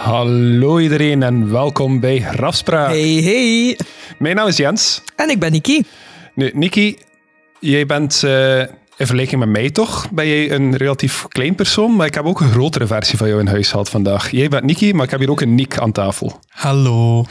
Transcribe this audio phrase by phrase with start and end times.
[0.00, 2.88] Hallo iedereen en welkom bij Grafspraak.
[2.88, 3.78] Hey, hey.
[4.18, 5.02] Mijn naam is Jens.
[5.16, 5.82] En ik ben Niki.
[6.34, 6.96] Nu, Niki,
[7.58, 8.66] jij bent uh, in
[8.96, 12.50] vergelijking met mij toch, ben jij een relatief klein persoon, maar ik heb ook een
[12.50, 14.30] grotere versie van jou in huis gehad vandaag.
[14.30, 16.40] Jij bent Niki, maar ik heb hier ook een Nick aan tafel.
[16.48, 17.24] Hallo.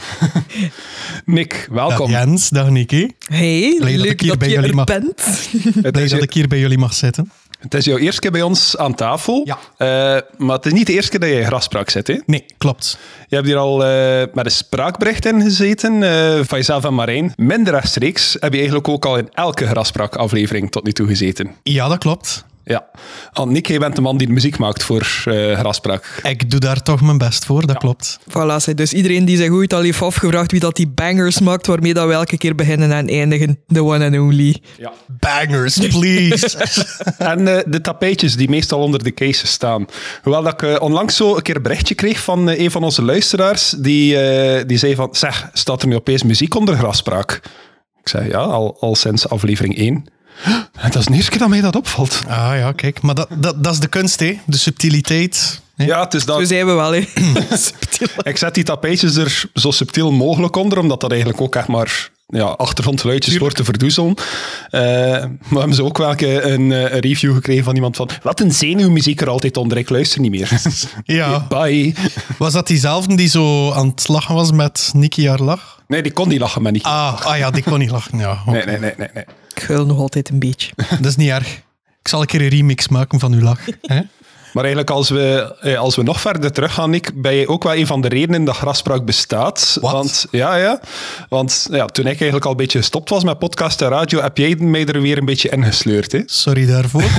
[1.24, 2.10] Nick, welkom.
[2.10, 3.10] Dag Jens, dag Niki.
[3.28, 5.48] Hey, dat leuk ik hier dat bij je jullie er mag- bent.
[5.92, 7.30] Blij dat ik hier bij jullie mag zitten.
[7.60, 9.58] Het is jouw eerste keer bij ons aan tafel, Ja.
[9.76, 12.06] Eh, maar het is niet de eerste keer dat je in Grafspraak zit.
[12.06, 12.18] Hè?
[12.26, 12.98] Nee, klopt.
[13.28, 17.32] Je hebt hier al eh, met een spraakbericht in gezeten eh, van jezelf en Marijn.
[17.36, 21.50] Minder rechtstreeks heb je eigenlijk ook al in elke Grafspraak-aflevering tot nu toe gezeten.
[21.62, 22.44] Ja, dat klopt.
[22.64, 22.86] Ja.
[23.32, 26.20] Want Nick, jij bent de man die de muziek maakt voor eh Grafspraak.
[26.22, 28.18] Ik doe daar toch mijn best voor, dat klopt.
[28.28, 31.94] Voilà, dus iedereen die zich ooit al heeft afgevraagd wie dat die bangers maakt, waarmee
[31.94, 33.58] dat we elke keer beginnen en eindigen.
[33.66, 34.56] The one and only.
[34.78, 34.92] Ja.
[35.06, 36.58] Bangers, please.
[37.18, 39.86] En eh, de tapijtjes die meestal onder de cases staan.
[40.22, 42.84] Hoewel dat ik eh, onlangs zo een keer een berichtje kreeg van eh, een van
[42.84, 47.40] onze luisteraars, die, eh, die zei van, zeg, staat er nu opeens muziek onder Grafspraak?
[48.00, 50.04] Ik zei, ja, al, al sinds aflevering 1.
[50.82, 52.22] Dat is de eerste keer dat mij dat opvalt.
[52.28, 53.00] ah ja, kijk.
[53.00, 54.38] Maar dat, dat, dat is de kunst, hè.
[54.46, 55.60] De subtiliteit.
[55.76, 55.84] hè.
[55.84, 56.38] Ja, het is dat.
[56.38, 57.00] Zo zijn we wel, hè.
[57.56, 58.08] Subtiel.
[58.22, 62.10] Ik zet die tapijtjes er zo subtiel mogelijk onder, omdat dat eigenlijk ook echt maar
[62.26, 64.14] ja, achtergrondgeluidjes wordt te verdoezelen.
[64.70, 67.74] Eh, maar we hebben ze ook wel een, keer een, eh, een review gekregen van
[67.74, 70.50] iemand van wat een zenuwmuziek er altijd onder, ik luister niet meer.
[71.04, 71.46] Ja.
[71.48, 71.94] Bye.
[72.38, 75.78] Was dat diezelfde die zo aan het lachen was met Niki haar lach?
[75.86, 76.82] Nee, die kon niet lachen met niet.
[76.82, 78.18] Ah, ah ja, die kon niet lachen.
[78.18, 78.38] Ja.
[78.46, 79.24] Nee, nee, nee, nee, nee.
[79.60, 80.72] Ik huil nog altijd een beetje.
[81.00, 81.56] Dat is niet erg.
[82.00, 83.66] Ik zal een keer een remix maken van uw lach.
[83.80, 84.00] Hè?
[84.52, 87.74] Maar eigenlijk, als we, eh, als we nog verder teruggaan, Nick, ben je ook wel
[87.74, 89.78] een van de redenen dat Graspraak bestaat.
[89.80, 90.80] Want, ja, ja.
[91.28, 94.36] Want ja, toen ik eigenlijk al een beetje gestopt was met podcast en radio, heb
[94.36, 96.12] jij mij er weer een beetje ingesleurd.
[96.12, 96.20] Hè?
[96.26, 97.02] Sorry daarvoor.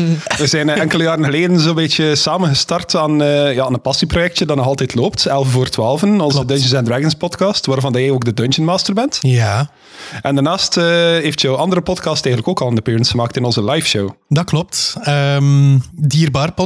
[0.38, 3.80] We zijn eh, enkele jaren geleden zo'n beetje samen gestart aan, eh, ja, aan een
[3.80, 5.26] passieprojectje dat nog altijd loopt.
[5.26, 6.44] 11 voor 12, onze.
[6.44, 9.18] Dungeons and Dragons podcast, waarvan jij ook de Dungeon Master bent.
[9.20, 9.70] Ja,
[10.22, 13.86] En daarnaast heeft jouw andere podcast eigenlijk ook al een appearance gemaakt in onze live
[13.86, 14.10] show.
[14.28, 14.96] dat klopt.
[15.02, 16.65] Ehm, Dierbaar podcast.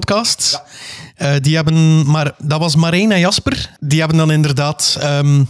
[1.15, 3.71] Eh, die hebben, maar dat was Marijn en Jasper.
[3.81, 5.45] Die hebben dan inderdaad ehm,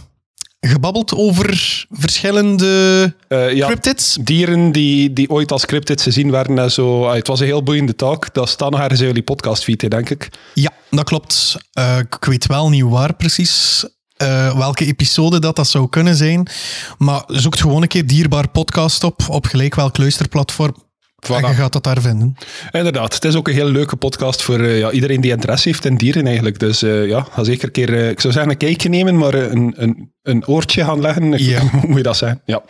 [0.59, 4.17] gebabbeld over verschillende Eh, ja, cryptids.
[4.21, 6.59] dieren die, die ooit als cryptids gezien werden.
[6.59, 7.05] En zo.
[7.05, 8.33] Ah, het was een heel boeiende talk.
[8.33, 10.29] Dat staat nog ergens in jullie podcastfeed, denk ik.
[10.53, 11.57] Ja, dat klopt.
[11.73, 13.85] Eh, ik weet wel niet waar precies.
[14.55, 16.47] welke episode dat, dat zou kunnen zijn.
[16.97, 20.75] Maar zoek gewoon een keer Dierbaar podcast op, op gelijk welk luisterplatform.
[21.21, 21.47] En Voilà.
[21.47, 22.35] je gaat dat daar vinden.
[22.71, 25.85] Inderdaad, het is ook een heel leuke podcast voor eh, ja, iedereen die interesse heeft
[25.85, 26.59] in dieren eigenlijk.
[26.59, 29.33] Dus eh, ja, ga zeker een keer, eh, ik zou zeggen een kijkje nemen, maar
[29.33, 31.31] een, een, een oortje gaan leggen.
[31.51, 31.59] Ja.
[31.59, 32.41] Hoe moet je dat zeggen?
[32.45, 32.61] Ja.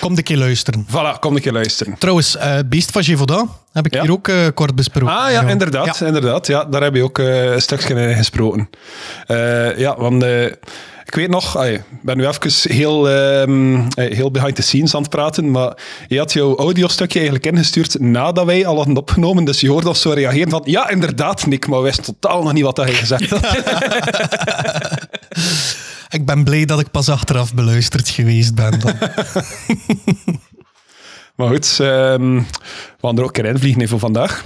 [0.00, 0.86] Kom een keer luisteren.
[0.90, 1.98] Voilà, kom een keer luisteren.
[1.98, 2.36] Trouwens,
[2.66, 4.00] Beest van Gévaudan heb ik Ja.
[4.02, 5.16] hier ook kort besproken.
[5.16, 6.46] Ah ja, inderdaad, inderdaad.
[6.46, 8.68] Ja, daar heb je ook een stukje in gesproken.
[9.76, 10.24] Ja, want
[11.06, 15.00] ik weet nog, ik ben nu even heel, ehm, eh, heel behind the scenes aan
[15.00, 15.76] het praten, maar
[16.08, 20.00] je had jouw audiostukje eigenlijk ingestuurd nadat wij al hadden opgenomen, dus je hoorde ons
[20.00, 23.30] zo reageren van, ja, inderdaad, Nick, maar we wisten totaal nog niet wat hij gezegd
[23.30, 23.46] had.
[26.08, 28.80] Ik ben blij dat ik pas achteraf beluisterd geweest ben.
[28.80, 28.94] Dan.
[31.36, 32.44] maar goed, ehm, we
[33.00, 34.44] gaan er ook een keer invliegen hè, voor vandaag.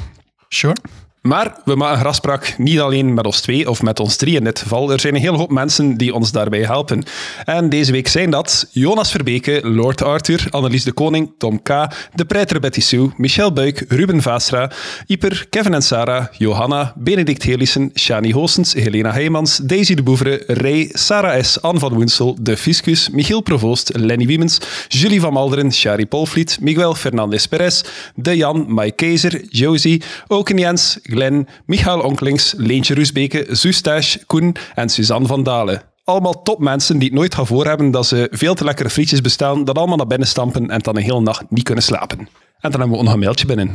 [0.48, 0.77] Sure.
[1.22, 4.58] Maar we maken graspraak niet alleen met ons twee of met ons drie in dit
[4.58, 4.92] geval.
[4.92, 7.03] Er zijn een hele hoop mensen die ons daarbij helpen.
[7.44, 11.69] En deze week zijn dat Jonas Verbeke, Lord Arthur, Annelies de Koning, Tom K.,
[12.14, 14.70] De Preiter Betty Sue, Michel Buik, Ruben Vaastra,
[15.06, 20.88] Iper, Kevin en Sarah, Johanna, Benedict Helissen, Shani Hoosens, Helena Heijmans, Daisy de Boevere, Ray,
[20.92, 26.06] Sarah S., Anne van Woensel, De Fiscus, Michiel Provoost, Lenny Wiemens, Julie van Malderen, Shari
[26.06, 27.83] Polvliet, Miguel Fernandez Perez,
[28.15, 34.89] De Jan, Mike Keizer, Josie, Oken Jens, Glenn, Michael Onklings, Leentje Roesbeke, Sustache, Koen en
[34.89, 35.83] Suzanne van Dalen.
[36.04, 39.78] Allemaal topmensen die het nooit gaan voorhebben dat ze veel te lekkere frietjes bestellen, dat
[39.78, 42.18] allemaal naar binnen stampen en dan een hele nacht niet kunnen slapen.
[42.18, 43.74] En dan hebben we ook nog een mailtje binnen.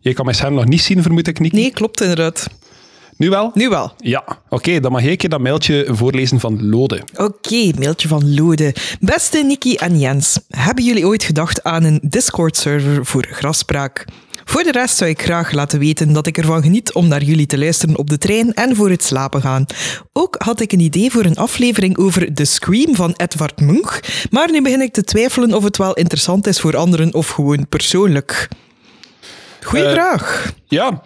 [0.00, 1.52] Je kan mijn scherm nog niet zien, vermoed ik niet.
[1.52, 2.48] Nee, klopt inderdaad.
[3.16, 3.50] Nu wel?
[3.54, 3.92] Nu wel.
[3.98, 4.24] Ja.
[4.48, 7.02] Oké, dan mag ik je dat mailtje voorlezen van Lode.
[7.16, 8.74] Oké, mailtje van Lode.
[9.00, 14.04] Beste Nikki en Jens, hebben jullie ooit gedacht aan een Discord-server voor grafspraak?
[14.48, 17.46] Voor de rest zou ik graag laten weten dat ik ervan geniet om naar jullie
[17.46, 19.66] te luisteren op de trein en voor het slapen gaan.
[20.12, 24.00] Ook had ik een idee voor een aflevering over The Scream van Edvard Munch,
[24.30, 27.68] maar nu begin ik te twijfelen of het wel interessant is voor anderen of gewoon
[27.68, 28.48] persoonlijk.
[29.62, 30.52] Goeie vraag.
[30.66, 31.02] Ja,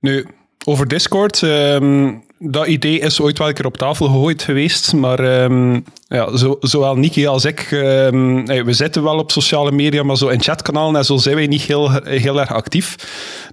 [0.00, 0.26] nu,
[0.64, 1.42] over Discord.
[1.42, 5.80] ehm, dat idee is ooit wel een keer op tafel gegooid geweest, maar ehm,
[6.14, 10.28] ja, zo, zowel Niki als ik, ehm, we zitten wel op sociale media, maar zo
[10.28, 12.96] in chatkanalen en zo zijn wij niet heel, heel erg actief.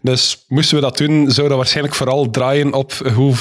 [0.01, 3.33] Dus moesten we dat doen, zou dat waarschijnlijk vooral draaien op hoe,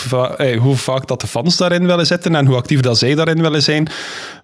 [0.60, 3.62] hoe vaak dat de fans daarin willen zitten en hoe actief dat zij daarin willen
[3.62, 3.88] zijn.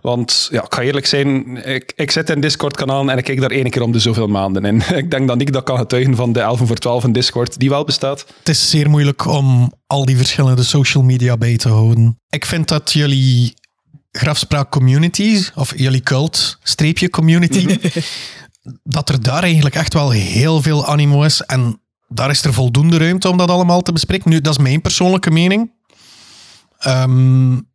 [0.01, 3.51] Want ja, ik ga eerlijk zijn, ik, ik zit in Discord-kanaal en ik kijk daar
[3.51, 4.83] één keer om de zoveel maanden in.
[4.97, 7.69] Ik denk dat ik dat kan getuigen van de 11 voor 12 in Discord, die
[7.69, 8.27] wel bestaat.
[8.39, 12.21] Het is zeer moeilijk om al die verschillende social media bij te houden.
[12.29, 13.55] Ik vind dat jullie
[14.17, 17.79] grafspraak community, of jullie cult, streepje community,
[18.83, 21.41] dat er daar eigenlijk echt wel heel veel animo is.
[21.41, 24.31] En daar is er voldoende ruimte om dat allemaal te bespreken.
[24.31, 25.73] Nu, dat is mijn persoonlijke mening.
[26.87, 27.69] Um,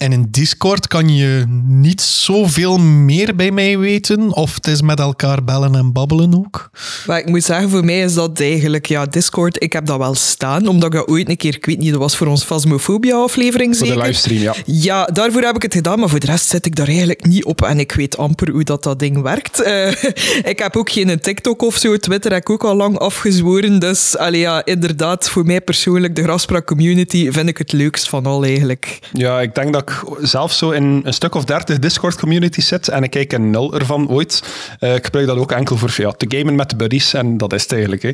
[0.00, 4.34] en in Discord kan je niet zoveel meer bij mij weten.
[4.34, 6.70] Of het is met elkaar bellen en babbelen ook.
[7.06, 8.86] Maar ik moet zeggen, voor mij is dat eigenlijk...
[8.86, 10.66] Ja, Discord, ik heb dat wel staan.
[10.66, 11.54] Omdat ik dat ooit een keer...
[11.54, 13.92] Ik weet niet, dat was voor ons Phasmophobia-aflevering zeker?
[13.92, 14.54] Voor de livestream, ja.
[14.64, 15.98] Ja, daarvoor heb ik het gedaan.
[15.98, 17.62] Maar voor de rest zit ik daar eigenlijk niet op.
[17.62, 19.66] En ik weet amper hoe dat, dat ding werkt.
[19.66, 19.90] Uh,
[20.52, 21.96] ik heb ook geen TikTok of zo.
[21.96, 23.78] Twitter heb ik ook al lang afgezworen.
[23.78, 28.26] Dus allee, ja, inderdaad, voor mij persoonlijk, de Grafspraak community, vind ik het leukst van
[28.26, 28.98] al eigenlijk.
[29.12, 29.89] Ja, ik denk dat
[30.20, 34.08] zelf zo in een stuk of dertig Discord-communities zit en ik kijk een nul ervan
[34.08, 34.42] ooit.
[34.80, 37.52] Uh, ik gebruik dat ook enkel voor ja, te gamen met de buddies en dat
[37.52, 38.02] is het eigenlijk.
[38.02, 38.12] Hè.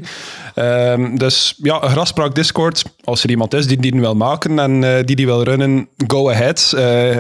[0.55, 4.83] Ehm, dus ja, een graspraak Discord, als er iemand is die die wil maken en
[4.83, 6.75] uh, die die wil runnen, go ahead.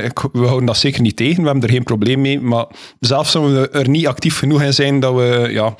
[0.04, 2.66] Ik, we houden dat zeker niet tegen, we hebben er geen probleem mee, maar
[3.00, 5.74] zelf zouden we er niet actief genoeg in zijn dat we, ja,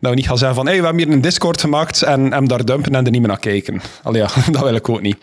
[0.00, 2.48] dat we niet gaan zeggen van hey, we hebben hier een Discord gemaakt en hem
[2.48, 3.80] daar dumpen en er niet meer naar kijken.
[4.02, 5.16] Allee, ja, dat wil ik ook niet.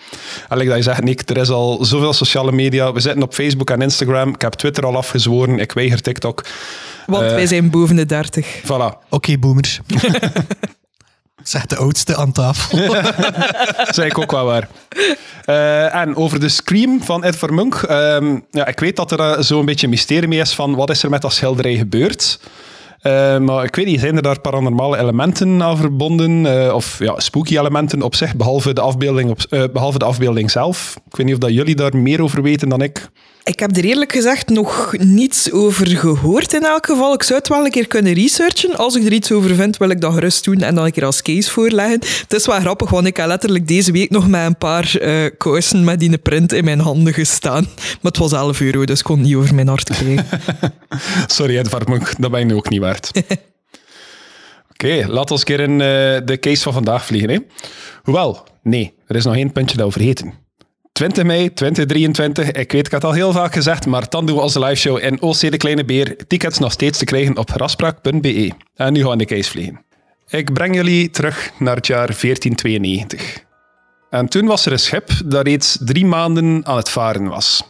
[0.47, 3.69] Allee, dat je zegt, Nick, er is al zoveel sociale media, we zitten op Facebook
[3.69, 4.29] en Instagram.
[4.33, 5.59] Ik heb Twitter al afgezworen.
[5.59, 6.45] Ik weiger TikTok.
[7.05, 8.61] Want uh, wij zijn boven de 30.
[8.63, 8.67] Voilà.
[8.67, 9.79] Oké, okay, boomers.
[11.43, 12.77] Zeg de oudste aan tafel.
[13.97, 14.67] zeg ik ook wel waar.
[15.45, 17.81] Uh, en over de Scream van Ed Vermunk.
[17.89, 21.03] Um, ja, ik weet dat er uh, zo'n beetje mysterie mee is van wat is
[21.03, 22.39] er met dat schilderij gebeurd.
[23.07, 26.45] Uh, maar ik weet niet, zijn er daar paranormale elementen aan verbonden?
[26.45, 30.51] Uh, of ja, spooky elementen op zich, behalve de, afbeelding op, uh, behalve de afbeelding
[30.51, 30.95] zelf?
[31.09, 33.09] Ik weet niet of dat jullie daar meer over weten dan ik.
[33.45, 37.13] Ik heb er eerlijk gezegd nog niets over gehoord in elk geval.
[37.13, 38.75] Ik zou het wel een keer kunnen researchen.
[38.75, 41.05] Als ik er iets over vind, wil ik dat gerust doen en dan een keer
[41.05, 41.99] als case voorleggen.
[41.99, 45.29] Het is wel grappig, want ik heb letterlijk deze week nog met een paar uh,
[45.37, 47.63] kousen met die print in mijn handen gestaan.
[47.75, 50.25] Maar het was 11 euro, dus ik kon niet over mijn hart krijgen.
[51.27, 53.11] Sorry, Ed Varmunk, dat ben je ook niet waard.
[54.71, 57.29] Oké, okay, laten we eens een keer in uh, de case van vandaag vliegen.
[57.29, 57.37] Hè?
[58.03, 60.44] Hoewel, nee, er is nog één puntje dat we vergeten.
[60.95, 62.51] 20 mei 2023.
[62.51, 65.03] Ik weet, ik had het al heel vaak gezegd, maar dan doen we onze liveshow
[65.03, 66.15] in OC de Kleine Beer.
[66.27, 68.51] Tickets nog steeds te krijgen op raspraak.be.
[68.75, 69.81] En nu gaan we de case vliegen.
[70.27, 73.43] Ik breng jullie terug naar het jaar 1492.
[74.09, 77.63] En toen was er een schip dat reeds drie maanden aan het varen was.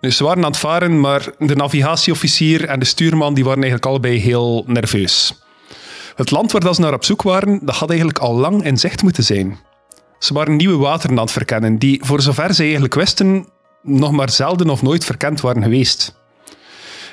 [0.00, 3.90] Dus ze waren aan het varen, maar de navigatieofficier en de stuurman die waren eigenlijk
[3.90, 5.42] allebei heel nerveus.
[6.16, 9.02] Het land waar ze naar op zoek waren, dat had eigenlijk al lang in zicht
[9.02, 9.58] moeten zijn.
[10.18, 13.48] Ze waren nieuwe wateren aan het verkennen, die, voor zover ze eigenlijk wisten,
[13.82, 16.14] nog maar zelden of nooit verkend waren geweest.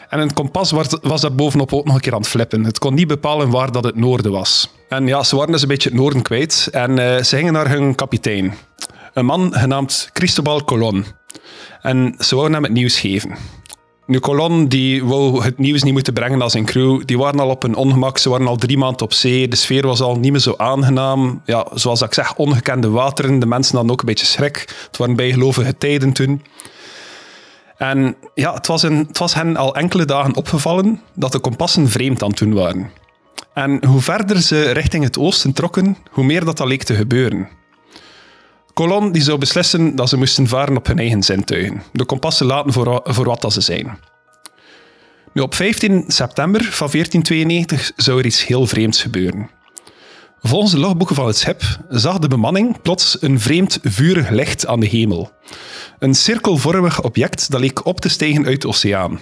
[0.09, 2.63] En een kompas was, daar bovenop ook nog een keer aan het flippen.
[2.63, 4.74] Het kon niet bepalen waar dat het noorden was.
[4.89, 7.70] En ja, ze waren dus een beetje het noorden kwijt en uh, ze gingen naar
[7.70, 8.53] hun kapitein.
[9.13, 11.05] Een man genaamd Cristobal Colon.
[11.81, 13.36] En ze wouden hem het nieuws geven.
[14.12, 17.01] Nu, Colon die wou het nieuws niet moeten brengen als zijn crew.
[17.06, 19.48] Die waren al op een ongemak, ze waren al drie maanden op zee.
[19.48, 21.41] De sfeer was al niet meer zo aangenaam.
[21.46, 23.39] Ja, zoals ik zeg, ongekende wateren.
[23.39, 24.86] De mensen hadden ook een beetje schrik.
[24.88, 26.41] Het waren bijgelovige tijden toen.
[27.77, 31.89] En ja, het was, een, het was hen al enkele dagen opgevallen dat de kompassen
[31.89, 32.91] vreemd aan het doen waren.
[33.53, 37.50] En hoe verder ze richting het oosten trokken, hoe meer dat, dat leek te gebeuren.
[38.73, 41.83] Colon die zou beslissen dat ze moesten varen op hun eigen zintuigen.
[41.91, 43.97] De kompassen laten voor, voor wat dat ze zijn.
[45.33, 49.49] Nu, op 15 september van 1492 zou er iets heel vreemds gebeuren.
[50.41, 54.79] Volgens de logboeken van het schip zag de bemanning plots een vreemd vurig licht aan
[54.79, 55.31] de hemel.
[55.99, 59.19] Een cirkelvormig object dat leek op te stijgen uit de oceaan.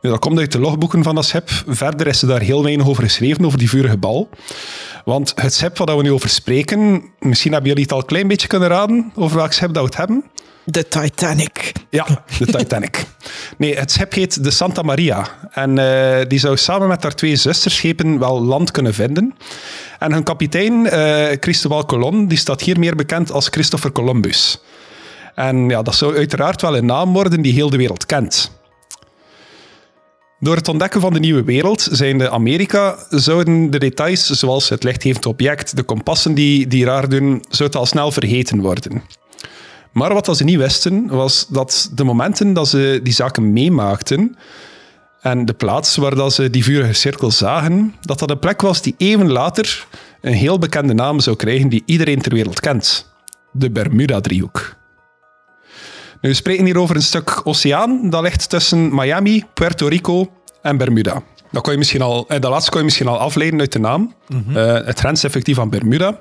[0.00, 1.50] Nu, dat komt uit de logboeken van dat schip.
[1.66, 4.28] Verder is er daar heel weinig over geschreven, over die vurige bal.
[5.04, 8.28] Want het schip waar we nu over spreken, misschien hebben jullie het al een klein
[8.28, 10.24] beetje kunnen raden over welk schip dat we het hebben.
[10.64, 11.72] De Titanic.
[11.90, 12.06] Ja,
[12.38, 13.04] de Titanic.
[13.56, 15.28] Nee, het schip heet de Santa Maria.
[15.50, 19.34] En uh, die zou samen met haar twee zusterschepen wel land kunnen vinden.
[19.98, 24.62] En hun kapitein, uh, Cristobal Colon, die staat hier meer bekend als Christopher Columbus.
[25.34, 28.50] En ja, dat zou uiteraard wel een naam worden die heel de wereld kent.
[30.42, 35.26] Door het ontdekken van de nieuwe wereld, zijnde Amerika, zouden de details zoals het lichtgevend
[35.26, 39.02] object, de kompassen die, die raar doen, al snel vergeten worden.
[39.92, 44.36] Maar wat ze niet wisten, was dat de momenten dat ze die zaken meemaakten
[45.20, 48.82] en de plaats waar dat ze die vurige cirkel zagen, dat dat een plek was
[48.82, 49.86] die even later
[50.20, 53.12] een heel bekende naam zou krijgen die iedereen ter wereld kent.
[53.52, 54.80] De Bermuda-driehoek.
[56.22, 60.30] Nu, we spreken hier over een stuk oceaan dat ligt tussen Miami, Puerto Rico
[60.62, 61.22] en Bermuda.
[61.50, 63.78] Dat, kon je misschien al, eh, dat laatste kon je misschien al afleiden uit de
[63.78, 64.14] naam.
[64.54, 66.20] Eh, het grenst effectief aan Bermuda.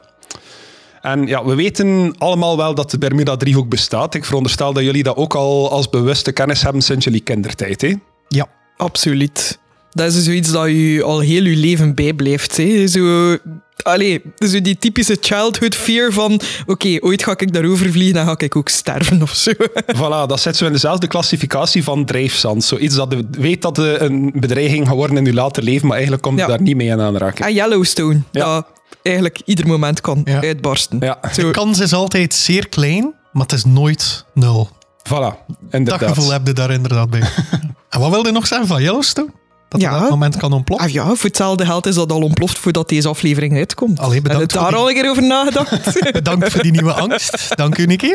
[1.01, 4.13] En ja, we weten allemaal wel dat de Bermuda-driehoek bestaat.
[4.13, 7.81] Ik veronderstel dat jullie dat ook al als bewuste kennis hebben sinds jullie kindertijd.
[7.81, 7.95] Hè?
[8.27, 8.47] Ja.
[8.77, 9.59] Absoluut.
[9.91, 12.57] Dat is zoiets dat je al heel je leven bijblijft.
[12.57, 12.87] Hè.
[12.87, 13.37] Zo,
[13.83, 18.35] allee, zo die typische childhood fear van oké, ooit ga ik daarover vliegen en ga
[18.37, 19.51] ik ook sterven of zo.
[19.97, 22.63] Voilà, dat zit zo in dezelfde klassificatie van drijfzand.
[22.63, 25.93] Zoiets dat je weet dat het een bedreiging gaat worden in je later leven, maar
[25.95, 26.47] eigenlijk komt je Ja.
[26.49, 27.47] daar niet mee in aanraking.
[27.47, 28.53] En Yellowstone, Ja.
[28.55, 28.65] dat
[29.03, 30.41] eigenlijk ieder moment kan Ja.
[30.41, 30.97] uitbarsten.
[30.99, 34.69] Ja, Zo, De kans is altijd zeer klein, maar het is nooit nul.
[35.07, 35.35] voilà, Dat
[35.71, 36.09] inderdaad.
[36.09, 37.19] gevoel heb je daar inderdaad bij.
[37.89, 39.29] en wat wilde je nog zeggen van Yellowstone?
[39.71, 39.93] Dat Ja.
[39.95, 40.87] op dat moment kan ontploffen?
[40.87, 43.99] ah ja, voor hetzelfde geld is dat al ontploft voordat deze aflevering uitkomt.
[43.99, 46.01] Allee, Heb je bedankt voor daar die- al een keer over nagedacht?
[46.11, 47.57] Bedankt voor die nieuwe angst.
[47.57, 48.13] Dank u, Nicky.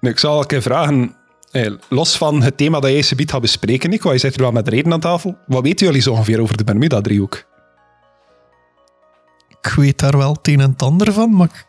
[0.00, 1.14] Nu, ik zal een keer vragen,
[1.50, 4.52] eh, los van het thema dat jij subiet gaat bespreken, Nico, je zit er wel
[4.52, 5.36] met reden aan tafel.
[5.46, 7.44] Wat weten jullie zo ongeveer over de Bermuda-driehoek?
[9.62, 11.66] Ik weet daar wel het een en het ander van, maar ik-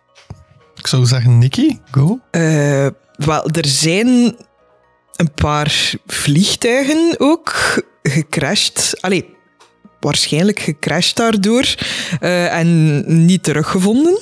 [0.76, 2.20] ik zou zeggen, Nicky, go.
[2.32, 4.08] Eh, wel, er zijn
[5.16, 7.54] een paar vliegtuigen ook
[8.10, 8.98] gecrashed.
[9.02, 9.26] Allee,
[10.00, 11.76] waarschijnlijk gecrashed daardoor.
[12.20, 14.20] eh, en niet teruggevonden.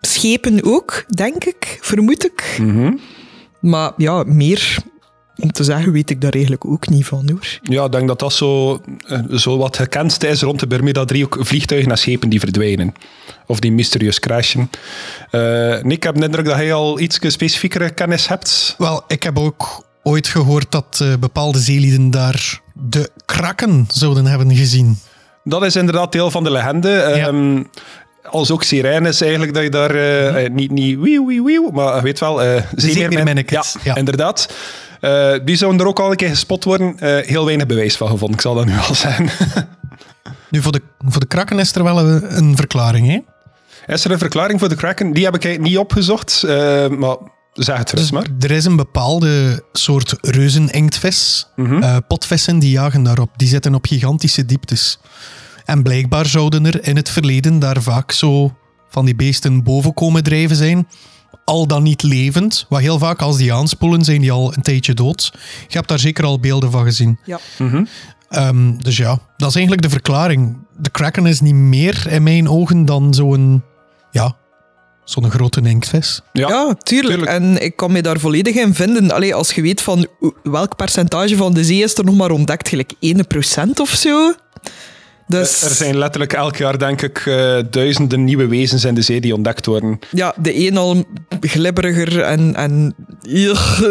[0.00, 2.56] Schepen ook, denk ik, vermoed ik.
[2.60, 2.92] Mhm.
[3.60, 4.76] Maar ja, meer
[5.40, 7.58] om te zeggen weet ik daar eigenlijk ook niet van hoor.
[7.62, 11.36] Ja, ik denk dat dat zo, eh, zo wat gekendste is rond de Bermuda-driehoek.
[11.40, 12.94] Vliegtuigen en schepen die verdwijnen.
[13.46, 14.70] Of die mysterieus crashen.
[15.30, 15.40] Eh,
[15.82, 18.74] Nick, ik heb de indruk dat jij al iets specifiekere kennis hebt.
[18.78, 24.56] Wel, ik heb ook ooit gehoord dat eh, bepaalde zeelieden daar de kraken zouden hebben
[24.56, 24.98] gezien.
[25.44, 26.92] Dat is inderdaad deel van de legende.
[27.00, 27.62] Ehm,
[28.30, 32.02] als ook sirenes eigenlijk, dat je daar eh, eh, niet, niet wieuw, wieuw, wieuw, maar
[32.02, 32.42] weet wel...
[32.42, 33.96] eh Zeemeerminnekes, Ja, ja.
[33.96, 34.48] inderdaad.
[35.44, 36.94] Die zouden er ook al een keer gespot worden.
[37.24, 39.28] Heel weinig bewijs van gevonden, ik zal dat nu al zeggen.
[40.50, 43.18] Nu, voor de, voor de kraken is er wel een, een verklaring, hè?
[43.94, 45.12] is er een verklaring voor de kraken?
[45.12, 46.44] Die heb ik niet opgezocht,
[46.88, 47.16] maar
[47.52, 48.26] zeg het Dus maar.
[48.40, 51.46] er is een bepaalde soort reuzenenktvis.
[51.56, 51.82] Mhm.
[51.82, 53.30] Eh, potvissen die jagen daarop.
[53.36, 54.98] Die zitten op gigantische dieptes.
[55.64, 58.54] En blijkbaar zouden er in het verleden daar vaak zo
[58.88, 60.88] van die beesten boven komen drijven zijn.
[61.44, 62.66] Al dan niet levend.
[62.68, 65.30] Wat heel vaak als die aanspoelen zijn die al een tijdje dood.
[65.68, 67.18] Je hebt daar zeker al beelden van gezien.
[67.24, 67.38] Ja.
[68.28, 70.58] Ehm, dus ja, dat is eigenlijk de verklaring.
[70.78, 73.62] De kraken is niet meer in mijn ogen dan zo'n...
[74.10, 74.36] Ja,
[75.10, 76.20] zo'n grote inktvis.
[76.32, 77.14] Ja, Ja, tuurlijk.
[77.18, 77.30] tuurlijk.
[77.30, 79.10] En ik kan me daar volledig in vinden.
[79.10, 80.06] Allee, als je weet van
[80.42, 84.32] welk percentage van de zee is er nog maar ontdekt, gelijk 1% of zo.
[85.26, 89.20] Dus Er zijn letterlijk elk jaar, denk ik, eh, duizenden nieuwe wezens in de zee
[89.20, 89.98] die ontdekt worden.
[90.10, 91.04] ja, de een al
[91.40, 92.94] glibberiger en, en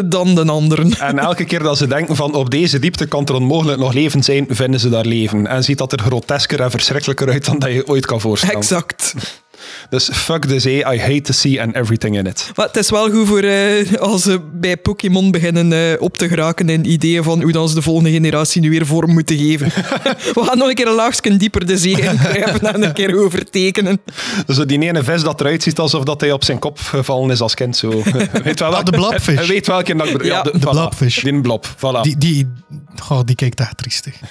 [0.05, 0.89] dan de andere.
[0.99, 4.23] En elke keer dat ze denken van op deze diepte kan er onmogelijk nog leven
[4.23, 5.47] zijn, vinden ze daar leven.
[5.47, 8.55] En ziet dat er grotesker en verschrikkelijker uit dan dat je ooit kan voorstellen.
[8.55, 9.13] Exact.
[9.89, 12.51] Dus fuck de zee, I hate the sea and everything in it.
[12.55, 16.27] Maar het is wel goed voor eh, als ze bij Pokémon beginnen eh, op te
[16.27, 19.67] geraken in ideeën van hoe dan ze de volgende generatie nu weer vorm moeten geven.
[20.35, 24.01] We gaan nog een keer een laagje dieper de zee ingrijpen en een keer overtekenen.
[24.47, 27.41] Zo die ene vis dat eruit ziet alsof dat hij op zijn kop gevallen is
[27.41, 27.77] als kind.
[27.77, 27.89] Zo.
[28.43, 29.47] Weet wel Ah, de blobfish.
[29.47, 30.23] Weet welke dat ik.
[30.23, 30.69] Ja, de, de voilà.
[30.69, 31.23] blobfish.
[31.23, 32.01] Die blob, voilà.
[32.01, 32.47] Die, die,
[33.09, 34.15] oh, die kijkt echt triestig.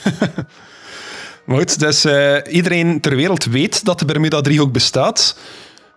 [1.49, 5.37] Maar goed, dus eh, iedereen ter wereld weet dat de Bermuda-driehoek bestaat,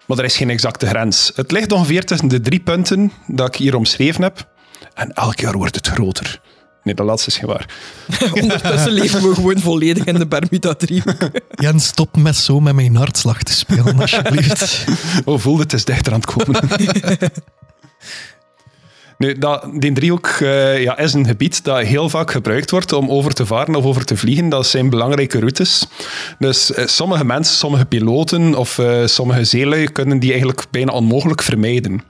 [0.05, 1.31] maar er is geen exacte grens.
[1.35, 4.47] Het ligt ongeveer tussen de drie punten dat ik hier omschreven heb.
[4.93, 6.41] En elk jaar wordt het groter.
[6.83, 7.65] Nee, dat laatste is geen waar.
[8.41, 11.29] Ondertussen leven we gewoon volledig in de Bermuda-driehoek.
[11.49, 14.85] Jens, stop met zo met mijn hartslag te spelen, alsjeblieft.
[15.25, 16.59] Oh, voel het, is dichter aan het komen.
[19.21, 23.09] Nu, dat, die driehoek eh, ja, is een gebied dat heel vaak gebruikt wordt om
[23.09, 24.49] over te varen of over te vliegen.
[24.49, 25.87] Dat zijn belangrijke routes.
[26.39, 31.41] Dus eh, sommige mensen, sommige piloten of eh, sommige zeelui kunnen die eigenlijk bijna onmogelijk
[31.41, 32.03] vermijden.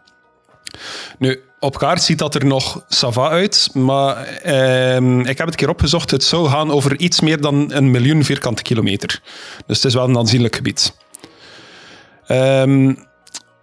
[1.18, 5.70] Nu, op kaart ziet dat er nog sava uit, maar ehm, ik heb het keer
[5.70, 6.12] opgezocht.
[6.12, 9.22] Het zou gaan over iets meer dan een miljoen vierkante kilometer.
[9.66, 10.94] Dus het is wel een aanzienlijk gebied.
[12.28, 12.94] Ehm,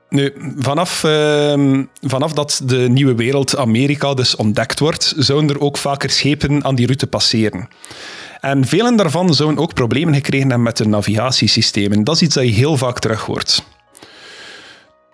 [0.09, 5.77] nu, vanaf, ehm, vanaf dat de nieuwe wereld Amerika dus ontdekt wordt, zouden er ook
[5.77, 7.69] vaker schepen aan die route passeren.
[8.41, 12.05] En velen daarvan zouden ook problemen gekregen hebben met de navigatiesystemen.
[12.05, 13.63] Dat is iets dat je heel vaak terug hoort.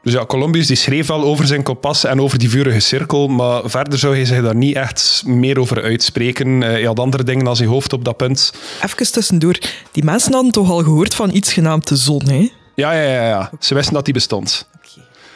[0.03, 3.63] Dus ja, Columbus die schreef al over zijn kompas en over die vurige cirkel, maar
[3.65, 6.49] verder zou hij zich daar niet echt meer over uitspreken.
[6.49, 8.53] Uh, hij had andere dingen als zijn hoofd op dat punt.
[8.83, 9.59] Even tussendoor,
[9.93, 12.51] die mensen hadden toch al gehoord van iets genaamd de zon, hè?
[12.75, 13.51] Ja, ja, ja, ja.
[13.61, 14.69] ze wisten dat die bestond.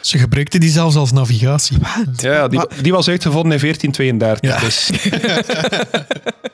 [0.01, 1.77] Ze gebruikten die zelfs als navigatie.
[2.15, 4.49] Ja, die, die was uitgevonden in 1432.
[4.49, 4.59] Ja.
[4.59, 4.89] Dus.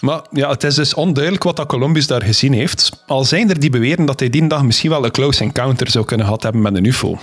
[0.00, 3.04] Maar ja, het is dus onduidelijk wat dat Columbus daar gezien heeft.
[3.06, 6.04] Al zijn er die beweren dat hij die dag misschien wel een close encounter zou
[6.04, 7.18] kunnen gehad hebben met een UFO.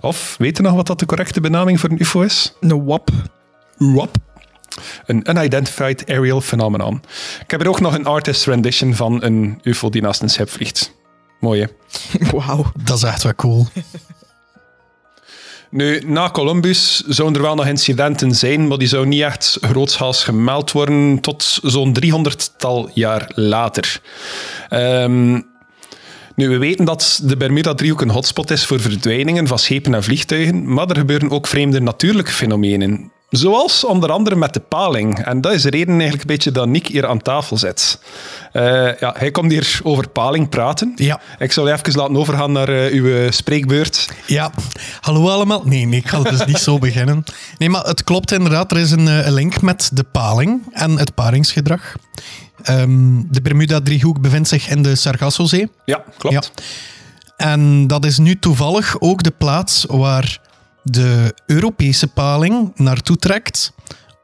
[0.00, 2.52] Of weet je nog wat dat de correcte benaming voor een UFO is?
[2.60, 3.10] Een WAP.
[3.76, 4.16] WAP.
[5.06, 7.02] Een Unidentified Aerial Phenomenon.
[7.42, 10.50] Ik heb er ook nog een artist rendition van een UFO die naast een schip
[10.50, 10.92] vliegt.
[11.40, 11.66] Mooi hè?
[12.36, 12.72] Wauw.
[12.84, 13.66] Dat is echt wel cool.
[15.70, 20.24] Nu, na Columbus zouden er wel nog incidenten zijn, maar die zouden niet echt grootschaals
[20.24, 24.00] gemeld worden tot zo'n 300-tal jaar later.
[24.70, 25.48] Um,
[26.34, 30.72] nu, we weten dat de Bermuda-driehoek een hotspot is voor verdwijningen van schepen en vliegtuigen,
[30.72, 33.12] maar er gebeuren ook vreemde natuurlijke fenomenen.
[33.30, 35.24] Zoals onder andere met de paling.
[35.24, 37.98] En dat is de reden eigenlijk een beetje dat Nick hier aan tafel zit.
[38.52, 40.92] Uh, ja, hij komt hier over paling praten.
[40.94, 41.20] Ja.
[41.38, 44.08] Ik zal je even laten overgaan naar uh, uw spreekbeurt.
[44.26, 44.50] Ja,
[45.00, 45.62] hallo allemaal.
[45.64, 47.24] Nee, nee, ik ga dus niet zo beginnen.
[47.58, 48.70] Nee, maar het klopt inderdaad.
[48.70, 51.94] Er is een, link met de paling en het paringsgedrag.
[52.70, 55.70] Um, de Bermuda-driehoek bevindt zich in de Sargassozee.
[55.84, 56.50] Ja, klopt.
[56.56, 56.62] Ja.
[57.46, 60.40] En dat is nu toevallig ook de plaats waar
[60.82, 63.72] de Europese paling naartoe trekt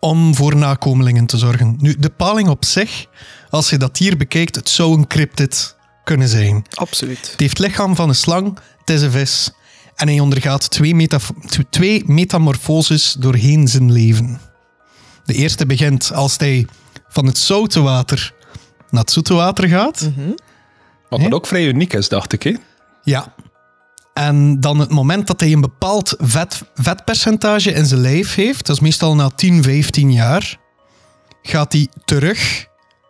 [0.01, 1.77] om voor nakomelingen te zorgen.
[1.79, 3.07] Nu, de paling op zich,
[3.51, 6.65] als je dat hier bekijkt, het zou een cryptid kunnen zijn.
[6.75, 7.31] Absoluut.
[7.31, 9.51] Het heeft het lichaam van een slang, het is een vis.
[9.95, 11.33] En hij ondergaat twee, metaf
[11.71, 14.41] twee metamorfoses doorheen zijn leven.
[15.25, 16.67] De eerste begint als hij
[17.09, 18.35] van het zoute water
[18.91, 20.01] naar het zoete water gaat.
[20.01, 20.35] Mm -hmm.
[21.09, 22.43] Wat dat ook vrij uniek is, dacht ik.
[22.43, 22.55] Hè?
[23.03, 23.35] Ja.
[24.17, 28.77] En dan het moment dat hij een bepaald vet, vetpercentage in zijn lijf heeft, dat
[28.77, 30.59] is meestal na 10, 15 jaar,
[31.43, 32.67] gaat hij terug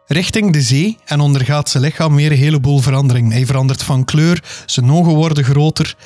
[0.07, 3.33] richting de zee en ondergaat zijn lichaam weer een heleboel veranderingen.
[3.33, 5.97] Hij verandert van kleur, zijn ogen worden groter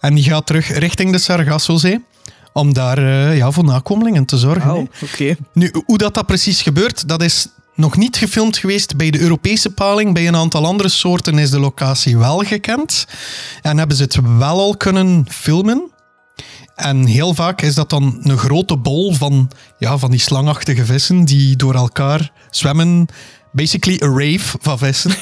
[0.00, 2.04] en die gaat terug richting de Sargassozee
[2.52, 4.74] om daar uh, ja, voor nakomelingen te zorgen.
[4.74, 5.36] Oh, okay.
[5.52, 9.70] Nu, hoe dat, dat precies gebeurt, dat is nog niet gefilmd geweest bij de Europese
[9.70, 10.14] paling.
[10.14, 13.06] Bij een aantal andere soorten is de locatie wel gekend.
[13.62, 15.92] En hebben ze het wel al kunnen filmen.
[16.74, 21.24] En heel vaak is dat dan een grote bol van, ja, van die slangachtige vissen
[21.24, 23.06] die door elkaar zwemmen.
[23.52, 25.10] Basically a rave van vissen.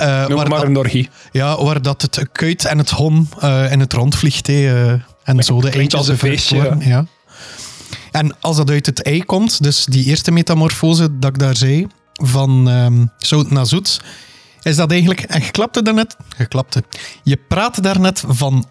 [0.00, 1.08] uh, Noem maar een orgie.
[1.32, 4.46] Ja, waar dat het kuit en het hom uh, in het rond vliegt.
[4.46, 4.92] Hey, uh,
[5.24, 6.56] en zo de als een feestje.
[6.56, 6.76] Ja.
[6.78, 7.06] ja.
[8.14, 11.86] En als dat uit het ei komt, dus die eerste metamorfose dat ik daar zei,
[12.12, 14.00] van um, zout naar zoet,
[14.62, 15.20] is dat eigenlijk...
[15.20, 16.16] En je klapte daarnet...
[16.36, 16.84] Geklapte.
[17.22, 18.68] Je praatte daarnet van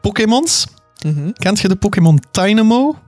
[0.00, 0.66] Pokémons.
[1.04, 1.32] Mm -hmm.
[1.32, 2.98] Kent je de Pokémon Dynamo?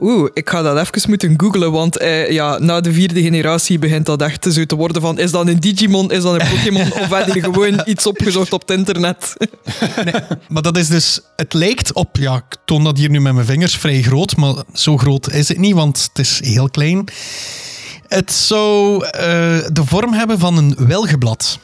[0.00, 4.06] Oeh, ik ga dat even moeten googlen, want eh, ja, na de vierde generatie begint
[4.06, 7.08] dat echt zo te worden van is dat een Digimon, is dat een Pokémon of
[7.08, 9.36] heb je gewoon iets opgezocht op het internet?
[10.04, 10.14] nee,
[10.48, 13.46] maar dat is dus, het lijkt op, ja, ik toon dat hier nu met mijn
[13.46, 17.04] vingers vrij groot, maar zo groot is het niet, want het is heel klein.
[18.08, 19.10] Het zou uh,
[19.72, 21.58] de vorm hebben van een wilgeblad.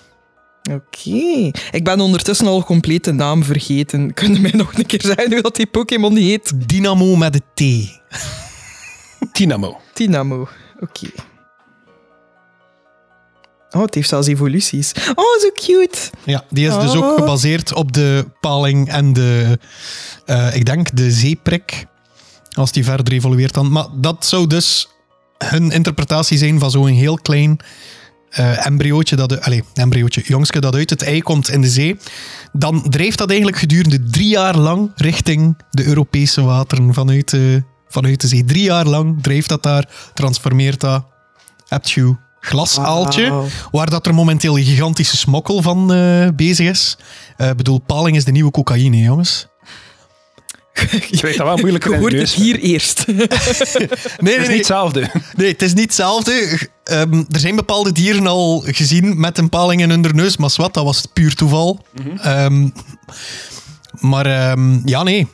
[0.70, 1.08] Oké.
[1.08, 1.54] Okay.
[1.70, 4.10] Ik ben ondertussen al compleet de naam vergeten.
[4.14, 6.68] Kun je mij nog een keer zeggen hoe dat die Pokémon heet?
[6.68, 7.88] Dynamo met de T.
[9.32, 9.80] Dynamo.
[9.92, 10.40] Dynamo.
[10.80, 11.06] Oké.
[11.06, 11.12] Okay.
[13.70, 14.92] Oh, het heeft zelfs evoluties.
[15.14, 15.98] Oh, zo cute.
[16.24, 16.80] Ja, die is oh.
[16.80, 19.58] dus ook gebaseerd op de paling en de,
[20.26, 21.86] uh, ik denk, de zeeprik.
[22.52, 23.72] Als die verder evolueert dan.
[23.72, 24.88] Maar dat zou dus
[25.38, 27.58] hun interpretatie zijn van zo'n heel klein
[28.38, 31.96] uh, embryootje, dat, allez, embryootje, jongske dat uit het ei komt in de zee,
[32.52, 38.20] dan drijft dat eigenlijk gedurende drie jaar lang richting de Europese wateren vanuit de, vanuit
[38.20, 38.44] de zee.
[38.44, 41.04] Drie jaar lang drijft dat daar, transformeert dat.
[41.68, 43.46] Hebt je glasaaltje, wow.
[43.70, 46.98] waar dat er momenteel een gigantische smokkel van uh, bezig is.
[47.36, 49.46] Ik bedoel, paling is de nieuwe cocaïne, jongens.
[51.10, 53.06] Je weet dat wel moeilijk Je hoort het hier eerst.
[53.06, 53.26] nee,
[54.18, 55.10] nee, het is niet hetzelfde.
[55.36, 56.58] Nee, het is niet hetzelfde.
[56.92, 60.74] Um, er zijn bepaalde dieren al gezien met een paling in hun neus, maar wat,
[60.74, 61.84] dat was puur toeval.
[61.92, 62.08] Mhm.
[62.08, 62.44] Mm -hmm.
[62.44, 62.72] um,
[64.00, 65.28] maar um, ja, nee.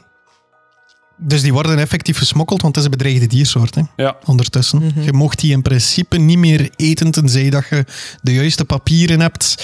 [1.22, 3.74] Dus die worden effectief gesmokkeld, want het is een bedreigde diersoort.
[3.74, 4.16] Hè, ja.
[4.24, 4.78] Ondertussen.
[4.78, 4.87] Mhm.
[4.87, 5.02] Mm -hmm.
[5.02, 7.85] Je mocht die in principe niet meer eten, tenzij dat je
[8.22, 9.54] de juiste papieren hebt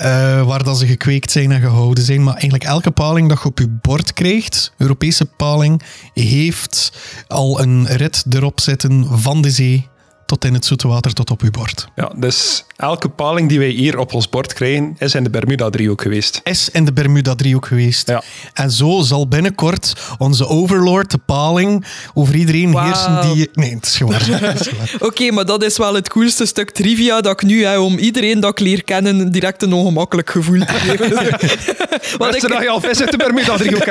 [0.00, 2.22] uh, waar dat ze gekweekt zijn en gehouden zijn.
[2.22, 5.82] Maar eigenlijk elke paling dat je op je bord krijgt, Europese paling,
[6.14, 6.92] heeft
[7.28, 9.90] al een rit erop zitten van de zee
[10.32, 11.88] tot in het zoete water tot op uw bord.
[11.94, 16.02] Ja, dus elke paling die wij hier op ons bord krijgen, is in de Bermuda-driehoek
[16.02, 16.40] geweest.
[16.44, 18.08] Is in de Bermuda-driehoek geweest.
[18.08, 18.22] Ja.
[18.54, 22.84] En zo zal binnenkort onze overlord, de paling, over iedereen Wauw.
[22.84, 23.48] heersen die...
[23.52, 24.14] Nee, het is gewoon.
[24.14, 24.68] Het is.
[25.08, 28.40] Oké, maar dat is wel het coolste stuk trivia dat ik nu heb om iedereen
[28.40, 31.38] dat ik leer kennen direct een ongemakkelijk gevoel te geven.
[32.18, 33.84] Want ik, dat je al vis uit de Bermuda-driehoek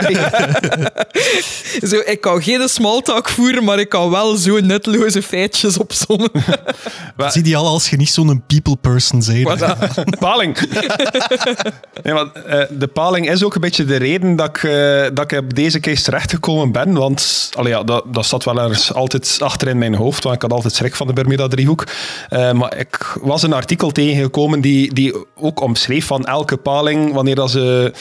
[1.89, 6.30] zo, ik kan geen smalltalk voeren, maar ik kan wel zo nutteloze feitjes opzommen.
[7.27, 9.63] Zie je al als je niet zo'n people person bent.
[10.19, 10.57] Paling.
[12.03, 15.31] nee, maar, eh, de paling is ook een beetje de reden dat ik, eh, dat
[15.31, 16.93] ik op deze case terechtgekomen ben.
[16.93, 20.23] Want allee, ja, dat, dat zat wel ergens altijd achter in mijn hoofd.
[20.23, 21.87] Want ik had altijd schrik van de Bermuda-driehoek.
[22.29, 27.35] Eh, maar ik was een artikel tegengekomen die, die ook omschreef van elke paling, wanneer
[27.35, 27.93] dat ze...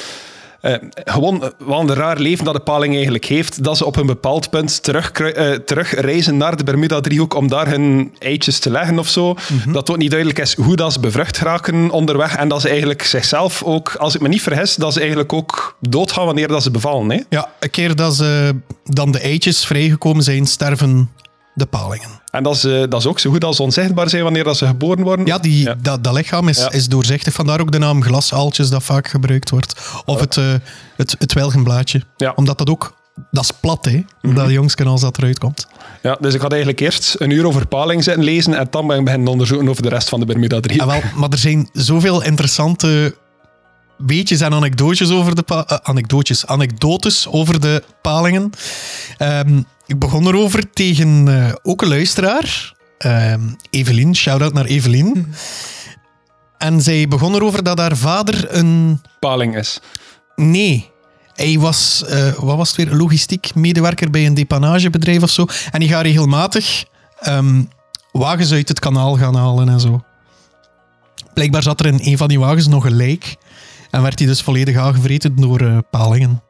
[0.60, 3.96] eh, gewoon eh, wat een raar leven dat de paling eigenlijk heeft, dat ze op
[3.96, 8.98] een bepaald punt terug, eh, terugreizen naar de Bermuda-driehoek om daar hun eitjes te leggen
[8.98, 9.36] of zo.
[9.72, 13.02] Dat ook niet duidelijk is hoe dat ze bevrucht raken onderweg en dat ze eigenlijk
[13.02, 16.70] zichzelf ook, als ik me niet vergis, dat ze eigenlijk ook doodgaan wanneer dat ze
[16.70, 17.10] bevallen.
[17.10, 17.20] Hè?
[17.28, 21.10] Ja, een keer dat ze dan de eitjes vrijgekomen zijn, sterven
[21.54, 22.19] de palingen.
[22.30, 24.66] En dat is, eh, dat is ook zo goed als onzichtbaar zijn wanneer dat ze
[24.66, 25.26] geboren worden.
[25.26, 25.74] Ja, die, Ja.
[25.82, 26.70] Dat, dat lichaam is, Ja.
[26.70, 27.32] is doorzichtig.
[27.34, 29.80] Vandaar ook de naam glasaaltjes dat vaak gebruikt wordt.
[30.04, 30.44] Of het, uh,
[30.96, 32.02] het, het welgenblaadje.
[32.16, 32.32] Ja.
[32.36, 32.98] Omdat dat ook...
[33.30, 34.04] Dat is plat, hè.
[34.34, 35.66] Dat jongsken als dat eruit komt.
[36.02, 38.98] Ja, dus ik had eigenlijk eerst een uur over paling zitten lezen en dan ben
[38.98, 40.90] ik beginnen onderzoeken over de rest van de Bermuda-driehoek.
[40.90, 43.14] Ah, wel, maar er zijn zoveel interessante
[44.06, 48.50] weetjes en anekdootjes over de eh, anekdootjes, anekdotes over de palingen.
[49.16, 55.34] Ehm, ik begon erover tegen eh, ook een luisteraar, ehm, Evelien, shout-out naar Evelien.
[56.58, 59.00] En zij begon erover dat haar vader een...
[59.20, 59.80] Paling is.
[60.36, 60.90] Nee,
[61.34, 65.46] hij was, eh, wat was het weer, logistiek medewerker bij een depanagebedrijf of zo.
[65.70, 66.84] En die gaat regelmatig
[67.20, 67.62] ehm,
[68.12, 70.04] wagens uit het kanaal gaan halen en zo.
[71.34, 73.36] Blijkbaar zat er in een van die wagens nog een lijk.
[73.90, 76.42] En werd hij dus volledig aangevreten door eh, palingen.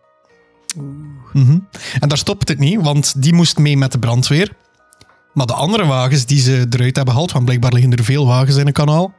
[1.32, 1.58] Mhm.
[2.00, 4.52] En daar stopt het niet, want die moest mee met de brandweer.
[5.34, 8.56] Maar de andere wagens die ze eruit hebben gehaald, want blijkbaar liggen er veel wagens
[8.56, 9.14] in een kanaal,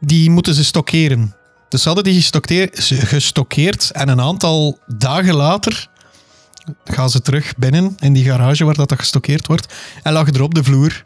[0.00, 1.36] die moeten ze stockeren.
[1.68, 2.30] Dus ze hadden die
[2.86, 5.90] gestockeerd en een aantal dagen later
[6.84, 10.42] gaan ze terug binnen in die garage waar dat, dat gestockeerd wordt en lag er
[10.42, 11.04] op de vloer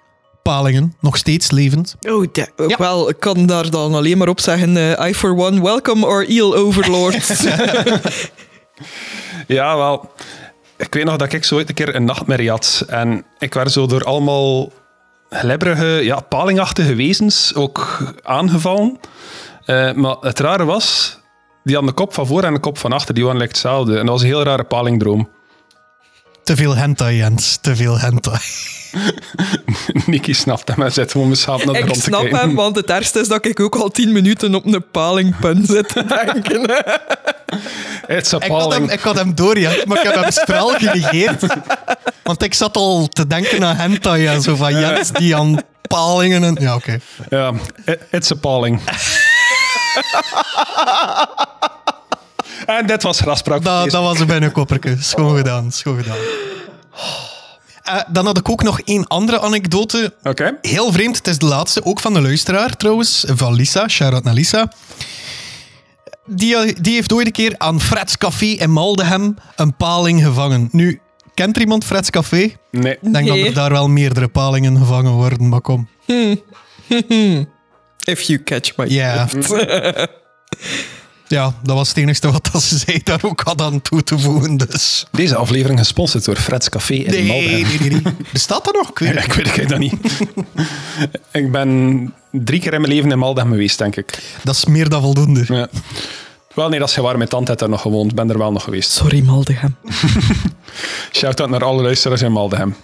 [0.53, 1.97] palingen, nog steeds levend.
[2.09, 2.77] Oh, Ja.
[2.79, 6.25] wel, ik kan daar dan alleen maar op zeggen, eh, I for one, welcome our
[6.27, 7.29] eel overlord.
[9.47, 10.11] Ja, wel.
[10.77, 12.85] Ik weet nog dat ik zo ooit een keer een nachtmerrie had.
[12.89, 14.73] En ik werd zo door allemaal
[15.31, 18.99] glibberige, ja, palingachtige wezens ook aangevallen.
[19.65, 21.19] Eh, maar het rare was,
[21.65, 23.93] die hadden de kop van voor en de kop van achter, die waren like hetzelfde.
[23.93, 25.29] En dat was een heel rare palingdroom.
[26.47, 27.59] Te veel hentai, Jens.
[27.61, 28.39] Te veel hentai.
[30.07, 32.39] Nicky snapt hem en zit gewoon mijn schaap naar de ik grond te snap kijken.
[32.39, 35.89] hem, want het ergste is dat ik ook al tien minuten op een palingpun zit
[35.89, 36.85] te denken.
[38.07, 38.93] It's a Ik had, hem, paling.
[38.93, 41.43] ik had hem door, ja, maar ik heb hem straal genegeerd.
[42.23, 46.45] Want ik zat al te denken aan hentai en zo van Jens die aan palingen
[46.45, 46.57] en...
[46.61, 46.99] Ja, oké.
[47.29, 47.53] Ja,
[48.11, 48.81] it's a paling.
[52.67, 53.63] en dit was graspraak.
[53.63, 54.97] Dat, dat was een binnenkopperke.
[55.01, 56.17] Schoon gedaan, schoon gedaan.
[57.83, 60.15] Eh, dan had ik ook nog één andere anekdote.
[60.23, 60.59] Oké.
[60.63, 63.89] Heel vreemd, het is de laatste, ook van de luisteraar trouwens, van Lisa.
[63.89, 64.73] Shout-out naar Lisa.
[66.27, 70.69] Die, eh, die heeft ooit een keer aan Freds Café in Maldegem een paling gevangen.
[70.73, 71.01] Nu,
[71.35, 72.55] kent er iemand Freds Café?
[72.71, 72.93] Nee.
[72.93, 73.39] Ik denk Nee.
[73.39, 75.89] dat er daar wel meerdere palingen gevangen worden, maar kom.
[78.05, 79.27] If you catch my Ja.
[81.29, 84.19] ja, dat was het enige wat dat ze zei daar ook had aan toe te
[84.19, 84.57] voegen.
[84.57, 85.07] Dus.
[85.13, 87.79] Deze aflevering gesponsord door Fred's Café in Nee, Maldegem.
[87.81, 88.15] nee, nee, nee.
[88.33, 88.91] Bestaat dat nog?
[88.91, 89.95] Ik weet Ja, het ik weet het dat niet.
[91.43, 94.19] ik ben drie keer in mijn leven in Maldegem geweest, denk ik.
[94.45, 95.45] Dat is meer dan voldoende.
[95.49, 95.69] Ja.
[96.55, 97.17] Wel, nee, dat is gewaar.
[97.17, 98.11] Mijn tante heeft daar nog gewoond.
[98.11, 98.91] Ik ben er wel nog geweest.
[98.91, 99.77] Sorry, Maldegem.
[101.19, 102.77] Shout-out naar alle luisteraars in Maldegem.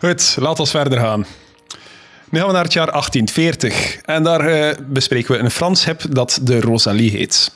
[0.00, 1.26] Goed, laten we verder gaan.
[2.32, 3.96] Nu gaan we naar het jaar 1840.
[3.96, 7.52] En daar eh, bespreken we een Frans hip dat de Rosalie heet.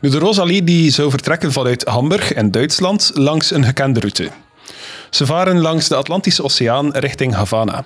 [0.00, 4.30] Nu, de Rosalie die zou vertrekken vanuit Hamburg in Duitsland langs een gekende route.
[5.10, 7.84] Ze varen langs de Atlantische Oceaan richting Havana.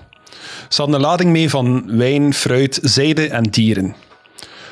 [0.68, 3.94] Ze hadden een lading mee van wijn, fruit, zijde en dieren.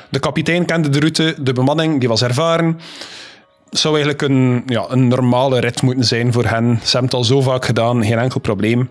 [0.09, 2.79] De kapitein kende de route, de bemanning die was ervaren.
[3.69, 6.79] Het zou eigenlijk een, ja, een normale rit moeten zijn voor hen.
[6.83, 8.89] Ze hebben het al zo vaak gedaan, geen enkel probleem.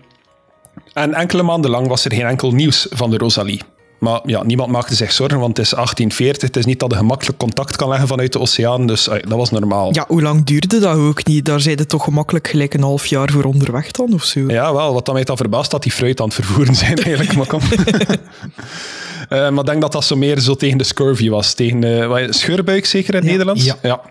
[0.93, 3.61] En enkele maanden lang was er geen enkel nieuws van de Rosalie.
[4.01, 6.47] Maar ja, niemand maakte zich zorgen, want het is 1840.
[6.47, 9.51] Het is niet dat je gemakkelijk contact kan leggen vanuit de oceaan, dus dat was
[9.51, 9.93] normaal.
[9.93, 11.45] Ja, hoe lang duurde dat ook niet?
[11.45, 14.39] Daar zijn toch gemakkelijk gelijk een half jaar voor onderweg dan, of zo?
[14.47, 14.93] Ja, wel.
[14.93, 17.35] Wat dan mij dan verbaast, dat die fruit aan het vervoeren zijn eigenlijk.
[17.35, 17.61] maar kom.
[19.29, 21.53] Uh, maar ik denk dat dat zo meer zo tegen de scurvy was.
[21.53, 23.29] Tegen uh, scheurbuik zeker in ja.
[23.29, 23.63] Nederland?
[23.63, 23.77] Ja.
[23.81, 24.01] ja.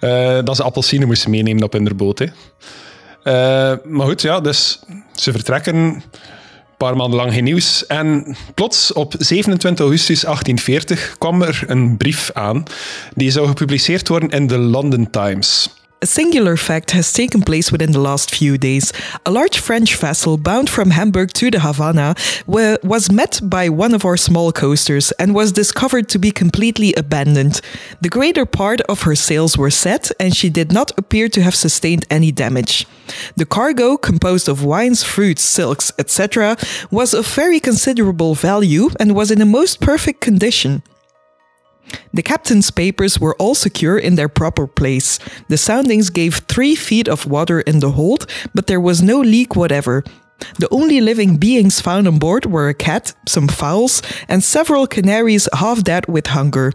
[0.00, 2.18] Uh, dat ze appelsine moesten meenemen op hun boot.
[2.18, 2.26] Hè.
[3.84, 4.80] Maar goed, ja, dus
[5.14, 5.74] ze vertrekken.
[5.74, 6.02] Een
[6.76, 7.86] paar maanden lang geen nieuws.
[7.86, 12.62] En plots op 27 augustus 1840 kwam er een brief aan.
[13.14, 15.68] Die zou gepubliceerd worden in de London Times.
[16.04, 18.92] A singular fact has taken place within the last few days.
[19.24, 22.14] A large French vessel bound from Hamburg to the Havana
[22.46, 27.62] was met by one of our small coasters and was discovered to be completely abandoned.
[28.02, 31.54] The greater part of her sails were set, and she did not appear to have
[31.54, 32.86] sustained any damage.
[33.36, 36.58] The cargo, composed of wines, fruits, silks, etc.,
[36.90, 40.82] was of very considerable value and was in a most perfect condition.
[42.12, 45.18] The captain's papers were all secure in their proper place.
[45.48, 49.56] The soundings gave three feet of water in the hold, but there was no leak
[49.56, 50.04] whatever.
[50.58, 55.48] The only living beings found on board were a cat, some fowls, and several canaries
[55.52, 56.72] half dead with hunger.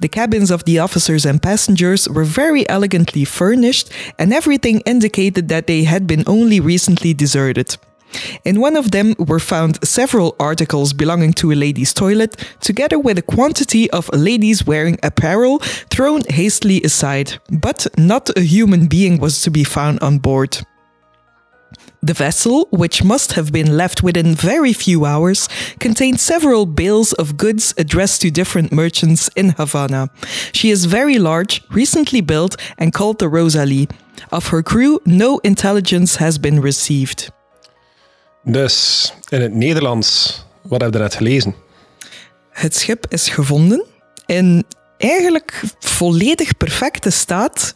[0.00, 5.66] The cabins of the officers and passengers were very elegantly furnished, and everything indicated that
[5.66, 7.76] they had been only recently deserted.
[8.44, 13.18] In one of them were found several articles belonging to a lady's toilet, together with
[13.18, 15.58] a quantity of ladies wearing apparel
[15.90, 20.58] thrown hastily aside, but not a human being was to be found on board.
[22.02, 25.48] The vessel, which must have been left within very few hours,
[25.80, 30.10] contained several bales of goods addressed to different merchants in Havana.
[30.52, 33.88] She is very large, recently built, and called the Rosalie.
[34.30, 37.30] Of her crew, no intelligence has been received.
[38.48, 41.54] Dus in het Nederlands, wat heb je net gelezen?
[42.50, 43.84] Het schip is gevonden
[44.26, 44.64] in
[44.98, 47.74] eigenlijk volledig perfecte staat.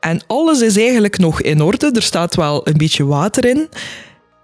[0.00, 1.90] En alles is eigenlijk nog in orde.
[1.92, 3.68] Er staat wel een beetje water in.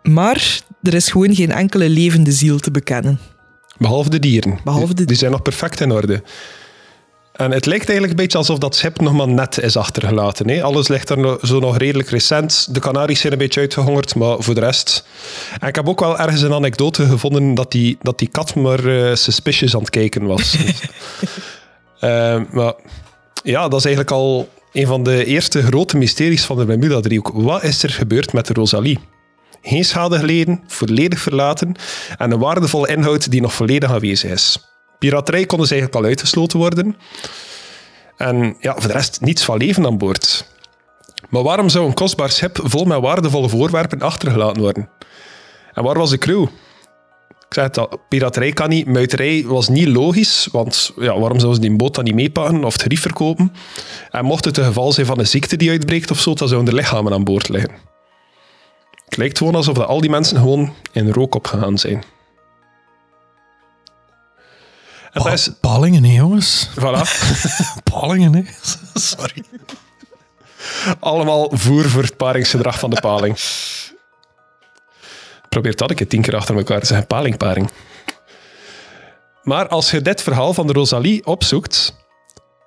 [0.02, 3.18] Maar er is gewoon geen enkele levende ziel te bekennen.
[3.78, 4.58] Behalve de dieren.
[4.64, 4.94] Behalve de...
[4.94, 6.22] Die, die zijn nog perfect in orde.
[7.32, 10.48] En het lijkt eigenlijk een beetje alsof dat schip nog maar net is achtergelaten.
[10.48, 10.62] Hè?
[10.62, 12.74] Alles ligt er zo nog redelijk recent.
[12.74, 15.04] De Canaries zijn een beetje uitgehongerd, maar voor de rest...
[15.60, 18.84] En ik heb ook wel ergens een anekdote gevonden dat die, dat die kat maar
[18.84, 20.56] uh, suspicious aan het kijken was.
[22.00, 22.74] uh, maar
[23.42, 27.30] ja, dat is eigenlijk al een van de eerste grote mysteries van de Bermuda-driehoek.
[27.34, 28.98] Wat is er gebeurd met de Rosalie?
[29.62, 31.74] Geen schade geleden, volledig verlaten
[32.18, 34.71] en een waardevolle inhoud die nog volledig aanwezig is.
[35.02, 36.96] Piraterij kon dus eigenlijk al uitgesloten worden.
[38.16, 40.46] En ja, voor de rest niets van leven aan boord.
[41.28, 44.88] Maar waarom zou een kostbaar schip vol met waardevolle voorwerpen achtergelaten worden?
[45.74, 46.42] En waar was de crew?
[47.28, 51.62] Ik zei het al, piraterij kan niet, muiterij was niet logisch, want ja, waarom zouden
[51.62, 53.52] ze die boot dan niet meepakken of het gerief verkopen?
[54.10, 56.74] En mocht het een geval zijn van een ziekte die uitbreekt of zo, dan zouden
[56.74, 57.72] er lichamen aan boord liggen.
[59.04, 62.04] Het lijkt gewoon alsof al die mensen gewoon in rook opgegaan zijn.
[65.12, 65.37] Pa.
[65.61, 66.68] Palingen, hè, jongens.
[66.70, 67.03] Voilà.
[67.92, 68.42] palingen, hè.
[69.01, 69.44] Sorry.
[71.01, 73.38] Allemaal voer voor het paringsgedrag van de paling.
[75.48, 77.07] Probeer dat ik het tien keer achter elkaar te zeggen.
[77.07, 77.70] Palingparing.
[79.42, 81.94] Maar als je dit verhaal van de Rosalie opzoekt,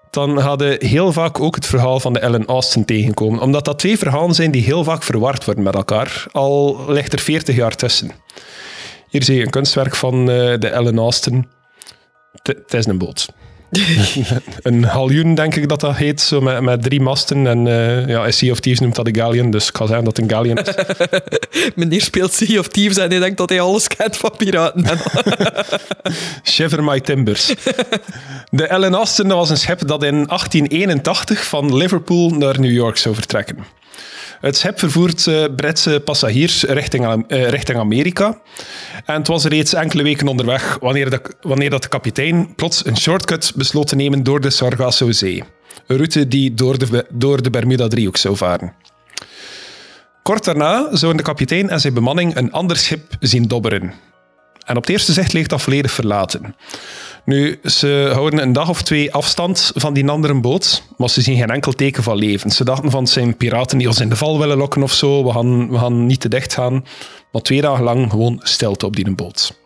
[0.10, 3.40] dan ga je heel vaak ook het verhaal van de Ellen Austin tegenkomen.
[3.40, 6.26] Omdat dat twee verhalen zijn die heel vaak verward worden met elkaar.
[6.32, 8.12] Al ligt er 40 jaar tussen.
[9.10, 10.26] Hier zie je een kunstwerk van uh,
[10.60, 11.48] de Ellen Austin.
[12.48, 13.28] Het is een boot.
[14.62, 17.48] een haljoen, denk ik dat dat heet, zo met, met drie masten.
[17.48, 20.18] En uh, ja, Sea of Thieves noemt dat een galleon, dus ik ga zeggen dat
[20.18, 20.74] het een galleon is.
[21.76, 24.86] Meneer speelt Sea of Thieves en hij denkt dat hij alles kent van piraten.
[26.44, 27.54] Shiver my timbers.
[28.50, 33.16] De Ellen Austin was een schip dat in 1881 van Liverpool naar New York zou
[33.16, 33.58] vertrekken.
[34.40, 38.42] Het schip vervoert uh, Britse passagiers richting, uh, richting Amerika.
[39.06, 42.98] En het was reeds enkele weken onderweg wanneer, de, wanneer dat de kapitein plots een
[42.98, 45.44] shortcut besloot te nemen door de Sargasso Zee.
[45.88, 48.74] Een route die door de, door de Bermuda-driehoek zou varen.
[50.24, 53.94] Kort daarna zouden de kapitein en zijn bemanning een ander schip zien dobberen.
[54.66, 56.56] En op het eerste zicht leek dat volledig verlaten.
[57.26, 61.38] Nu, ze houden een dag of twee afstand van die andere boot, maar ze zien
[61.38, 62.52] geen enkel teken van leven.
[62.52, 65.24] Ze dachten van het zijn piraten die ons in de val willen lokken of zo,
[65.24, 66.86] we gaan, we gaan niet te dicht gaan.
[67.32, 69.60] Maar twee dagen lang gewoon stilte op die boot.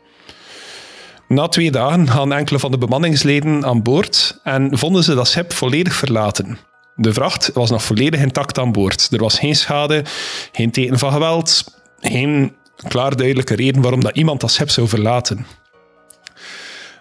[1.27, 5.53] Na twee dagen gaan enkele van de bemanningsleden aan boord en vonden ze dat schip
[5.53, 6.57] volledig verlaten.
[6.95, 9.07] De vracht was nog volledig intact aan boord.
[9.11, 10.05] Er was geen schade,
[10.51, 11.63] geen teken van geweld,
[11.99, 12.55] geen
[12.87, 15.45] klaar duidelijke reden waarom dat iemand dat schip zou verlaten.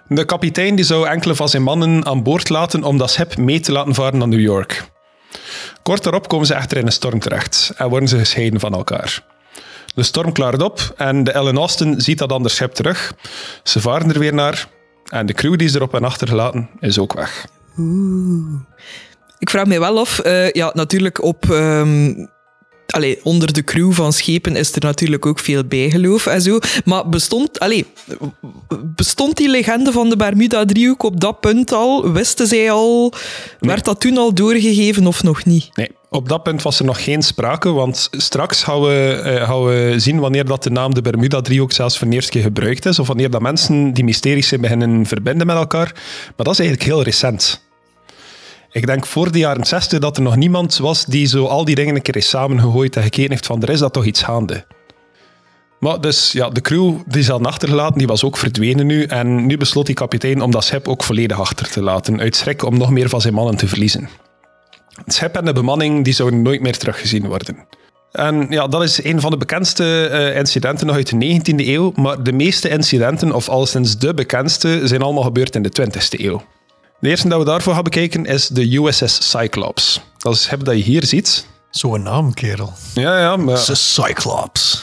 [0.08, 3.60] De kapitein die zou enkele van zijn mannen aan boord laten om dat schip mee
[3.60, 4.84] te laten varen naar New York.
[5.82, 9.24] Kort daarop komen ze echter in een storm terecht en worden ze gescheiden van elkaar.
[9.94, 13.14] De storm klaart op en de Ellen Austin ziet dat ander schip terug.
[13.62, 14.68] Ze varen er weer naar
[15.08, 17.46] en de crew die ze erop hebben achtergelaten is ook weg.
[19.38, 21.50] Ik vraag me wel af, eh, ja, natuurlijk op...
[21.50, 22.26] ehm,
[22.94, 26.58] allee, onder de crew van schepen is er natuurlijk ook veel bijgeloof en zo.
[26.84, 27.86] Maar bestond, allee,
[28.82, 32.12] bestond die legende van de Bermuda-driehoek op dat punt al?
[32.12, 33.12] Wisten zij al?
[33.60, 35.70] Werd dat toen al doorgegeven of nog niet?
[35.74, 39.64] Nee, op dat punt was er nog geen sprake, want straks gaan we, eh, gaan
[39.64, 42.98] we zien wanneer dat de naam de Bermuda-driehoek zelfs voor de eerste keer gebruikt is,
[42.98, 45.92] of wanneer dat mensen die mysteries zijn beginnen verbinden met elkaar.
[46.36, 47.66] Maar dat is eigenlijk heel recent.
[48.70, 51.74] Ik denk voor de jaren 60 dat er nog niemand was die zo al die
[51.74, 54.64] dingen een keer is samengegooid en gekeken heeft van er is dat toch iets gaande.
[55.80, 59.04] Maar dus ja, de crew die ze hadden achtergelaten, die was ook verdwenen nu.
[59.04, 62.64] En nu besloot die kapitein om dat schip ook volledig achter te laten, uit schrik
[62.64, 64.08] om nog meer van zijn mannen te verliezen.
[65.04, 67.56] Het schip en de bemanning die zouden nooit meer teruggezien worden.
[68.12, 71.92] En ja, dat is een van de bekendste eh, incidenten nog uit de 19e eeuw.
[71.94, 76.20] Maar de meeste incidenten, of al sinds de bekendste, zijn allemaal gebeurd in de 20e
[76.20, 76.42] eeuw.
[77.00, 80.00] De eerste dat we daarvoor gaan bekijken is de USS Cyclops.
[80.18, 81.46] Dat is het dat je hier ziet.
[81.70, 82.72] Zo'n naam, kerel.
[82.94, 84.82] Ja, ja, maar, De Cyclops.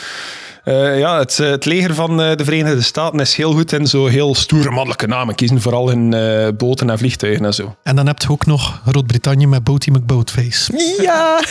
[0.63, 3.87] eh, ja het, eh, het leger van eh, de Verenigde Staten is heel goed in
[3.87, 5.61] zo heel stoere mannelijke namen kiezen.
[5.61, 7.75] Vooral in eh, boten en vliegtuigen en zo.
[7.83, 10.95] En dan heb je ook nog Groot-Brittannië met Boaty McBoatface.
[11.01, 11.43] Ja!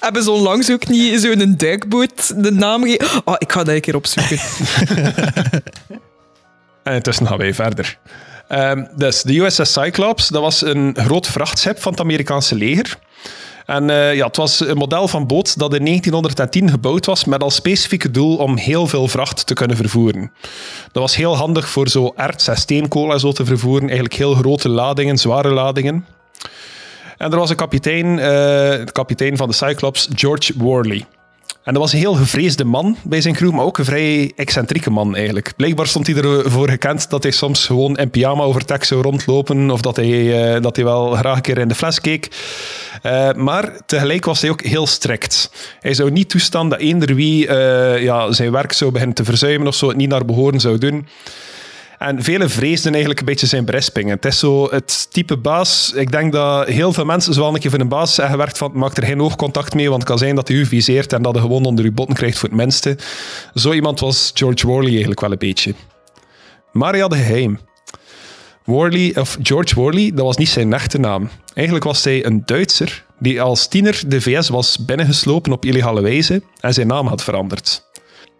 [0.00, 3.20] Hebben ze onlangs ook niet zo'n duikboot de naam gegeven?
[3.24, 4.38] Oh, ik ga dat een keer opzoeken.
[6.82, 7.98] En intussen gaan wij verder.
[8.52, 12.98] Ehm, dus de USS Cyclops, dat was een groot vrachtschip van het Amerikaanse leger.
[13.66, 17.42] En eh, ja, het was een model van boot dat in 1910 gebouwd was met
[17.42, 20.32] als specifieke doel om heel veel vracht te kunnen vervoeren.
[20.92, 23.84] Dat was heel handig voor zo erts en steenkool en zo te vervoeren.
[23.84, 26.06] Eigenlijk heel grote ladingen, zware ladingen.
[27.16, 28.26] En er was een kapitein, eh,
[28.84, 31.04] de kapitein van de Cyclops, George Worley.
[31.62, 34.90] En dat was een heel gevreesde man bij zijn crew, maar ook een vrij excentrieke
[34.90, 35.52] man eigenlijk.
[35.56, 39.70] Blijkbaar stond hij ervoor gekend dat hij soms gewoon in pyjama over tekst zou rondlopen,
[39.70, 42.28] of dat hij, eh, dat hij wel graag een keer in de fles keek.
[43.02, 45.50] Eh, maar tegelijk was hij ook heel strikt.
[45.80, 49.66] Hij zou niet toestaan dat eender wie eh, ja, zijn werk zou beginnen te verzuimen
[49.66, 51.06] of zo, het niet naar behoren zou doen.
[52.02, 54.08] En velen vreesden eigenlijk een beetje zijn berisping.
[54.08, 55.92] Het is zo het type baas.
[55.92, 58.70] Ik denk dat heel veel mensen zo een keer voor een baas hebben gewerkt van
[58.74, 61.32] maak er geen oogcontact mee, want het kan zijn dat hij u viseert en dat
[61.32, 62.96] hij gewoon onder uw botten krijgt voor het minste.
[63.54, 65.74] Zo iemand was George Worley eigenlijk wel een beetje.
[66.72, 67.58] Maar hij had een geheim.
[68.64, 71.28] Worley, of George Worley, dat was niet zijn echte naam.
[71.54, 76.42] Eigenlijk was hij een Duitser die als tiener de VS was binnengeslopen op illegale wijze
[76.60, 77.90] en zijn naam had veranderd.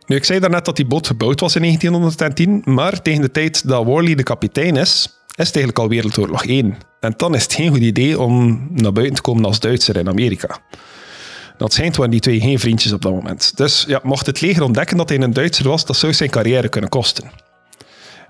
[0.06, 3.68] Nu, ik zei daarnet dat die boot gebouwd was in 1910, maar tegen de tijd
[3.68, 4.90] dat Worley de kapitein is,
[5.26, 6.76] is het eigenlijk al Wereldoorlog 1.
[7.00, 10.08] En dan is het geen goed idee om naar buiten te komen als Duitser in
[10.08, 10.58] Amerika.
[11.56, 13.56] Dat schijnt waren die twee geen vriendjes op dat moment.
[13.56, 16.68] Dus ja, mocht het leger ontdekken dat hij een Duitser was, dat zou zijn carrière
[16.68, 17.30] kunnen kosten.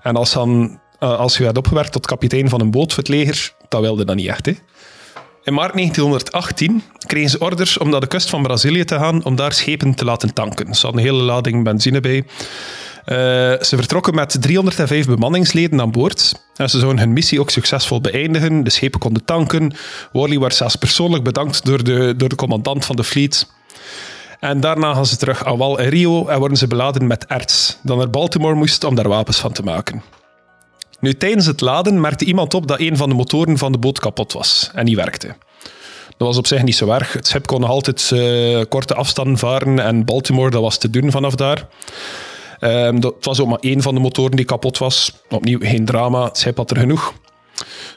[0.01, 3.11] En als, dan, eh, als je had opgewerkt tot kapitein van een boot voor het
[3.11, 4.45] leger, dat wilde dat niet echt.
[4.45, 4.53] Hè?
[5.43, 9.35] In maart 1918 kregen ze orders om naar de kust van Brazilië te gaan om
[9.35, 10.75] daar schepen te laten tanken.
[10.75, 12.23] Ze hadden een hele lading benzine bij.
[13.05, 13.15] Eh,
[13.61, 16.45] ze vertrokken met 305 bemanningsleden aan boord.
[16.55, 18.63] En ze zouden hun missie ook succesvol beëindigen.
[18.63, 19.75] De schepen konden tanken.
[20.11, 23.47] Worley werd zelfs persoonlijk bedankt door de, door de commandant van de fleet.
[24.39, 27.77] En daarna gaan ze terug aan wal in Rio en worden ze beladen met erts,
[27.81, 30.03] dat naar Baltimore moest om daar wapens van te maken.
[31.03, 33.99] Nu, tijdens het laden merkte iemand op dat een van de motoren van de boot
[33.99, 35.35] kapot was en niet werkte.
[36.17, 37.13] Dat was op zich niet zo erg.
[37.13, 41.11] Het schip kon nog altijd eh, korte afstanden varen en Baltimore, dat was te doen
[41.11, 41.67] vanaf daar.
[42.59, 45.13] Ehm, dat was ook maar één van de motoren die kapot was.
[45.29, 47.13] Opnieuw geen drama, het schip had er genoeg.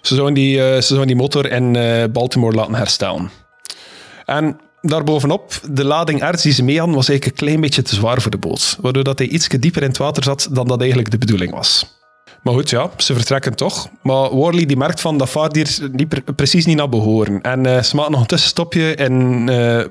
[0.02, 3.30] Ze zouden die, eh, ze zouden die motor in eh, Baltimore laten herstellen.
[4.24, 7.94] En daarbovenop, de lading erts die ze mee hadden, was eigenlijk een klein beetje te
[7.94, 8.76] zwaar voor de boot.
[8.80, 11.95] Waardoor dat hij iets dieper in het water zat dan dat eigenlijk de bedoeling was.
[12.46, 13.88] Maar goed, ja, ze vertrekken toch.
[14.02, 17.42] Maar Worley die merkt van dat vaart hier niet pre- precies niet naar behoren.
[17.42, 19.84] En eh, ze maken nog een tussenstopje in, eh,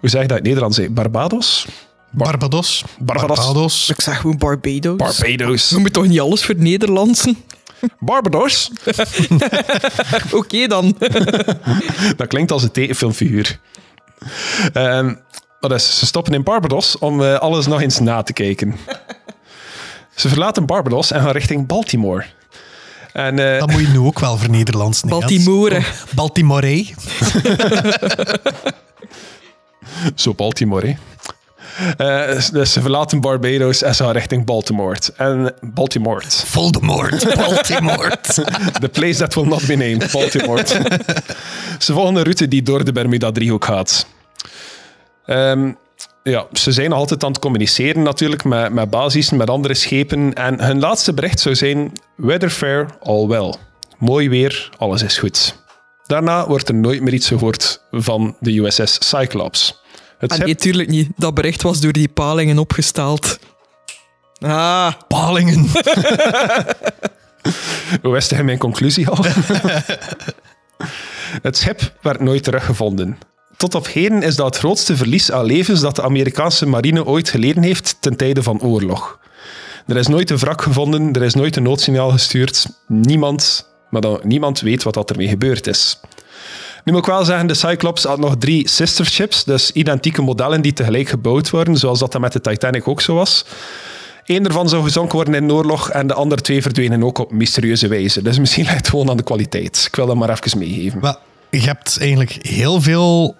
[0.00, 0.76] hoe zeg je dat in het Nederlands?
[0.76, 0.90] hè?
[0.90, 1.66] Barbados?
[2.10, 2.84] Barbados.
[2.98, 3.90] Barbados.
[3.90, 4.96] Ik zeg gewoon Barbados.
[4.96, 5.70] Barbados.
[5.70, 7.36] We moeten toch niet alles voor Nederlandsen?
[7.98, 8.70] Barbados?
[10.32, 10.96] Oké dan.
[12.16, 13.58] Dat klinkt als een tekenfilmfiguur.
[14.72, 15.14] Ehm
[15.60, 18.74] maar dus, ze stoppen in Barbados om eh, alles nog eens na te kijken.
[20.14, 22.24] Ze verlaten Barbados en gaan richting Baltimore.
[23.12, 25.20] En, eh, Dat moet je nu ook wel voor Nederlands nemen.
[25.20, 25.82] Baltimore.
[26.14, 26.84] Baltimore.
[30.14, 30.94] Zo Baltimore, hè.
[31.96, 34.96] Eh, dus ze verlaten Barbados en ze gaan richting Baltimore.
[35.16, 36.22] En Baltimore.
[36.28, 38.16] Voldemort, Baltimore.
[38.80, 40.12] The place that will not be named.
[40.12, 40.64] Baltimore.
[41.78, 44.06] ze volgen een route die door de Bermuda-driehoek gaat.
[45.26, 45.72] Ehm,
[46.22, 50.34] ja, ze zijn nog altijd aan het communiceren natuurlijk met, met basis, met andere schepen.
[50.34, 53.54] En hun laatste bericht zou zijn: Weather fair, all well.
[53.98, 55.62] Mooi weer, alles is goed.
[56.06, 59.82] Daarna wordt er nooit meer iets gehoord van de USS Cyclops.
[60.18, 61.10] Het Ah, nee, tuurlijk niet.
[61.16, 63.38] Dat bericht was door die palingen opgesteld.
[64.40, 65.66] Ah, Palingen.
[68.02, 69.24] Hoe wist hij mijn conclusie al?
[71.42, 73.18] het schip werd nooit teruggevonden.
[73.64, 77.28] Tot op heden is dat het grootste verlies aan levens dat de Amerikaanse marine ooit
[77.28, 79.18] geleden heeft ten tijde van oorlog.
[79.86, 82.66] Er is nooit een wrak gevonden, er is nooit een noodsignaal gestuurd.
[82.86, 86.00] Niemand, maar dan, niemand weet wat dat ermee gebeurd is.
[86.84, 90.62] Nu moet ik wel zeggen, de Cyclops had nog drie sister ships, dus identieke modellen
[90.62, 93.44] die tegelijk gebouwd worden, zoals dat, met de Titanic ook zo was.
[94.26, 97.88] Eén daarvan zou gezonken worden in oorlog en de andere twee verdwenen ook op mysterieuze
[97.88, 98.22] wijze.
[98.22, 99.84] Dus misschien ligt het gewoon aan de kwaliteit.
[99.86, 101.16] Ik wil dat maar even meegeven.
[101.50, 103.36] Je hebt eigenlijk heel veel,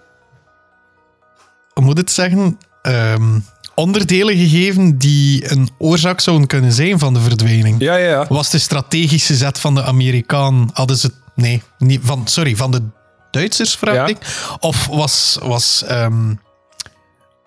[1.82, 3.38] moet het zeggen, Ehm,
[3.74, 7.80] onderdelen gegeven die een oorzaak zouden kunnen zijn van de verdwijning.
[7.80, 8.26] Ja, ja, ja.
[8.28, 12.82] Was de strategische zet van de Amerikaan, hadden ze, nee, niet van, sorry, van de
[13.30, 14.06] Duitsers, vraag Ja.
[14.06, 14.18] ik?
[14.60, 16.34] Of was, was ehm,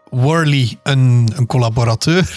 [0.10, 2.30] Worley een, een collaborateur?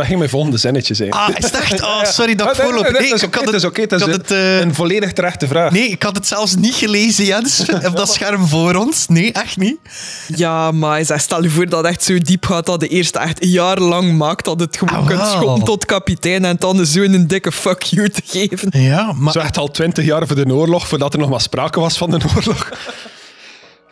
[0.00, 1.10] Dat ging mijn volgende zinnetje zijn.
[1.10, 1.80] Ah, is het echt?
[1.90, 2.82] Oh, sorry dat ik Ah, voorloop.
[2.82, 5.12] nee, nee, Nee, ik oké, had dat is oké, ik is het, eh, een volledig
[5.12, 5.72] terechte vraag.
[5.72, 9.06] Nee, ik had het zelfs niet gelezen, Jens, op dat scherm voor ons.
[9.08, 9.76] Nee, echt niet.
[10.36, 13.44] ja, maar stel je voor dat het echt zo diep gaat dat de eerste echt
[13.44, 17.82] jarenlang maakt dat het gewoon Ah, kunt schoppen tot kapitein en dan zo'n dikke fuck
[17.82, 18.68] you te geven.
[18.82, 21.80] Ja, maar Zo echt al twintig jaar voor de oorlog, voordat er nog maar sprake
[21.80, 22.68] was van de oorlog.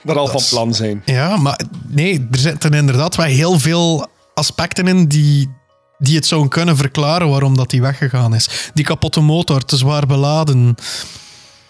[0.03, 1.03] Dat al van plan zijn.
[1.05, 5.51] Ja, maar nee, er zitten inderdaad wel heel veel aspecten in die,
[5.99, 8.71] die het zouden kunnen verklaren waarom dat die weggegaan is.
[8.75, 10.75] Die kapotte motor, te zwaar beladen.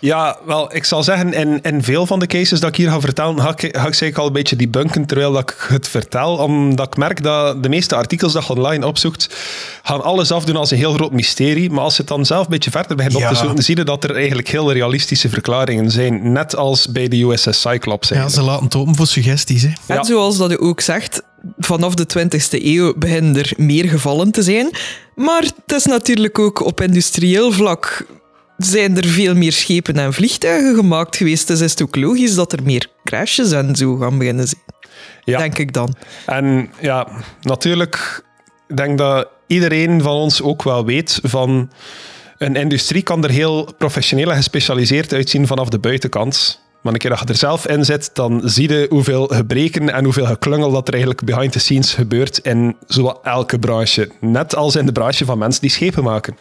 [0.01, 3.01] Ja, wel, ik zal zeggen, in, in veel van de cases dat ik hier ga
[3.01, 6.37] vertellen, ga ik, ga ik eigenlijk al een beetje debunken terwijl dat ik het vertel.
[6.37, 9.37] Omdat ik merk dat de meeste artikels dat je online opzoekt,
[9.83, 11.71] gaan alles afdoen als een heel groot mysterie.
[11.71, 13.85] Maar als je het dan zelf een beetje verder begint op te zoeken, zie je
[13.85, 16.33] dat er eigenlijk heel realistische verklaringen zijn.
[16.33, 18.09] Net als bij de USS Cyclops.
[18.09, 19.63] Ja, ze laten het open voor suggesties.
[19.63, 19.73] Hè.
[19.87, 19.99] Ja.
[19.99, 21.23] En zoals dat u ook zegt,
[21.59, 24.71] vanaf de 20e eeuw beginnen er meer gevallen te zijn.
[25.15, 28.07] Maar het is natuurlijk ook op industrieel vlak
[28.67, 31.47] zijn er veel meer schepen en vliegtuigen gemaakt geweest.
[31.47, 34.63] Dus is het ook logisch dat er meer crashes en zo gaan beginnen zijn.
[35.25, 35.39] Ja.
[35.39, 35.95] Denk ik dan.
[36.27, 37.09] En ja,
[37.43, 38.23] natuurlijk,
[38.69, 41.71] ik denk dat iedereen van ons ook wel weet van
[42.39, 46.61] een industrie kan er heel professioneel en gespecialiseerd uitzien vanaf de buitenkant.
[46.83, 50.05] Maar een keer dat je er zelf in zit, dan zie je hoeveel gebreken en
[50.05, 54.11] hoeveel geklungel dat er eigenlijk behind the scenes gebeurt in zowat elke branche.
[54.21, 56.37] Net als in de branche van mensen die schepen maken.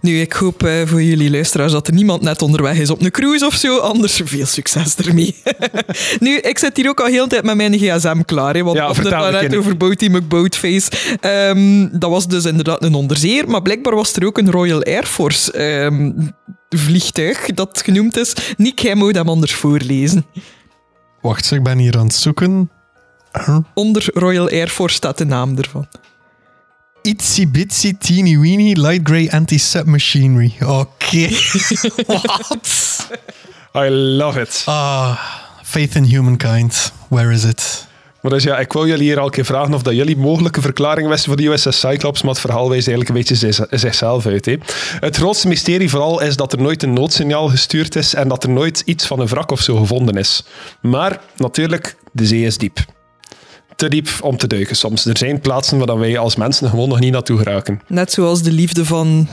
[0.00, 3.10] Nu, ik hoop eh, voor jullie luisteraars dat er niemand net onderweg is op een
[3.10, 3.78] cruise of zo.
[3.78, 5.42] Anders veel succes ermee.
[6.20, 8.54] nu, ik zit hier ook al heel de tijd met mijn gsm klaar.
[8.54, 10.90] Hè, want Ja, we hadden vertel het over Boaty McBoatface.
[11.20, 13.48] Ehm, dat was dus inderdaad een onderzeer.
[13.48, 16.10] Maar blijkbaar was er ook een Royal Air Force ehm,
[16.68, 18.32] vliegtuig dat genoemd is.
[18.56, 20.26] Nick, jij moet hem anders voorlezen.
[21.20, 22.70] Wacht, ik ben hier aan het zoeken.
[23.32, 23.58] Huh?
[23.74, 25.86] Onder Royal Air Force staat de naam ervan.
[27.04, 30.52] Itsy bitsy teeny weeny light grey anti-submachinery.
[30.66, 31.28] Oké.
[32.06, 33.08] Wat?
[33.76, 34.62] I love it.
[34.66, 35.18] Ah,
[35.62, 36.92] faith in humankind.
[37.08, 37.86] Where is it?
[38.20, 40.60] Maar dus ja, ik wil jullie hier al een keer vragen of dat jullie mogelijke
[40.60, 44.26] verklaring wisten voor de USS Cyclops, maar het verhaal wijst eigenlijk een beetje zich- zichzelf
[44.26, 44.44] uit.
[44.44, 44.56] Hè.
[45.00, 48.50] Het grootste mysterie vooral is dat er nooit een noodsignaal gestuurd is en dat er
[48.50, 50.44] nooit iets van een wrak of zo gevonden is.
[50.80, 52.78] Maar natuurlijk, de zee is diep.
[53.76, 55.06] Te diep om te duiken soms.
[55.06, 57.80] Er zijn plaatsen waar wij als mensen gewoon nog niet naartoe geraken.
[57.86, 59.28] Net zoals de liefde van...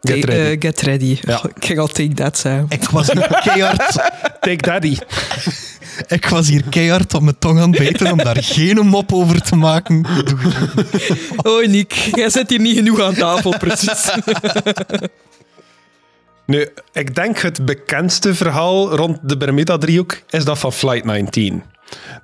[0.00, 0.60] Get eh, ready.
[0.60, 1.18] get ready.
[1.20, 1.42] Ja.
[1.54, 2.66] Ik ging al take that zeggen.
[2.68, 3.96] Ik was hier keihard,
[4.40, 4.96] Take daddy.
[6.16, 9.42] ik was hier keihard op mijn tong aan het bijten om daar geen mop over
[9.42, 10.06] te maken.
[11.42, 14.10] Oh, Nick, jij zit hier niet genoeg aan tafel, precies.
[16.46, 21.62] Nu, ik denk het bekendste verhaal rond de Bermuda-driehoek is dat van Flight 19.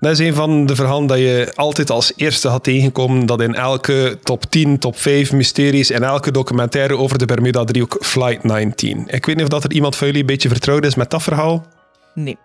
[0.01, 3.55] Dat is een van de verhalen dat je altijd als eerste had tegenkomen, dat in
[3.55, 9.05] elke top 10, top 5 mysteries, in elke documentaire over de Bermuda-driehoek Flight 19.
[9.07, 11.23] Ik weet niet of dat er iemand van jullie een beetje vertrouwd is met dat
[11.23, 11.66] verhaal.
[12.14, 12.39] Nee.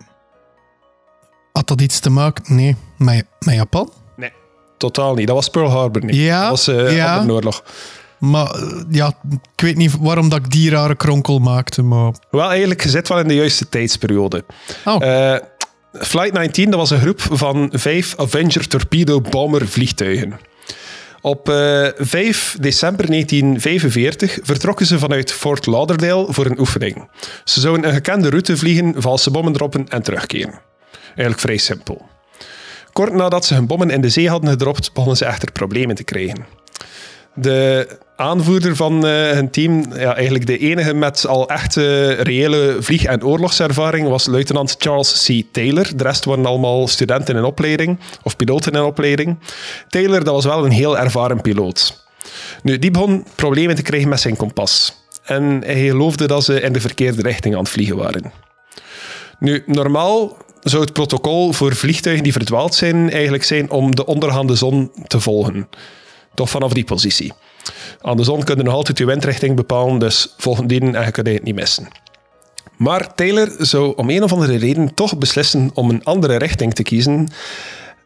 [1.52, 2.56] Had dat iets te maken?
[2.56, 3.92] Nee, met, met Japan?
[4.16, 4.32] Nee,
[4.78, 5.28] totaal niet.
[5.28, 6.16] Dat was Pearl Harbor niet.
[6.16, 7.26] Ja, dat was eh ja.
[7.28, 7.64] oorlog.
[8.20, 8.56] Maar
[8.90, 9.14] ja,
[9.56, 12.14] ik weet niet waarom dat ik die rare kronkel maakte, maar...
[12.30, 14.44] Wel, eigenlijk, je zit wel in de juiste tijdsperiode.
[14.86, 15.40] Oh, Eh,
[15.94, 20.40] Flight 19 dat was een groep van vijf Avenger Torpedo Bomber vliegtuigen.
[21.22, 27.10] Op uh, 5 december 1945 vertrokken ze vanuit Fort Lauderdale voor een oefening.
[27.44, 30.62] Ze zouden een gekende route vliegen, valse bommen droppen en terugkeren.
[31.06, 32.06] Eigenlijk vrij simpel.
[32.94, 36.04] Kort nadat ze hun bommen in de zee hadden gedropt, begonnen ze echter problemen te
[36.04, 36.46] krijgen.
[37.36, 43.06] De aanvoerder van uh, hun team, ja, eigenlijk de enige met al echt reële vlieg-
[43.06, 45.54] en oorlogservaring, was luitenant Charles C.
[45.54, 45.88] Taylor.
[45.96, 49.38] De rest waren allemaal studenten in opleiding, of piloten in opleiding.
[49.90, 52.06] Taylor dat was wel een heel ervaren piloot.
[52.64, 55.02] Nu, die begon problemen te krijgen met zijn kompas.
[55.24, 58.32] En hij geloofde dat ze in de verkeerde richting aan het vliegen waren.
[59.40, 64.56] Nu, normaal zou het protocol voor vliegtuigen die verdwaald zijn eigenlijk zijn om de ondergaande
[64.56, 65.68] zon te volgen.
[66.34, 67.34] Toch vanaf die positie.
[68.02, 71.44] Aan de zon kun je nog altijd je windrichting bepalen, dus volgend en je het
[71.44, 71.88] niet missen.
[72.78, 76.84] Maar Taylor zou om een of andere reden toch beslissen om een andere richting te
[76.84, 77.28] kiezen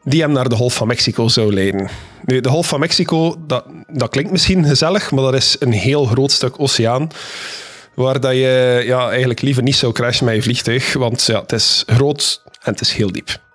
[0.03, 1.89] die hem naar de Golf van Mexico zou leiden.
[2.25, 6.05] Nu, de Golf van Mexico, dat, dat klinkt misschien gezellig, maar dat is een heel
[6.05, 7.09] groot stuk oceaan
[7.93, 11.51] waar dat je ja, eigenlijk liever niet zou crashen met je vliegtuig, want ja, het
[11.51, 13.46] is groot en het is heel diep.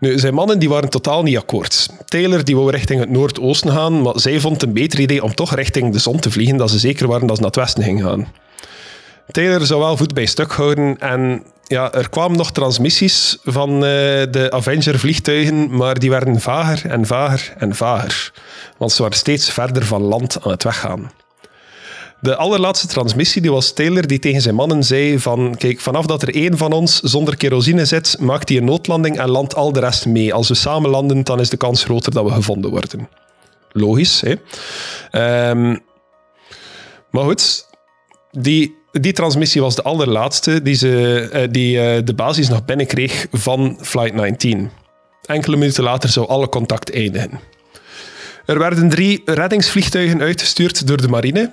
[0.00, 1.88] Nu, zijn mannen die waren totaal niet akkoord.
[2.04, 5.34] Taylor die wou richting het noordoosten gaan, maar zij vond het een beter idee om
[5.34, 7.82] toch richting de zon te vliegen, dat ze zeker waren dat ze naar het westen
[7.82, 8.32] gingen gaan.
[9.30, 13.80] Taylor zou wel voet bij stuk houden en ja, er kwamen nog transmissies van uh,
[14.30, 18.32] de Avenger-vliegtuigen, maar die werden vager en vager en vager,
[18.76, 21.10] want ze waren steeds verder van land aan het weggaan.
[22.20, 26.22] De allerlaatste transmissie die was Taylor die tegen zijn mannen zei van kijk, vanaf dat
[26.22, 29.80] er één van ons zonder kerosine zit, maakt hij een noodlanding en landt al de
[29.80, 30.34] rest mee.
[30.34, 33.08] Als we samen landen, dan is de kans groter dat we gevonden worden.
[33.72, 34.30] Logisch, hè?
[35.50, 35.80] Um,
[37.10, 37.66] maar goed,
[38.30, 43.26] die, die transmissie was de allerlaatste die, ze, uh, die uh, de basis nog binnenkreeg
[43.32, 44.70] van Flight 19.
[45.24, 47.40] Enkele minuten later zou alle contact eindigen.
[48.46, 51.52] Er werden drie reddingsvliegtuigen uitgestuurd door de marine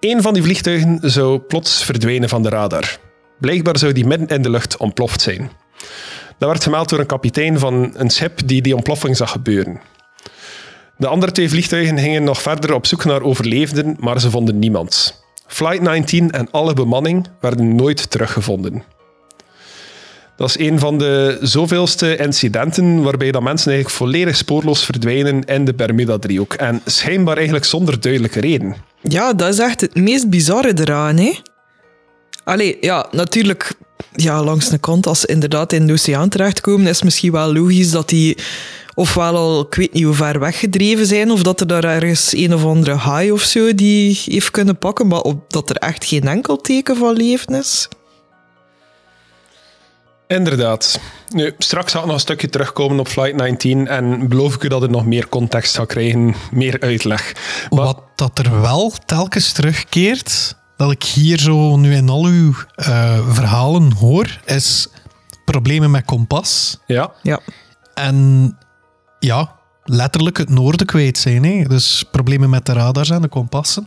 [0.00, 2.98] Eén van die vliegtuigen zou plots verdwijnen van de radar.
[3.38, 5.50] Blijkbaar zou die midden in de lucht ontploft zijn.
[6.38, 9.80] Dat werd gemeld door een kapitein van een schip die die ontploffing zag gebeuren.
[10.96, 15.22] De andere twee vliegtuigen gingen nog verder op zoek naar overlevenden, maar ze vonden niemand.
[15.46, 18.82] Flight 19 en alle bemanning werden nooit teruggevonden.
[20.36, 25.64] Dat is een van de zoveelste incidenten waarbij dat mensen eigenlijk volledig spoorloos verdwijnen in
[25.64, 26.54] de Bermuda-driehoek.
[26.54, 28.89] En schijnbaar eigenlijk zonder duidelijke reden.
[29.02, 31.32] Ja, dat is echt het meest bizarre eraan, hè?
[32.44, 33.72] Allee, ja, natuurlijk,
[34.14, 37.52] ja, langs de kant, als ze inderdaad in de oceaan terechtkomen, is het misschien wel
[37.52, 38.38] logisch dat die
[38.94, 42.54] ofwel al, ik weet niet hoe ver weggedreven zijn, of dat er daar ergens een
[42.54, 46.28] of andere haai of zo die heeft kunnen pakken, maar op, dat er echt geen
[46.28, 47.88] enkel teken van leven is.
[50.30, 51.00] Inderdaad.
[51.28, 54.68] Nu, straks ga ik nog een stukje terugkomen op Flight 19 en beloof ik u
[54.68, 57.32] dat het nog meer context zal krijgen, meer uitleg.
[57.68, 63.28] Wat dat er wel telkens terugkeert, dat ik hier zo nu in al uw uh,
[63.28, 64.88] verhalen hoor, is
[65.44, 66.78] problemen met kompas.
[66.86, 67.12] Ja.
[67.22, 67.40] ja.
[67.94, 68.58] En
[69.18, 71.44] ja, letterlijk het noorden kwijt zijn.
[71.44, 71.62] Hè?
[71.62, 73.86] Dus problemen met de radars en de kompassen.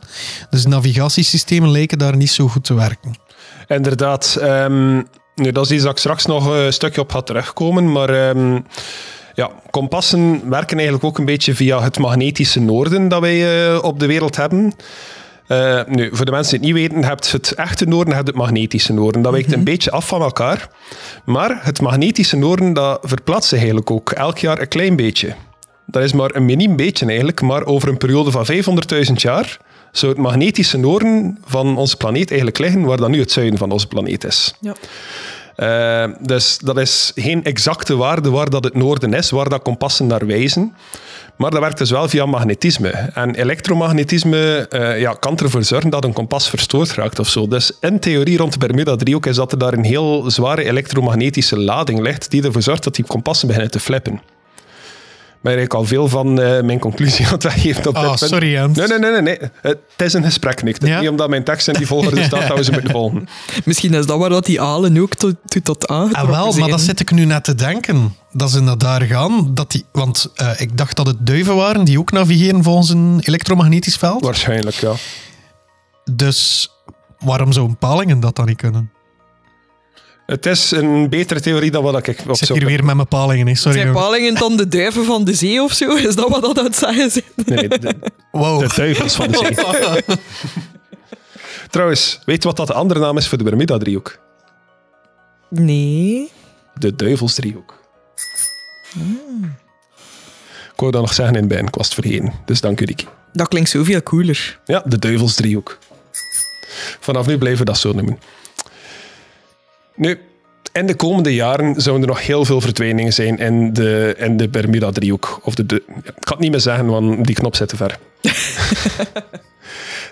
[0.50, 3.16] Dus navigatiesystemen lijken daar niet zo goed te werken.
[3.68, 4.38] Inderdaad.
[4.42, 8.30] Um nu, dat is iets dat ik straks nog een stukje op ga terugkomen, maar...
[8.30, 8.66] Um,
[9.36, 14.00] ja, kompassen werken eigenlijk ook een beetje via het magnetische noorden dat wij uh, op
[14.00, 14.74] de wereld hebben.
[15.48, 18.26] Uh, nu, voor de mensen die het niet weten, je hebt het echte noorden en
[18.26, 19.22] het magnetische noorden.
[19.22, 19.64] Dat wijkt een mhm.
[19.64, 20.70] beetje af van elkaar.
[21.26, 25.36] Maar het magnetische noorden dat verplaatst zich eigenlijk ook elk jaar een klein beetje.
[25.86, 28.46] Dat is maar een miniem beetje eigenlijk, maar over een periode van
[29.08, 29.58] 500.000 jaar
[29.98, 33.72] zou het magnetische noorden van onze planeet eigenlijk liggen waar dan nu het zuiden van
[33.72, 34.54] onze planeet is.
[34.60, 34.76] Ja.
[35.58, 40.08] Uh, dus dat is geen exacte waarde waar dat het noorden is, waar dat kompassen
[40.08, 40.76] naar wijzen.
[41.36, 42.90] Maar dat werkt dus wel via magnetisme.
[42.90, 47.48] En elektromagnetisme uh, ja, kan ervoor zorgen dat een kompas verstoord raakt of zo.
[47.48, 52.00] Dus in theorie rond de Bermuda-driehoek is dat er daar een heel zware elektromagnetische lading
[52.00, 54.22] ligt die ervoor zorgt dat die kompassen beginnen te flippen
[55.44, 58.52] maar ik al veel van uh, mijn conclusie aan het weggeven op oh, dit sorry
[58.52, 58.78] Jens.
[58.78, 59.50] Nee, nee, nee, nee, nee.
[59.62, 60.78] Het is een gesprek, niet.
[60.86, 61.00] Ja?
[61.00, 63.28] Niet omdat mijn tekst in die volgorde staat dat we ze moeten volgen.
[63.66, 66.70] Misschien is dat waar dat die alen ook tot, tot, tot aangetrokken ah, wel, maar
[66.70, 68.16] dat zit ik nu net te denken.
[68.32, 69.52] Dat ze naar daar gaan.
[69.54, 73.20] Dat die, want uh, ik dacht dat het duiven waren die ook navigeren volgens een
[73.22, 74.24] elektromagnetisch veld.
[74.24, 74.94] Waarschijnlijk, ja.
[76.12, 76.70] Dus
[77.20, 78.92] waarom zo'n palingen dat dan niet kunnen?
[80.26, 83.08] Het is een betere theorie dan wat ik op Ik zit hier weer met mijn
[83.08, 83.56] palingen.
[83.56, 85.96] Sorry, Zijn palingen dan de duiven van de zee of zo?
[85.96, 87.26] Is dat wat dat aan het zeggen zijn?
[87.46, 87.96] Nee, de,
[88.32, 88.60] wow.
[88.60, 90.18] de duivels van de zee.
[91.70, 94.20] Trouwens, weet je wat dat de andere naam is voor de Bermuda-driehoek?
[95.50, 96.32] Nee.
[96.74, 97.80] De duivelsdriehoek.
[98.92, 99.56] Hmm.
[100.74, 102.34] Ik wou dat nog zeggen in bij, ik was het vergeten.
[102.46, 103.06] Dus dank u, Ricky.
[103.34, 104.60] Dat klinkt zoveel cooler.
[104.66, 105.78] Ja, de duivelsdriehoek.
[107.00, 108.20] Vanaf nu blijven we dat zo noemen.
[109.96, 110.20] Nu,
[110.72, 114.50] in de komende jaren zouden er nog heel veel verdwijningen zijn in de, in de
[114.50, 115.40] Bermuda-driehoek.
[115.44, 117.98] Of de, de, ik kan het niet meer zeggen, want die knop zit te ver.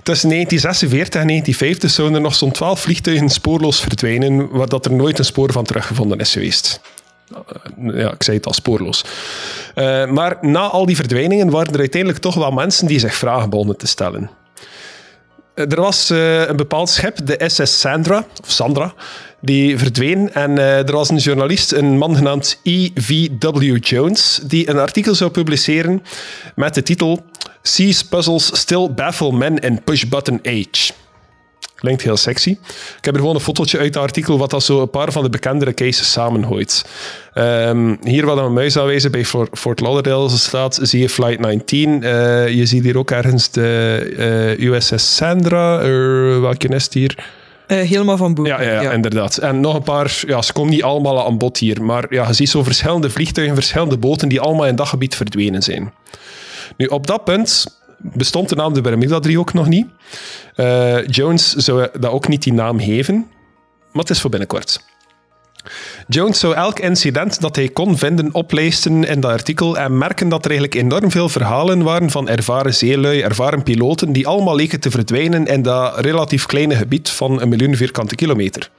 [0.03, 4.93] Tussen 1946 en 1950 zouden er nog zo'n 12 vliegtuigen spoorloos verdwijnen, waar dat er
[4.93, 6.82] nooit een spoor van teruggevonden is geweest.
[7.77, 9.05] Ja, ik zei het al, spoorloos.
[9.75, 13.49] Uh, maar na al die verdwijningen waren er uiteindelijk toch wel mensen die zich vragen
[13.49, 14.29] begonnen te stellen.
[15.55, 18.93] Er was uh, een bepaald schip, de SS Sandra, of Sandra,
[19.42, 20.34] die verdween.
[20.34, 23.78] En uh, er was een journalist, een man genaamd E.V.W.
[23.80, 26.04] Jones, die een artikel zou publiceren
[26.56, 27.24] met de titel
[27.62, 30.94] Seas puzzles still baffle men in push-button age.
[31.76, 32.50] Klinkt heel sexy.
[32.98, 35.24] Ik heb er gewoon een fotootje uit het artikel wat dat zo een paar van
[35.24, 36.86] de bekendere cases samenhooit.
[37.34, 41.89] Um, hier wat een muis aanwijzen bij Fort Lauderdale staat, zie je Flight 19.
[41.89, 45.78] Uh, je ziet hier ook ergens de uh, USS Sandra.
[46.39, 47.41] Welke het hier?
[47.72, 48.51] Uh, helemaal van boven.
[48.51, 49.38] Ja, ja, ja, inderdaad.
[49.38, 52.34] En nog een paar, ja, ze komen niet allemaal aan bod hier, maar ja, je
[52.34, 55.93] ziet zo verschillende vliegtuigen, verschillende boten die allemaal in dat gebied verdwenen zijn.
[56.78, 59.88] Nu, op dat punt bestond de naam de Bermuda-driehoek nog niet.
[60.55, 63.15] Uh, Jones zou dat ook niet die naam geven,
[63.91, 64.86] maar het is voor binnenkort.
[66.14, 70.45] Jones zou elk incident dat hij kon vinden oplijsten in dat artikel en merken dat
[70.45, 74.91] er eigenlijk enorm veel verhalen waren van ervaren zeelui, ervaren piloten, die allemaal leken te
[74.91, 78.70] verdwijnen in dat relatief kleine gebied van een miljoen vierkante kilometer.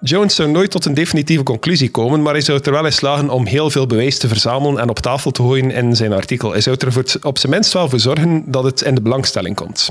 [0.00, 3.30] Jones zou nooit tot een definitieve conclusie komen, maar hij zou er wel in slagen
[3.30, 6.50] om heel veel bewijs te verzamelen en op tafel te gooien in zijn artikel.
[6.50, 9.90] Hij zou er op zijn minst wel voor zorgen dat het in de belangstelling komt.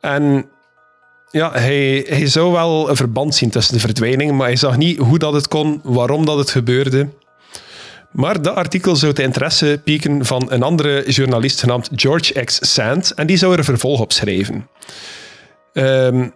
[0.00, 0.46] En
[1.32, 4.98] ja, hij, hij zou wel een verband zien tussen de verdwijningen, maar hij zag niet
[4.98, 7.08] hoe dat het kon, waarom dat het gebeurde.
[8.12, 12.58] Maar dat artikel zou de interesse pieken van een andere journalist genaamd George X.
[12.74, 14.68] Sand en die zou er een vervolg op schrijven.
[15.72, 16.34] Um,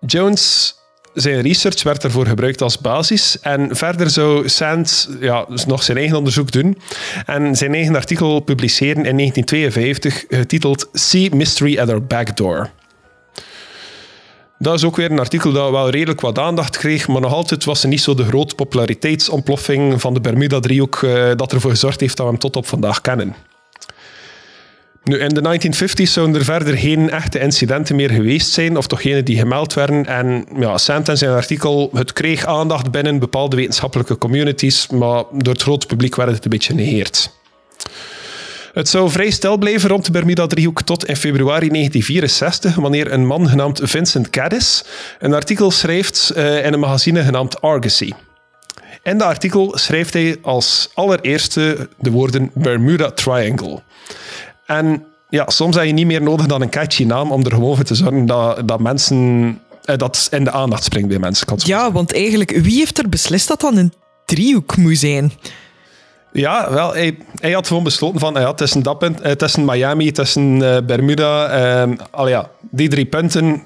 [0.00, 0.74] Jones
[1.14, 3.40] zijn research werd ervoor gebruikt als basis.
[3.40, 6.78] En verder zou Sand ja, nog zijn eigen onderzoek doen
[7.26, 12.70] en zijn eigen artikel publiceren in 1952, getiteld Sea Mystery at Our Back Door.
[14.58, 17.64] Dat is ook weer een artikel dat wel redelijk wat aandacht kreeg, maar nog altijd
[17.64, 22.16] was er niet zo de grote populariteitsontploffing van de Bermuda-driehoek uh, dat ervoor gezorgd heeft
[22.16, 23.34] dat we hem tot op vandaag kennen.
[25.04, 29.02] Nu, in de 1950s zouden er verder geen echte incidenten meer geweest zijn, of toch
[29.02, 30.06] geen die gemeld werden.
[30.06, 35.52] En ja, Sant en zijn artikel, het kreeg aandacht binnen bepaalde wetenschappelijke communities, maar door
[35.52, 37.30] het grote publiek werd het een beetje genegeerd.
[38.74, 43.48] Het zou vrij stil blijven rond de Bermuda-driehoek tot in februari 1964, wanneer een man
[43.48, 44.84] genaamd Vincent Caddis
[45.18, 48.12] een artikel schrijft uh, in een magazine genaamd Argosy.
[49.02, 53.82] In dat artikel schrijft hij als allereerste de woorden Bermuda Triangle.
[54.66, 57.76] En ja, soms heb je niet meer nodig dan een catchy naam om er gewoon
[57.76, 59.60] voor te zorgen dat, dat mensen...
[59.84, 61.46] Eh, dat in de aandacht springt bij mensen.
[61.56, 63.92] Ja, want eigenlijk, wie heeft er beslist dat dan een
[64.24, 65.32] driehoek moet zijn?
[66.36, 70.12] Ja, wel, hij, hij had gewoon besloten van, ja, tussen, dat punt, eh, tussen Miami,
[70.12, 73.62] tussen uh, Bermuda, uh, al ja, die drie punten,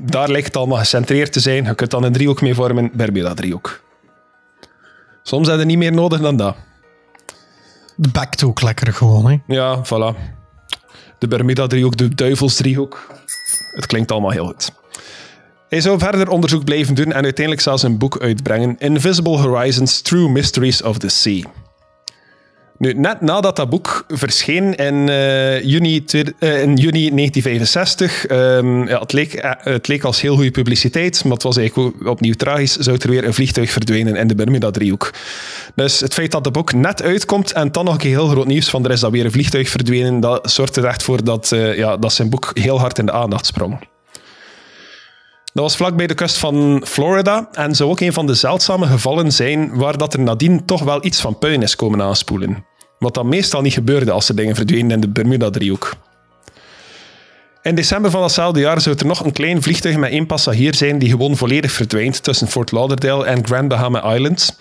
[0.00, 1.64] daar lijkt het allemaal gecentreerd te zijn.
[1.64, 3.80] Je kunt dan een driehoek mee vormen, Bermuda-driehoek.
[5.22, 6.56] Soms heb je niet meer nodig dan dat.
[7.96, 9.38] De backtook lekker gewoon, hè?
[9.46, 10.18] Ja, voilà.
[11.18, 13.06] De Bermuda-driehoek, de Duivelsdriehoek.
[13.74, 14.72] Het klinkt allemaal heel goed.
[15.68, 20.28] Hij zou verder onderzoek blijven doen en uiteindelijk zelfs een boek uitbrengen, Invisible Horizons, True
[20.28, 21.42] Mysteries of the Sea.
[22.78, 28.88] Nu, net nadat dat boek verscheen in, uh, juni, uh, in juni 1965, um, ehm,
[28.88, 32.34] ja, het, leek, uh, het leek als heel goede publiciteit, maar het was eigenlijk opnieuw
[32.34, 35.12] tragisch, zou er weer een vliegtuig verdwijnen in de Bermuda-driehoek.
[35.74, 38.70] Dus het feit dat het boek net uitkomt en dan nog een heel groot nieuws
[38.70, 41.96] van er is dat weer een vliegtuig verdwenen, dat zorgt er echt voor dat, ja,
[41.96, 43.78] dat zijn boek heel hard in de aandacht sprong.
[45.54, 49.32] Dat was vlakbij de kust van Florida en zou ook een van de zeldzame gevallen
[49.32, 52.64] zijn waar dat er nadien toch wel iets van puin is komen aanspoelen.
[52.98, 55.94] Wat dan meestal niet gebeurde als er dingen verdwenen in de Bermuda-driehoek.
[57.62, 60.98] In december van datzelfde jaar zou er nog een klein vliegtuig met één passagier zijn
[60.98, 64.58] die gewoon volledig verdwijnt tussen Fort Lauderdale en Grand Bahama Island.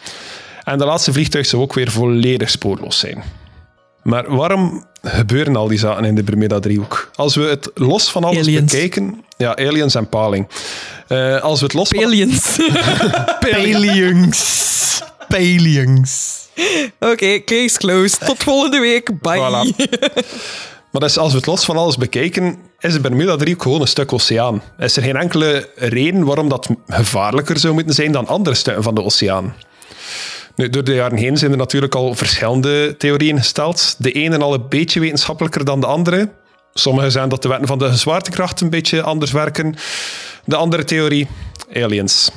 [0.63, 3.23] En de laatste vliegtuig zou ook weer volledig spoorloos zijn.
[4.03, 7.09] Maar waarom gebeuren al die zaken in de Bermuda-driehoek?
[7.15, 8.71] Als we het los van alles aliens.
[8.71, 9.23] bekijken...
[9.37, 10.47] Ja, aliens en paling.
[11.09, 12.59] Uh, als we het los Aliens.
[13.53, 15.01] Aliens.
[15.27, 16.41] Aliens.
[16.99, 18.25] Oké, okay, case closed.
[18.25, 19.21] Tot volgende week.
[19.21, 19.39] Bye.
[19.39, 19.91] Voilà.
[20.91, 24.13] Maar dus als we het los van alles bekijken, is de Bermuda-driehoek gewoon een stuk
[24.13, 24.61] oceaan.
[24.77, 28.95] Is er geen enkele reden waarom dat gevaarlijker zou moeten zijn dan andere stukken van
[28.95, 29.55] de oceaan.
[30.55, 33.95] Door de jaren heen zijn er natuurlijk al verschillende theorieën gesteld.
[33.97, 36.29] De ene al een beetje wetenschappelijker dan de andere.
[36.73, 39.75] Sommige zijn dat de wetten van de zwaartekracht een beetje anders werken.
[40.45, 41.27] De andere theorie,
[41.73, 42.31] aliens.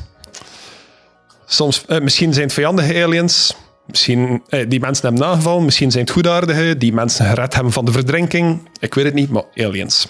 [1.47, 3.55] Soms, eh, misschien zijn het vijandige aliens.
[3.87, 5.64] Misschien eh, die mensen hebben nagevallen.
[5.64, 8.69] Misschien zijn het goedaardige die mensen gered hebben van de verdrinking.
[8.81, 10.09] Ik weet het niet, maar aliens.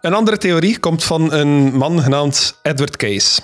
[0.00, 3.40] Een andere theorie komt van een man genaamd Edward Case.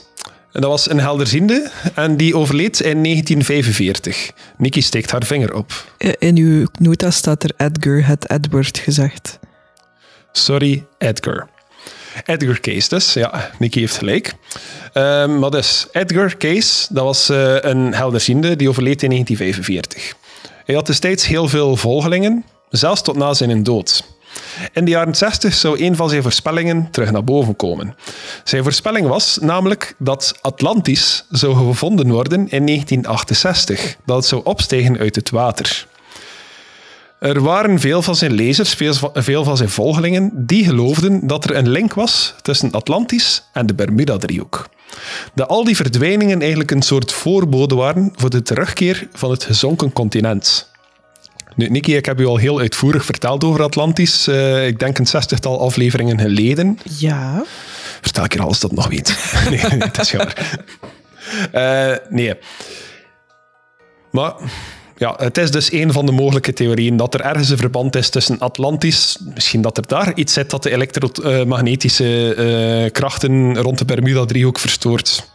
[0.53, 4.30] Dat was een helderziende en die overleed in 1945.
[4.57, 5.92] Nikki steekt haar vinger op.
[5.98, 9.38] Eh, In uw nota staat er Edgar, het Edward gezegd.
[10.32, 11.48] Sorry, Edgar.
[12.24, 14.34] Edgar Case dus, ja, Nicky heeft gelijk.
[14.92, 20.14] Ehm, maar dus, Edgar Case, dat was eh, een helderziende die overleed in 1945.
[20.64, 24.05] Hij had destijds heel veel volgelingen, zelfs tot na zijn dood.
[24.72, 27.97] In de jaren 60 zou een van zijn voorspellingen terug naar boven komen.
[28.45, 34.99] Zijn voorspelling was namelijk dat Atlantis zou gevonden worden in 1968, dat het zou opstijgen
[34.99, 35.89] uit het water.
[37.20, 38.74] Er waren veel van zijn lezers,
[39.14, 43.74] veel van- zijn volgelingen, die geloofden dat er een link was tussen Atlantis en de
[43.74, 44.68] Bermuda-driehoek.
[45.35, 49.93] Dat al die verdwijningen eigenlijk een soort voorbode waren voor de terugkeer van het gezonken
[49.93, 50.70] continent.
[51.57, 54.26] Nu, Nicky, ik heb u al heel uitvoerig verteld over Atlantis.
[54.26, 56.78] eh, ik denk een zestigtal afleveringen geleden.
[56.98, 57.44] Ja.
[58.01, 59.16] Vertel ik je alles dat nog weet.
[59.51, 60.59] nee, nee, dat is jammer.
[61.53, 62.34] Eh, nee.
[64.11, 64.34] Maar
[64.96, 68.09] ja, het is dus een van de mogelijke theorieën dat er ergens een verband is
[68.09, 69.18] tussen Atlantis.
[69.34, 75.28] Misschien dat er daar iets zit dat de elektromagnetische eh, krachten rond de Bermuda-driehoek verstoort.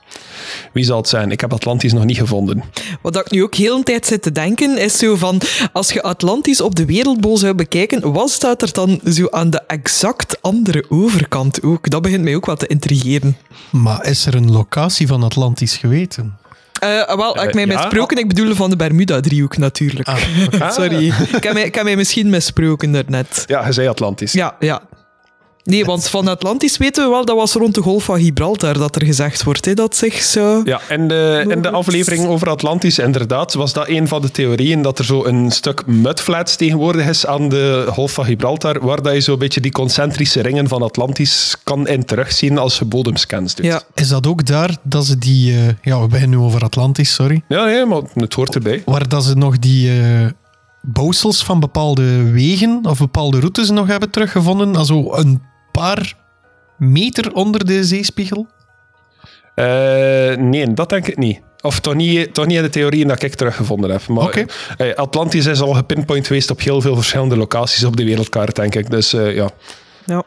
[0.73, 1.31] Wie zal het zijn?
[1.31, 2.63] Ik heb Atlantis nog niet gevonden.
[3.01, 5.41] Wat ik nu ook heel een tijd zit te denken, is zo van...
[5.73, 9.61] Als je Atlantis op de wereldbol zou bekijken, wat staat er dan zo aan de
[9.67, 11.89] exact andere overkant ook?
[11.89, 13.37] Dat begint mij ook wat te intrigeren.
[13.69, 16.37] Maar is er een locatie van Atlantis geweten?
[16.79, 17.77] Eh, wel, ik Eh, mij ja.
[17.77, 20.09] misproken, ik bedoel van de Bermuda-driehoek natuurlijk.
[20.69, 23.43] Sorry, ik heb, mij, ik heb mij misschien misproken daarnet.
[23.47, 24.31] Ja, je zei Atlantis.
[24.31, 24.81] Ja, ja.
[25.65, 28.95] Nee, want van Atlantis weten we wel, dat was rond de golf van Gibraltar dat
[28.95, 30.61] er gezegd wordt, hè, dat zich zo...
[30.65, 34.81] Ja, en de, in de aflevering over Atlantis, inderdaad, was dat een van de theorieën
[34.81, 39.13] dat er zo een stuk mudflats tegenwoordig is aan de Golf van Gibraltar, waar dat
[39.13, 43.65] je zo'n beetje die concentrische ringen van Atlantis kan in terugzien als je bodemscans doet.
[43.65, 43.81] Ja.
[43.93, 45.51] Is dat ook daar dat ze die...
[45.53, 47.41] eh, ja, we beginnen nu over Atlantis, sorry.
[47.47, 48.81] ja, nee, maar het hoort erbij.
[48.85, 50.27] Waar dat ze nog die eh
[50.87, 54.75] bouwsels van bepaalde wegen of bepaalde routes nog hebben teruggevonden.
[54.75, 55.41] Also een
[55.75, 56.13] paar
[56.77, 58.47] meter onder de zeespiegel.
[59.55, 61.39] Eh, nee, dat denk ik niet.
[61.61, 64.07] Of toch niet, toch niet in de theorieën dat ik teruggevonden heb.
[64.07, 64.45] Maar Oké.
[64.77, 68.75] eh, Atlantis is al gepinpoint geweest op heel veel verschillende locaties op de wereldkaart, denk
[68.75, 68.89] ik.
[68.89, 69.49] Dus eh, ja.
[70.05, 70.23] Ja.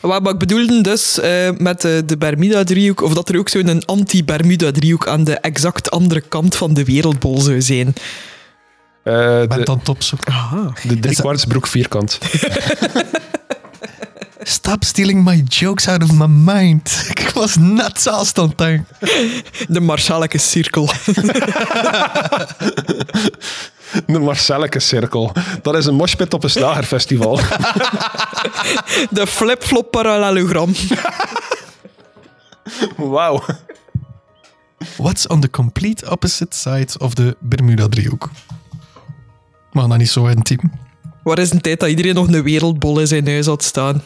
[0.00, 5.06] Wat, ik bedoelde dus eh, met de, de Bermuda-driehoek, of dat er ook zo'n anti-Bermuda-driehoek
[5.06, 7.94] aan de exact andere kant van de wereldbol zou zijn.
[9.02, 9.12] Eh,
[9.46, 10.16] ben de, dan top zo.
[10.88, 12.18] de driekwartsbroek vierkant.
[14.48, 17.06] Stop stealing my jokes out of my mind.
[17.10, 18.10] Ik was net
[18.56, 18.86] denken.
[19.68, 20.86] De Marshalleke cirkel.
[24.06, 25.32] De Marcelleke Cirkel.
[25.62, 27.36] Dat is een moshpit op een slagerfestival.
[29.10, 30.74] De flip-flop parallelogram.
[32.96, 33.44] Wauw.
[34.96, 38.30] What's on the complete opposite side of the Bermuda-driehoek?
[39.72, 40.72] Maar dan niet zo intiem.
[41.22, 44.02] Waar is een tijd dat iedereen nog een wereldbol in zijn huis had staan?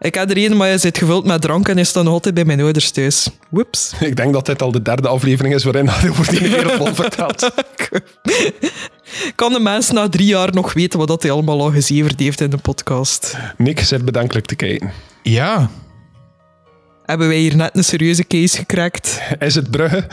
[0.00, 2.34] Ik had er een, maar je zit gevuld met drank en is dan nog altijd
[2.34, 3.28] bij mijn ouders thuis.
[3.48, 3.92] Whoops.
[4.00, 7.50] Ik denk dat dit al de derde aflevering is waarin hij over die wereldbol vertelt.
[9.34, 12.40] Kan de mensen na drie jaar nog weten wat dat hij allemaal al gezeverd heeft
[12.40, 13.36] in de podcast?
[13.56, 14.92] Nick zit bedankelijk te kijken.
[15.22, 15.70] Ja,
[17.04, 19.20] Hebben wij hier net een serieuze case gekrakt?
[19.38, 20.06] Is het Brugge?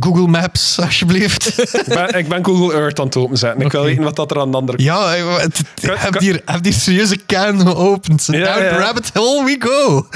[0.00, 1.58] Google Maps, alsjeblieft.
[1.72, 3.64] Ik ben, ik ben Google Earth aan het openzetten.
[3.64, 6.10] Ik wil weten wat dat er aan de andere ja, eh, het- het- Kan- heb
[6.12, 8.26] kan- die, heb die serieuze can geopend.
[8.26, 8.76] Ja, Down ja.
[8.78, 10.06] rabbit hole we go.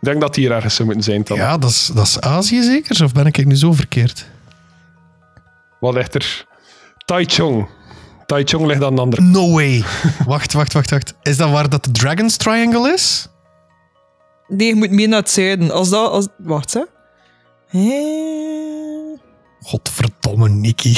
[0.00, 1.22] Ik denk dat die hier ergens zou moeten zijn.
[1.24, 1.36] Dan.
[1.36, 3.04] Ja, dat is, dat is Azië zeker?
[3.04, 4.26] Of ben ik nu zo verkeerd?
[5.80, 6.46] Wat ligt er?
[7.04, 7.68] Taichung.
[8.26, 9.84] Taichung ligt aan de andere No way.
[10.26, 11.14] wacht, wacht, wacht, wacht.
[11.22, 13.28] Is dat waar dat de Dragon's Triangle is?
[14.48, 15.70] Nee, je moet meer naar het zuiden.
[15.70, 16.10] Als dat...
[16.10, 16.28] Als...
[16.38, 16.80] Wacht, hè.
[17.74, 19.18] Eh,
[19.62, 20.96] Godverdomme, Nicky.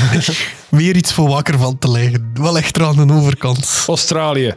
[0.68, 2.30] Weer iets voor wakker van te liggen.
[2.34, 3.84] Wel echt er aan de overkant.
[3.86, 4.54] Australië.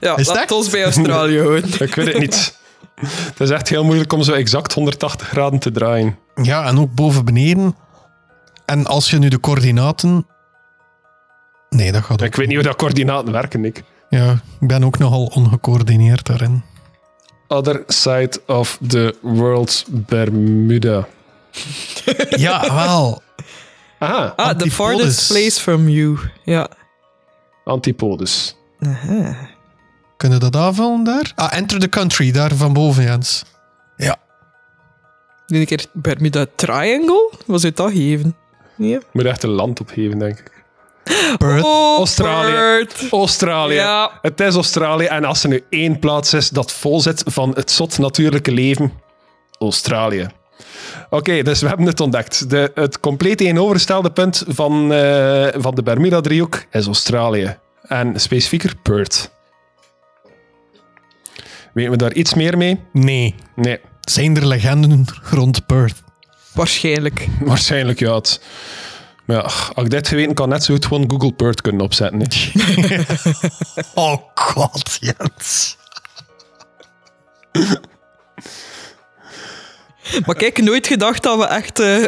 [0.00, 0.50] Ja, Is laat dat?
[0.50, 1.70] ons bij Australië houden.
[1.78, 2.58] Ik weet het niet.
[3.04, 6.18] Het is echt heel moeilijk om zo exact 180 graden te draaien.
[6.42, 7.76] Ja, en ook boven beneden.
[8.66, 10.26] En als je nu de coördinaten...
[11.68, 13.82] Nee, dat gaat ook Ik weet niet hoe dat coördinaten werken, Nick.
[14.08, 16.62] Ja, ik ben ook nogal ongecoördineerd daarin.
[17.52, 21.06] Other side of the world, Bermuda.
[22.30, 23.22] Ja, wel.
[23.98, 26.18] Aha, Ah, the farthest place from you.
[26.44, 26.68] Ja.
[27.64, 28.56] antipodes.
[28.80, 29.36] Aha.
[30.16, 31.32] Kunnen we dat aanvullen daar?
[31.34, 33.44] Ah, Enter the Country, daar van boven, Jens.
[33.96, 34.16] Ja.
[35.46, 37.32] Doe een keer Bermuda Triangle?
[37.46, 38.36] Wat zou dat geven?
[38.76, 38.98] Nee?
[39.12, 40.61] Moet echt een land opgeven, denk ik.
[41.38, 41.64] Perth.
[41.64, 42.52] Oh, Australië.
[42.52, 43.10] Perth.
[43.10, 43.74] Australië.
[43.74, 44.18] Ja.
[44.22, 45.04] Het is Australië.
[45.04, 48.92] En als er nu één plaats is dat vol zit van het zot natuurlijke leven,
[49.58, 50.28] Australië.
[51.10, 52.50] Oké, dus we hebben het ontdekt.
[52.50, 57.56] De, het compleet tegenovergestelde punt van, eh, van de Bermuda-driehoek is Australië.
[57.82, 59.30] En specifieker Perth.
[61.72, 62.80] Weten we daar iets meer mee?
[62.92, 63.34] Nee.
[63.56, 66.02] Nee, Zijn er legenden rond Perth?
[66.52, 67.28] Waarschijnlijk.
[67.40, 68.14] waarschijnlijk ja.
[68.14, 68.40] Het,
[69.24, 72.20] maar ja, als ik dit geweten kan, net zo goed gewoon Google Perth kunnen opzetten.
[72.20, 73.02] hè.
[73.94, 75.76] Oh god, Jens.
[80.26, 82.04] Maar kijk, nooit gedacht dat we echt eh,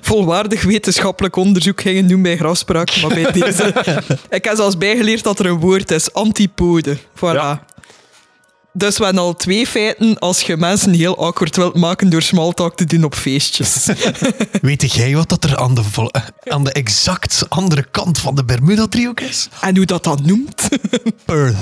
[0.00, 2.96] volwaardig wetenschappelijk onderzoek gingen doen bij grafspraak.
[3.02, 3.74] Maar bij deze...
[4.30, 6.12] Ik heb zelfs bijgeleerd dat er een woord is.
[6.12, 6.96] Antipode.
[6.96, 7.20] Voilà.
[7.20, 7.64] Ja.
[8.76, 12.76] Dus we hebben al twee feiten als je mensen heel awkward wilt maken door smalltalk
[12.76, 13.88] te doen op feestjes.
[14.62, 16.22] Weet jij wat dat er aan de, eh,
[16.52, 19.48] aan de exact andere kant van de Bermuda-driehoek is?
[19.60, 20.68] en hoe dat dan noemt?
[21.24, 21.56] Perth.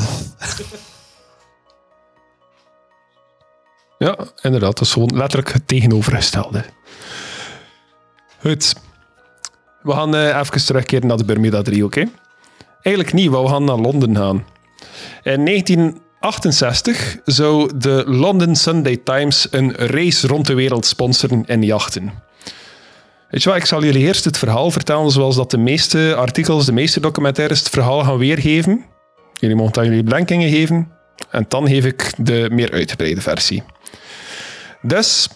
[3.98, 4.76] Ja, inderdaad.
[4.76, 6.64] Dat is gewoon letterlijk het tegenovergestelde.
[8.40, 8.74] Goed.
[9.82, 11.96] We gaan eh, even terugkeren naar de Bermuda-driehoek.
[12.82, 14.44] Eigenlijk niet, want we gaan naar Londen gaan.
[15.22, 15.42] In
[16.22, 22.12] 1968 zou de London Sunday Times een race rond de wereld sponsoren in jachten.
[23.28, 26.66] Weet je wat, ik zal jullie eerst het verhaal vertellen zoals dat de meeste artikels,
[26.66, 28.84] de meeste documentaires het verhaal gaan weergeven.
[29.34, 30.88] Jullie mogen dan jullie bedenkingen geven.
[31.30, 33.62] En dan geef ik de meer uitgebreide versie.
[34.82, 35.28] Dus,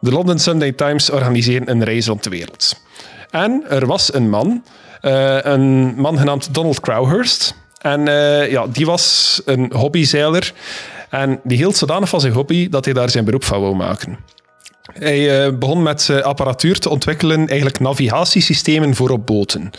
[0.00, 2.82] de London Sunday Times organiseren een reis rond de wereld.
[3.30, 4.64] En er was een man,
[5.00, 7.54] eh, een man genaamd Donald Crowhurst.
[7.78, 10.52] En eh, ja, die was een hobbyzeiler.
[11.08, 14.18] En die hield zodanig van zijn hobby dat hij daar zijn beroep van wou maken.
[14.92, 19.70] Hij eh, begon met eh, apparatuur te ontwikkelen, eigenlijk navigatiesystemen voor op boten.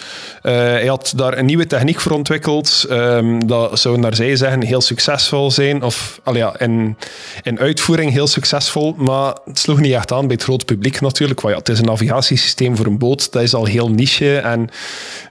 [0.41, 2.85] Eh, hij had daar een nieuwe techniek voor ontwikkeld.
[2.89, 6.97] ehm, dat zou naar zij zeggen heel succesvol zijn, of al ja, in,
[7.43, 11.41] in uitvoering heel succesvol, maar het sloeg niet echt aan bij het grote publiek natuurlijk.
[11.41, 14.37] Want ja, het is een navigatiesysteem voor een boot, dat is al heel niche.
[14.37, 14.69] En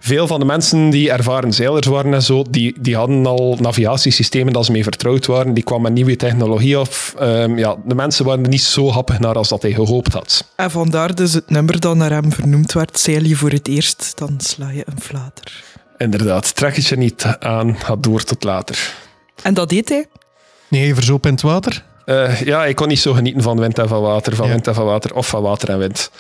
[0.00, 4.52] veel van de mensen die ervaren zeilers waren en zo, die, die hadden al navigatiesystemen
[4.52, 5.54] dat ze mee vertrouwd waren.
[5.54, 7.14] Die kwamen met nieuwe technologie af.
[7.18, 10.44] Ehm, ja, de mensen waren er niet zo happig naar als dat hij gehoopt had.
[10.56, 12.98] en vandaar dus het nummer dat naar hem vernoemd werd.
[12.98, 15.62] Zeil je voor het eerst, dan sla je een flater.
[15.98, 18.94] Inderdaad, trek het je niet aan, ga door tot later.
[19.42, 20.06] En dat deed hij.
[20.68, 21.84] Nee, verzoop in het water.
[22.04, 24.52] Eh, ja, ik kon niet zo genieten van wind en van water, van Ja.
[24.52, 26.10] wind en van water, of van water en wind.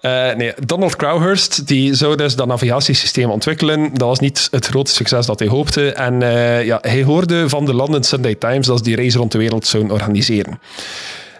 [0.00, 3.90] Eh, nee, Donald Crowhurst die zou dus dat navigatiesysteem ontwikkelen.
[3.94, 5.92] Dat was niet het grote succes dat hij hoopte.
[5.92, 9.32] En eh, ja, hij hoorde van de London Sunday Times dat ze die reis rond
[9.32, 10.60] de wereld zouden organiseren.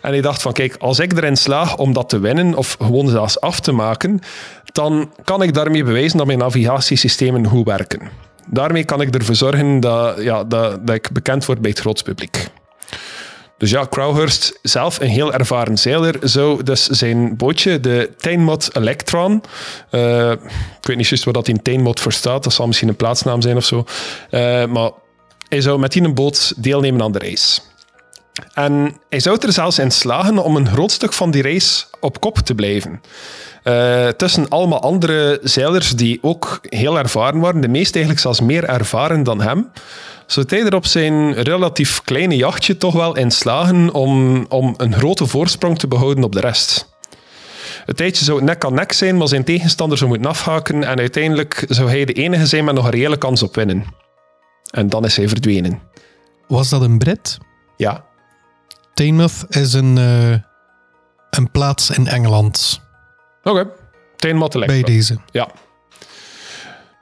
[0.02, 3.08] En hij dacht van, kijk, als ik erin slaag om dat te winnen, of gewoon
[3.08, 4.20] zelfs af te maken,
[4.72, 8.00] dan kan ik daarmee bewijzen dat mijn navigatiesystemen goed werken.
[8.46, 12.02] Daarmee kan ik ervoor zorgen dat, ja, dat, dat ik bekend word bij het groot
[12.02, 12.48] publiek.
[13.60, 19.42] Dus ja, Crowhurst, zelf een heel ervaren zeiler, zou dus zijn bootje, de Tynmouth Electron,
[19.90, 20.30] eh,
[20.80, 23.42] ik weet niet juist wat dat in Tynmouth voor staat, dat zal misschien een plaatsnaam
[23.42, 23.84] zijn of zo,
[24.30, 24.90] eh, maar
[25.48, 27.69] hij zou met die een boot deelnemen aan de reis.
[28.54, 32.20] En hij zou er zelfs in slagen om een groot stuk van die race op
[32.20, 33.00] kop te blijven.
[33.62, 38.64] Eh, tussen allemaal andere zeilers die ook heel ervaren waren, de meeste eigenlijk zelfs meer
[38.64, 39.70] ervaren dan hem,
[40.26, 44.94] zou hij er op zijn relatief kleine jachtje toch wel in slagen om, om een
[44.94, 46.88] grote voorsprong te behouden op de rest.
[47.84, 51.64] Het tijdje zou nek aan nek zijn, maar zijn tegenstander zou moeten afhaken en uiteindelijk
[51.68, 53.84] zou hij de enige zijn met nog een reële kans op winnen.
[54.70, 55.80] En dan is hij verdwenen.
[56.48, 57.38] Was dat een Brit?
[57.76, 58.04] Ja,
[59.00, 60.30] Teignmouth is een, eh,
[61.30, 62.80] een plaats in Engeland.
[63.42, 63.68] oké.
[64.16, 65.18] Tijnmatte Bij deze.
[65.30, 65.48] Ja.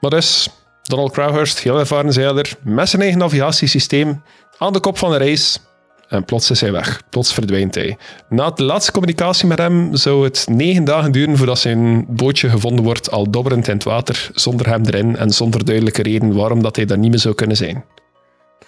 [0.00, 0.48] Maar dus,
[0.82, 4.22] Donald Crowhurst, heel ervaren zeiler, met zijn eigen navigatiesysteem,
[4.58, 5.60] aan de kop van de reis.
[6.08, 7.02] En plots is hij weg.
[7.10, 7.96] Plots verdwijnt hij.
[8.28, 12.84] Na de laatste communicatie met hem zou het negen dagen duren voordat zijn bootje gevonden
[12.84, 16.76] wordt, al dobberend in het water, zonder hem erin en zonder duidelijke reden waarom dat
[16.76, 17.84] hij daar niet meer zou kunnen zijn.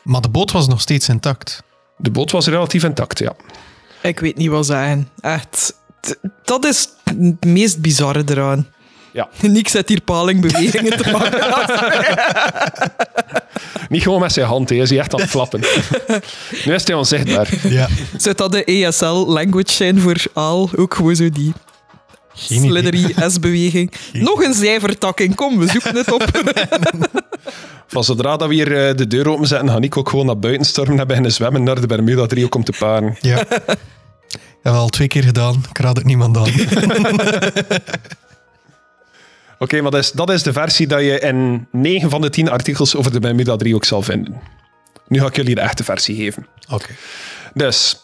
[0.02, 1.62] Maar de boot was nog steeds intact.
[2.00, 3.32] De boot was relatief intact, ja.
[4.02, 5.08] Ik weet niet wat zeggen.
[5.20, 5.74] Echt.
[6.44, 8.66] Dat is het meest bizarre eraan.
[9.12, 9.28] ja.
[9.40, 11.40] Niks zet hier palingbewegingen te maken.
[13.88, 15.60] Niet gewoon met zijn hand, hij is hij echt aan het flappen.
[16.64, 17.48] nu is hij onzichtbaar.
[17.68, 17.88] Ja.
[18.16, 20.70] Zou dat de ESL-language zijn voor aal?
[20.76, 21.52] Ook gewoon zo die...
[22.40, 23.92] Slithery S-beweging.
[24.12, 25.34] Nog een zijvertakking.
[25.34, 26.24] Kom, we zoeken het op.
[27.86, 30.66] Van zodra dat we hier eh, de deur openzetten, ga ik ook gewoon naar buiten
[30.66, 33.16] stormen en beginnen zwemmen naar de Bermuda driehoek om te paren.
[33.20, 33.44] Ja.
[34.62, 35.64] Ja, wel al twee keer gedaan.
[35.70, 36.50] Ik raad het niemand aan.
[39.58, 42.50] Oké, maar dat is, dat is de versie dat je in 9 van de 10
[42.50, 44.40] artikels over de Bermuda driehoek zal vinden.
[45.08, 46.46] Nu ga ik jullie de echte versie geven.
[46.70, 46.86] Oké.
[47.54, 47.99] Dus,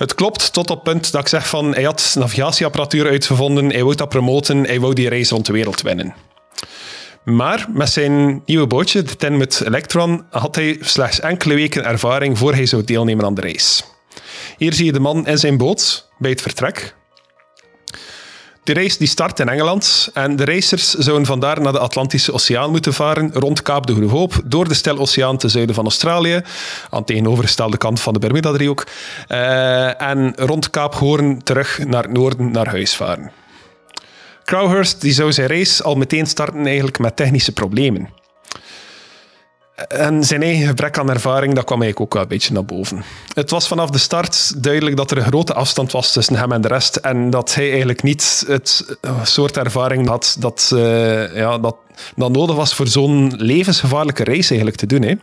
[0.00, 3.94] het klopt tot op punt dat ik zeg van hij had navigatieapparatuur uitgevonden, hij wou
[3.94, 6.14] dat promoten, hij wou die reis rond de wereld winnen.
[7.24, 12.54] Maar met zijn nieuwe bootje, de Tinmouth Electron, had hij slechts enkele weken ervaring voor
[12.54, 13.84] hij zou deelnemen aan de reis.
[14.56, 16.94] Hier zie je de man in zijn boot bij het vertrek.
[18.70, 22.70] De reis die start in Engeland en de racers zouden vandaar naar de Atlantische Oceaan
[22.70, 26.42] moeten varen, rond Kaap de Goede Hoop, door de Stille Oceaan ten zuiden van Australië,
[26.90, 28.86] aan de tegenovergestelde kant van de Bermuda-driehoek,
[29.28, 33.32] eh, en rond Kaap Hoorn terug naar het noorden naar huis varen.
[34.44, 38.19] Crowhurst die zou zijn race al meteen starten eigenlijk met technische problemen.
[39.88, 43.04] En zijn eigen gebrek aan ervaring, dat kwam eigenlijk ook wel een beetje naar boven.
[43.34, 46.60] Het was vanaf de start duidelijk dat er een grote afstand was tussen hem en
[46.60, 46.96] de rest.
[46.96, 51.76] En dat hij eigenlijk niet het eh, soort ervaring had dat, eh, ja, dat,
[52.16, 55.02] dat nodig was voor zo'n levensgevaarlijke race eigenlijk te doen.
[55.02, 55.14] Hè.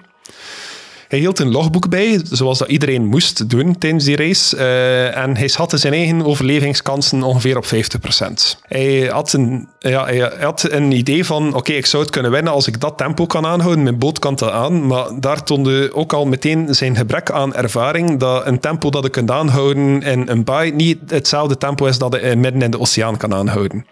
[1.08, 4.58] Hij hield een logboek bij, zoals dat iedereen moest doen tijdens die race.
[4.58, 8.60] eh, en hij schatte zijn eigen overlevingskansen ongeveer op 50%.
[8.62, 12.54] Hij had een, ja, hij had een idee van, oké, ik zou het kunnen winnen
[12.54, 13.84] als ik dat tempo kan aanhouden.
[13.84, 14.88] Mijn boot kan aan.
[14.88, 19.12] Maar daar toonde ook al meteen zijn gebrek aan ervaring dat een tempo dat ik
[19.12, 23.18] kunt aanhouden in een baai niet hetzelfde tempo is dat je midden in de oceaan
[23.18, 23.86] kan aanhouden.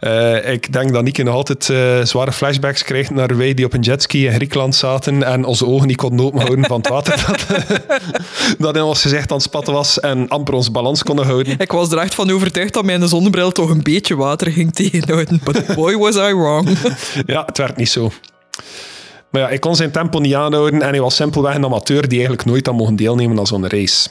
[0.00, 3.72] Eh, ik denk dat Nieke nog altijd eh, zware flashbacks krijgt naar wij die op
[3.72, 8.58] een jetski in Griekenland zaten en onze ogen niet konden openhouden van het water dat,
[8.58, 11.58] dat in ons gezicht aan het spatten was en amper onze balans konden houden.
[11.58, 15.40] Ik was er echt van overtuigd dat mijn zonnebril toch een beetje water ging tegenhouden.
[15.44, 16.68] But boy was I wrong.
[17.26, 18.10] Ja, het werkt niet zo.
[19.30, 22.18] Maar ja, ik kon zijn tempo niet aanhouden en hij was simpelweg een amateur die
[22.18, 24.08] eigenlijk nooit had mogen deelnemen aan zo'n race.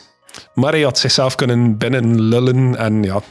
[0.53, 3.21] Maar hij had zichzelf kunnen binnenlullen en ja...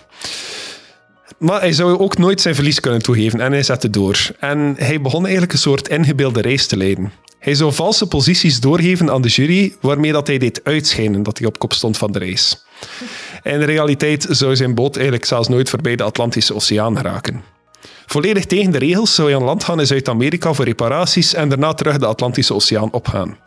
[1.39, 4.30] Maar hij zou ook nooit zijn verlies kunnen toegeven en hij zette door.
[4.41, 7.12] En hij begon eigenlijk een soort ingebeelde race te leiden.
[7.39, 11.47] Hij zou valse posities doorgeven aan de jury, waarmee dat hij deed uitschijnen dat hij
[11.47, 12.57] op kop stond van de race.
[13.43, 17.43] In de realiteit zou zijn boot eigenlijk zelfs nooit voorbij de Atlantische Oceaan geraken.
[18.07, 21.74] Volledig tegen de regels zou hij aan land gaan in Zuid-Amerika voor reparaties en daarna
[21.74, 23.39] terug de Atlantische Oceaan opgaan.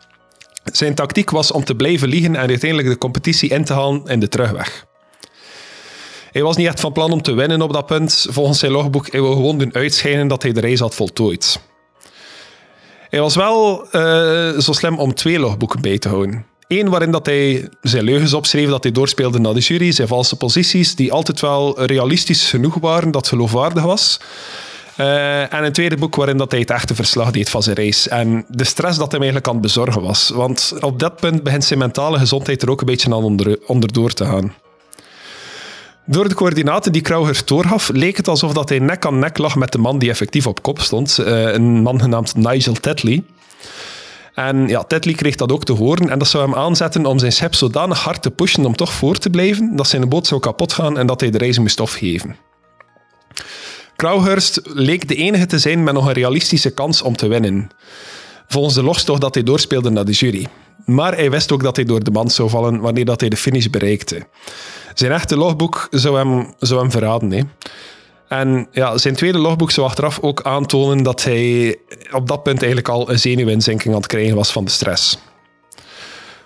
[0.64, 4.20] Zijn tactiek was om te blijven liegen en uiteindelijk de competitie in te halen in
[4.20, 4.88] de terugweg.
[6.30, 8.26] Hij was niet echt van plan om te winnen op dat punt.
[8.30, 11.60] Volgens zijn logboek, hij gewoon doen uitschijnen dat hij de reis had voltooid.
[13.08, 16.46] Hij was wel eh, zo slim om twee logboeken bij te houden.
[16.68, 20.36] Eén waarin dat hij zijn leugens opschreef dat hij doorspeelde naar de jury, zijn valse
[20.36, 24.20] posities, die altijd wel realistisch genoeg waren dat geloofwaardig was.
[24.96, 28.08] Eh, en een tweede boek waarin dat hij het echte verslag deed van zijn reis.
[28.08, 30.30] En de stress dat hem eigenlijk aan het bezorgen was.
[30.34, 34.12] Want op dat punt begint zijn mentale gezondheid er ook een beetje aan onder, onderdoor
[34.12, 34.54] te gaan.
[36.10, 39.56] Door de coördinaten die Krauger doorgaf, leek het alsof dat hij nek aan nek lag
[39.56, 41.18] met de man die effectief op kop stond.
[41.18, 43.22] Eh, een man genaamd Nigel Tetley.
[44.34, 47.32] En ja, Tetley kreeg dat ook te horen en dat zou hem aanzetten om zijn
[47.32, 50.72] schep zodanig hard te pushen om toch voor te blijven, dat zijn boot zou kapot
[50.72, 52.36] gaan en dat hij de reis moest afgeven.
[53.96, 57.70] Crowhurst leek de enige te zijn met nog een realistische kans om te winnen.
[58.52, 60.46] Volgens de logs toch dat hij doorspeelde naar de jury.
[60.84, 63.36] Maar hij wist ook dat hij door de band zou vallen wanneer dat hij de
[63.36, 64.26] finish bereikte.
[64.94, 67.30] Zijn echte logboek zou hem, zou hem verraden.
[67.30, 67.42] Hè.
[68.28, 71.76] En ja, zijn tweede logboek zou achteraf ook aantonen dat hij
[72.12, 75.18] op dat punt eigenlijk al een zenuwinzinking aan het krijgen was van de stress.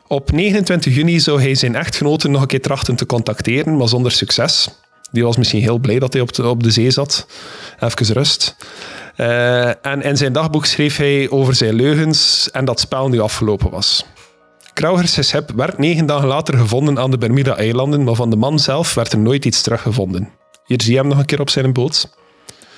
[0.07, 4.13] Op 29 juni zou hij zijn echtgenote nog een keer trachten te contacteren, maar zonder
[4.13, 4.69] succes.
[5.11, 7.27] Die was misschien heel blij dat hij op de, op de zee zat.
[7.81, 8.57] Even rust.
[9.17, 13.71] Uh, en in zijn dagboek schreef hij over zijn leugens en dat spel nu afgelopen
[13.71, 14.05] was.
[14.73, 19.12] Kraugers werd negen dagen later gevonden aan de Bermuda-eilanden, maar van de man zelf werd
[19.12, 20.29] er nooit iets teruggevonden.
[20.65, 22.17] Hier zie je hem nog een keer op zijn boot.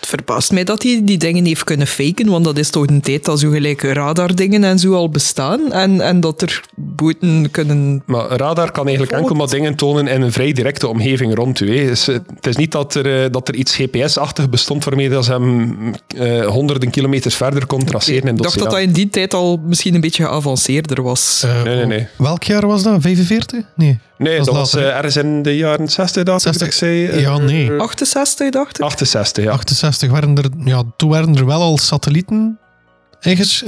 [0.07, 3.00] Het verbaast mij dat hij die dingen heeft kunnen faken, want dat is toch een
[3.00, 5.72] tijd dat zo gelijk radardingen en zo al bestaan.
[5.72, 8.02] En, en dat er boten kunnen...
[8.04, 11.78] Maar radar kan eigenlijk enkel maar dingen tonen in een vrij directe omgeving rond u.
[11.78, 11.86] hè.
[11.86, 15.32] Dus, het is niet dat er, eh, dat er iets GPS-achtig bestond waarmee dat ze
[15.32, 15.76] hem
[16.16, 19.61] eh, honderden kilometers verder kon traceren in Ik dacht dat dat in die tijd al
[19.66, 21.42] misschien een beetje geavanceerder was.
[21.44, 22.07] Eh, Nee, nee, nee.
[22.16, 23.00] Welk jaar was dat?
[23.00, 23.64] 45?
[23.74, 23.98] Nee.
[24.18, 26.66] Nee, dat was eh, ergens in de jaren 60 dat 60.
[26.66, 27.20] ik zei.
[27.20, 27.72] Ja, nee.
[27.72, 28.84] 68, dacht ik.
[28.84, 29.50] 68, ja.
[29.50, 32.59] 68 er, ja, toen waren er wel al satellieten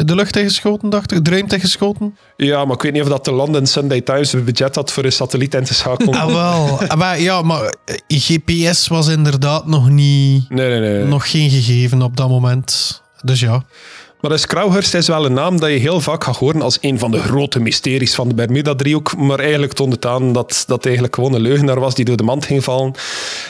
[0.04, 1.24] de lucht ingeschoten, dacht ik.
[1.24, 2.16] De ruimte ingeschoten.
[2.36, 5.04] Ja, maar ik weet niet of dat de London Sunday Times het budget had voor
[5.04, 6.14] een satelliet in te schakelen.
[6.14, 6.80] Ah, wel.
[6.88, 10.50] Ah, maar, ja, maar eh, GPS was inderdaad nog niet...
[10.50, 11.04] Nee, nee, nee.
[11.04, 13.02] Nog geen gegeven op dat moment.
[13.22, 13.64] Dus ja.
[14.20, 16.98] Maar dus Kraughurst is wel een naam dat je heel vaak gaat horen als een
[16.98, 19.16] van de grote mysteries van de Bermuda-driehoek.
[19.16, 22.22] Maar eigenlijk toont het aan dat dat eigenlijk gewoon een leugenaar was die door de
[22.22, 22.92] mand ging vallen.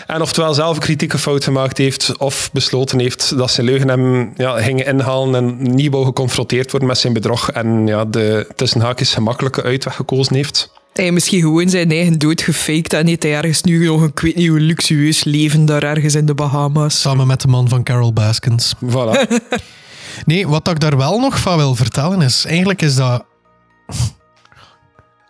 [0.06, 4.32] En oftewel zelf een kritieke fout gemaakt heeft of besloten heeft dat zijn leugen hem
[4.36, 7.50] ja, gingen inhalen en niet wou geconfronteerd worden met zijn bedrog.
[7.50, 10.70] En ja, de tussen haakjes gemakkelijke uitweg gekozen heeft.
[10.92, 14.20] Hij misschien gewoon zijn eigen dood gefaked en heeft hij ergens nu nog een, ik
[14.20, 17.00] weet niet hoe luxueus leven daar ergens in de Bahama's.
[17.00, 18.74] Samen met de man van Carol Baskins.
[18.84, 19.28] Voilà.
[20.24, 22.44] Nee, wat ik daar wel nog van wil vertellen is...
[22.44, 23.24] Eigenlijk is dat...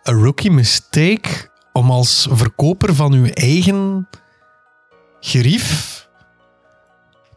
[0.03, 4.07] Een rookie mistake om als verkoper van uw eigen
[5.19, 5.99] gerief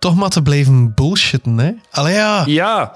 [0.03, 1.73] toch maar te blijven bullshitten, hè?
[1.91, 2.43] Allee, ja.
[2.47, 2.93] Ja,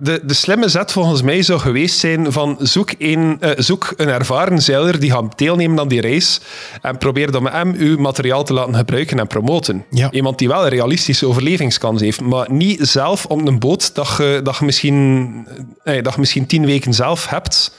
[0.00, 4.08] de, de slimme zet volgens mij zou geweest zijn van zoek een, eh, zoek een
[4.08, 6.40] ervaren zeiler die gaat deelnemen aan die reis
[6.82, 9.84] en probeer dan met hem uw materiaal te laten gebruiken en promoten.
[9.90, 10.10] Ja.
[10.10, 14.40] Iemand die wel een realistische overlevingskans heeft, maar niet zelf op een boot dat je,
[14.42, 15.46] dat je, misschien,
[15.84, 17.74] eh, dat je misschien tien weken zelf hebt,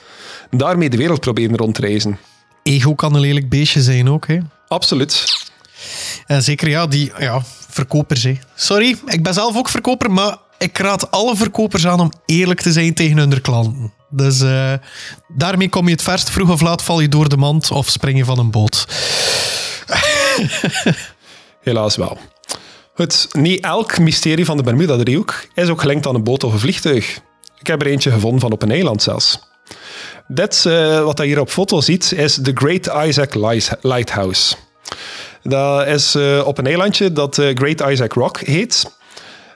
[0.50, 2.20] daarmee de wereld proberen rondreizen.
[2.64, 4.38] Ego kan een lelijk beestje zijn ook, hè?
[4.68, 5.48] Absoluut.
[6.26, 8.24] En zeker, ja, die ja, verkopers.
[8.24, 8.38] Hè.
[8.56, 12.72] Sorry, ik ben zelf ook verkoper, maar ik raad alle verkopers aan om eerlijk te
[12.72, 13.94] zijn tegen hun klanten.
[14.10, 14.74] Dus eh,
[15.28, 16.30] daarmee kom je het verst.
[16.30, 18.86] Vroeg of laat val je door de mand of spring je van een boot.
[21.62, 22.18] Helaas wel.
[22.94, 26.60] Goed, niet elk mysterie van de Bermuda-driehoek is ook gelinkt aan een boot of een
[26.60, 27.20] vliegtuig.
[27.60, 29.40] Ik heb er eentje gevonden van op een eiland zelfs.
[30.28, 34.56] Dit, eh, wat je hier op foto ziet, is de Great Isaac Light- Lighthouse.
[35.44, 38.98] Dat is eh, op een eilandje dat Great Isaac Rock heet.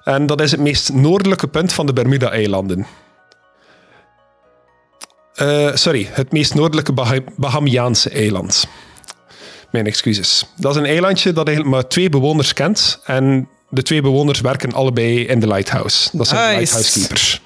[0.03, 2.87] En dat is het meest noordelijke punt van de Bermuda-eilanden.
[5.33, 8.67] Eh, sorry, het meest noordelijke Bah- Bahamiaanse eiland.
[9.71, 10.45] Mijn excuses.
[10.55, 12.99] Dat is een eilandje dat eigenlijk maar twee bewoners kent.
[13.05, 16.09] En de twee bewoners werken allebei in de lighthouse.
[16.17, 17.41] Dat zijn de lighthouse keepers.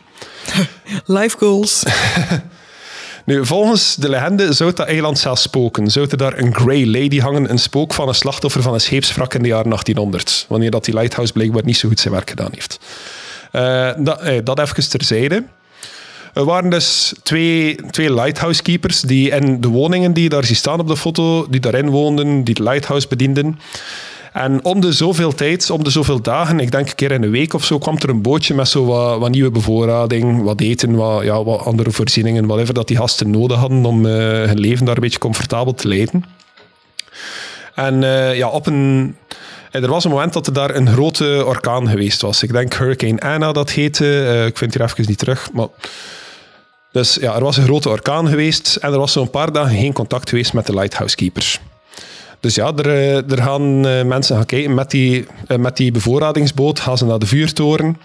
[1.19, 1.83] Life goals.
[3.27, 5.91] Nu, volgens de legende zou dat eiland zelfs spoken.
[5.91, 9.33] Zou er daar een Grey Lady hangen, een spook van een slachtoffer van een scheepswrak
[9.33, 10.45] in de jaren 1800.
[10.49, 12.79] Wanneer dat die lighthouse blijkbaar niet zo goed zijn werk gedaan heeft.
[13.51, 15.43] Eh, dat, eh, dat even terzijde.
[16.33, 20.79] Er waren dus twee, twee lighthouse keepers die in de woningen die daar ziet staan
[20.79, 23.59] op de foto, die daarin woonden, die de lighthouse bedienden.
[24.33, 27.29] En om de zoveel tijd, om de zoveel dagen, ik denk een keer in een
[27.31, 30.95] week of zo, kwam er een bootje met zo wat, wat nieuwe bevoorrading, wat eten,
[30.95, 34.85] wat, ja, wat andere voorzieningen, whatever dat die gasten nodig hadden om eh, hun leven
[34.85, 36.23] daar een beetje comfortabel te leiden.
[37.75, 39.15] En eh, ja, op een...
[39.71, 42.43] eh, Er was een moment dat er daar een grote orkaan geweest was.
[42.43, 44.43] Ik denk Hurricane Anna dat heette.
[44.47, 45.49] Ik vind hier even niet terug.
[45.53, 45.67] Maar...
[46.91, 49.93] Dus ja, er was een grote orkaan geweest en er was zo'n paar dagen geen
[49.93, 51.59] contact geweest met de lighthouse keepers.
[52.39, 55.91] Dus ja, er, eh, er gaan eh, mensen gaan kijken met die, eh, met die
[55.91, 57.97] bevoorradingsboot, gaan ze naar de vuurtoren.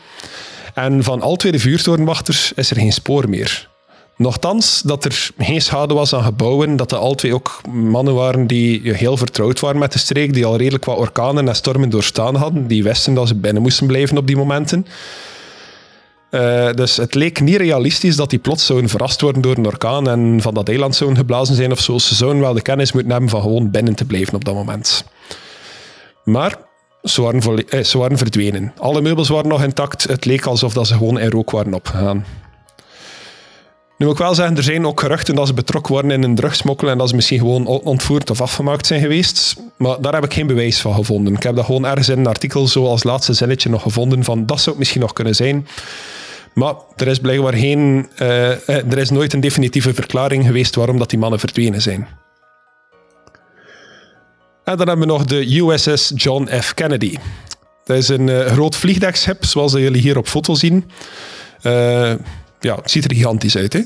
[0.74, 3.70] En van al twee de vuurtorenwachters is er geen spoor meer.
[4.16, 8.46] Nochtans dat er geen schade was aan gebouwen, dat de al twee ook mannen waren
[8.46, 12.34] die heel vertrouwd waren met de streek, die al redelijk wat orkanen en stormen doorstaan
[12.34, 14.86] hadden, die wisten dat ze binnen moesten blijven op die momenten.
[16.32, 20.08] Eh, dus het leek niet realistisch dat die plots zouden verrast worden door een orkaan
[20.08, 21.98] en van dat eiland zouden geblazen zijn of zo.
[21.98, 25.04] Ze zouden wel de kennis moeten hebben van gewoon binnen te blijven op dat moment.
[26.24, 26.56] Maar
[27.02, 28.72] ze waren, eh, ze waren verdwenen.
[28.78, 30.02] Alle meubels waren nog intact.
[30.02, 32.24] Het leek alsof dat ze gewoon in rook waren opgegaan.
[33.98, 36.34] Nu moet ik wel zeggen, er zijn ook geruchten dat ze betrokken worden in een
[36.34, 39.56] drugsmokkel en dat ze misschien gewoon on- ontvoerd of afgemaakt zijn geweest.
[39.78, 41.34] Maar daar heb ik geen bewijs van gevonden.
[41.34, 44.46] Ik heb dat gewoon ergens in een artikel zo als laatste zinnetje nog gevonden van
[44.46, 45.66] dat zou het misschien nog kunnen zijn.
[46.54, 48.08] Maar er is blijkbaar geen...
[48.16, 52.08] eh, eh, er is nooit een definitieve verklaring geweest waarom dat die mannen verdwenen zijn.
[54.64, 56.74] En dan hebben we nog de USS John F.
[56.74, 57.16] Kennedy.
[57.84, 60.90] Dat is een eh, groot vliegdekschip, zoals jullie hier op foto zien.
[61.62, 62.12] Eh,
[62.60, 63.80] ja, het ziet er gigantisch uit, hè?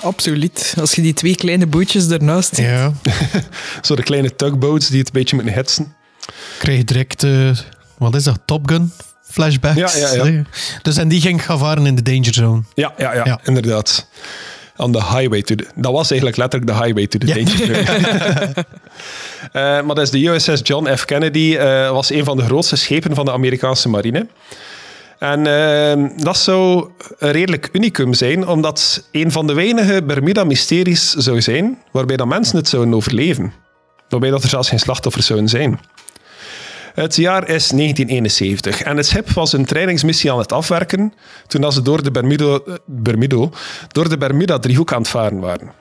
[0.00, 0.74] Absoluut.
[0.80, 2.64] Als je die twee kleine bootjes ernaast ziet.
[2.64, 2.92] Ja,
[3.82, 5.94] Zo de kleine tugboats die het een beetje moeten hitsen.
[6.58, 7.50] krijg je direct, eh,
[7.98, 8.92] wat is dat, Top Gun?
[9.36, 9.76] Flashbacks.
[9.96, 10.42] Ja, ja, ja.
[10.82, 12.62] Dus en die ging gaan varen in de danger zone.
[12.74, 13.40] Ja, ja, ja, Ja.
[13.44, 14.06] inderdaad.
[14.76, 15.66] On the highway to the...
[15.74, 17.84] Dat was eigenlijk letterlijk de highway to the danger zone.
[19.52, 21.04] Eh, maar dat is de USS John F.
[21.04, 21.56] Kennedy.
[21.56, 24.26] eh, was een van de grootste schepen van de Amerikaanse marine.
[25.18, 26.88] En eh, dat zou
[27.18, 32.56] een redelijk unicum zijn, omdat een van de weinige Bermuda-mysteries zou zijn waarbij dat mensen
[32.56, 33.52] het zouden overleven.
[34.08, 35.80] Waarbij dat er zelfs geen slachtoffers zouden zijn.
[36.96, 41.12] Het jaar is 1971 en het schip was een trainingsmissie aan het afwerken
[41.46, 43.50] toen ze door de Bermudo, eh, Bermudo,
[43.88, 45.72] door de Bermuda-driehoek aan het varen waren.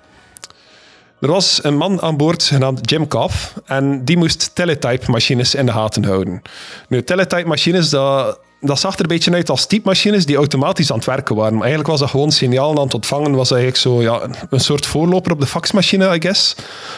[1.19, 3.31] Er was een man aan boord genaamd Jim Cobb
[3.65, 6.41] en die moest teletype-machines in de gaten houden.
[6.87, 11.05] Nu, teletype-machines, dat, dat zag er een beetje uit als typemachines die automatisch aan het
[11.05, 11.53] werken waren.
[11.53, 14.85] Maar eigenlijk was dat gewoon signaal aan het ontvangen, was eigenlijk zo ja, een soort
[14.85, 16.55] voorloper op de faxmachine, I guess.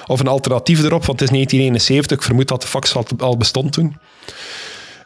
[0.08, 3.74] Of een alternatief erop, want het is 1971, ik vermoed dat de fax al, bestond
[3.74, 3.98] toen.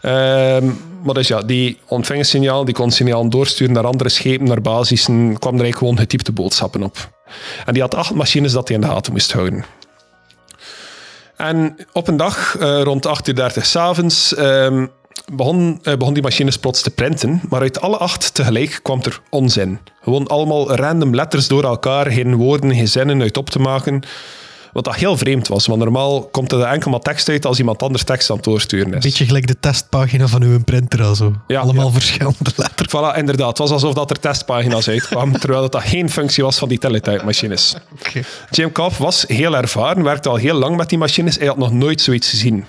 [0.02, 0.66] Ehm,
[1.04, 5.14] maar dus ja, die ontving signaal, die kon signaal doorsturen naar andere schepen, naar basissen,
[5.14, 7.10] kwam er eigenlijk gewoon getypte boodschappen op.
[7.66, 9.66] En die had acht machines dat hij in de gaten moest houden.
[11.36, 14.92] En op een dag, uh, rond 8.30 uur s'avonds, um,
[15.32, 17.42] begon, uh, begon die machines plots te printen.
[17.50, 19.80] Maar uit alle acht tegelijk kwam er onzin.
[20.02, 24.04] Gewoon allemaal random letters door elkaar, geen woorden, geen zinnen uit op te maken.
[24.74, 27.84] Wat dat heel vreemd was, want normaal komt er enkel maar tekst uit als iemand
[27.84, 29.04] anders tekst aan het doorsturen is.
[29.04, 31.36] Beetje gelijk de testpagina van uw printer al zo.
[31.48, 31.92] Ja, Allemaal ja.
[31.92, 32.90] verschillende letters.
[32.90, 33.48] Voilà, inderdaad.
[33.48, 36.78] Het was alsof dat er testpagina's uitkwamen, terwijl dat, dat geen functie was van die
[36.78, 37.76] teletype-machines.
[38.00, 38.24] Okay.
[38.50, 41.38] Jim Cobb was heel ervaren, werkte al heel lang met die machines.
[41.38, 42.66] Hij had nog nooit zoiets gezien.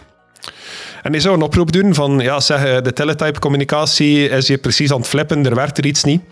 [1.03, 4.99] En hij zou een oproep doen van, ja, zeg, de teletype-communicatie is hier precies aan
[4.99, 6.23] het flippen, er werkt er iets niet.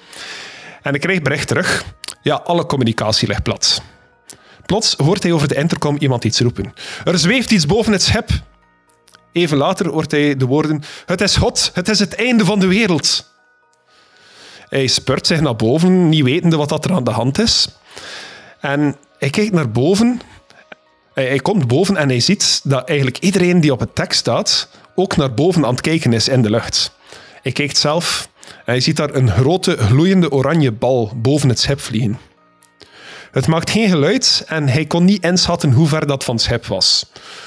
[0.83, 1.85] En ik kreeg bericht terug,
[2.23, 3.83] ja, alle communicatie ligt plat.
[4.67, 6.75] Plots hoort hij over de intercom iemand iets roepen.
[7.05, 8.31] Er zweeft iets boven het schip.
[9.33, 12.67] Even later hoort hij de woorden: Het is God, het is het einde van de
[12.67, 13.33] wereld.
[14.69, 17.69] Hij spurt zich naar boven, niet wetende wat er aan de hand is.
[18.61, 20.21] En hij kijkt naar boven.
[21.15, 25.17] Hij, komt boven en hij ziet dat eigenlijk iedereen die op het tekst staat ook
[25.17, 26.93] naar boven aan het kijken is in de lucht.
[27.43, 31.81] Hij kijkt zelf en hij ziet daar een grote gloeiende oranje bal boven het schip
[31.81, 32.19] vliegen.
[33.31, 36.67] Het maakt geen geluid en hij kon niet inschatten hoe ver dat van het schip
[36.67, 37.07] was.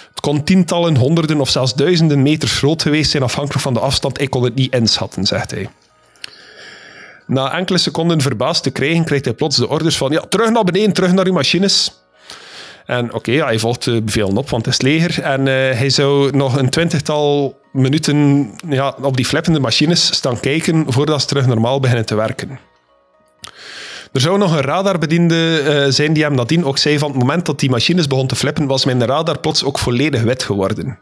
[0.10, 4.22] Het kon tientallen, honderden of zelfs duizenden meters groot geweest zijn afhankelijk van de afstand.
[4.22, 5.70] Ik kon het niet inschatten, zegt hij.
[7.28, 10.64] Na enkele seconden verbaasd te krijgen, krijgt hij plots de orders van ja, terug naar
[10.64, 12.03] beneden, terug naar uw machines.
[12.86, 15.24] En oké, hij volgt de bevelen op, want het is leger.
[15.24, 20.86] En uh, hij zou nog een twintigtal minuten ja, op die flippende machines staan kijken
[20.88, 22.60] voordat ze terug normaal beginnen te werken.
[24.14, 27.46] Er zou nog een radarbediende uh, zijn die hem nadien ook zei van het moment
[27.46, 31.00] dat die machines begon te flippen, was mijn radar plots ook volledig wit geworden.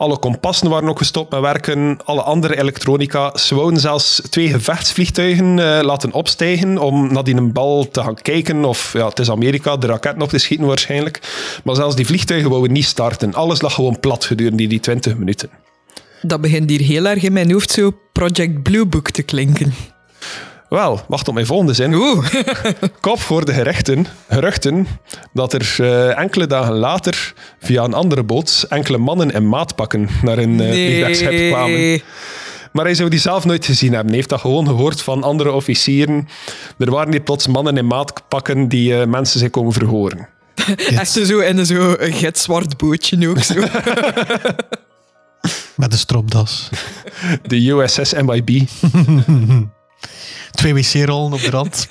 [0.00, 3.36] Alle kompassen waren ook gestopt met werken, alle andere elektronica.
[3.36, 8.64] Ze wouden zelfs twee gevechtsvliegtuigen uh, laten opstijgen om naar die bal te gaan kijken.
[8.64, 11.20] Of ja, het is Amerika, de raketten op te schieten waarschijnlijk.
[11.64, 13.34] Maar zelfs die vliegtuigen wouden niet starten.
[13.34, 15.50] Alles lag gewoon plat gedurende die 20 minuten.
[16.22, 19.74] Dat begint hier heel erg in mijn hoofd zo Project Blue Book te klinken.
[20.70, 21.94] Wel, wacht op mijn volgende zin.
[21.94, 22.26] Oeh.
[23.00, 24.86] Kop voor de gerechten, geruchten
[25.32, 30.38] dat er uh, enkele dagen later via een andere boot enkele mannen in maatpakken naar
[30.38, 31.50] een uh, nee.
[31.50, 32.02] kwamen.
[32.72, 34.08] Maar hij zou die zelf nooit gezien hebben.
[34.08, 36.28] Hij heeft dat gewoon gehoord van andere officieren.
[36.78, 40.28] Er waren die plots mannen in maatpakken die uh, mensen zich komen verhoren.
[40.76, 43.54] Echt zo in zo'n gitzwart bootje ook zo.
[45.76, 46.68] Met een stropdas.
[47.42, 48.68] De USS MIB.
[50.50, 51.86] Twee wc-rollen op de rand.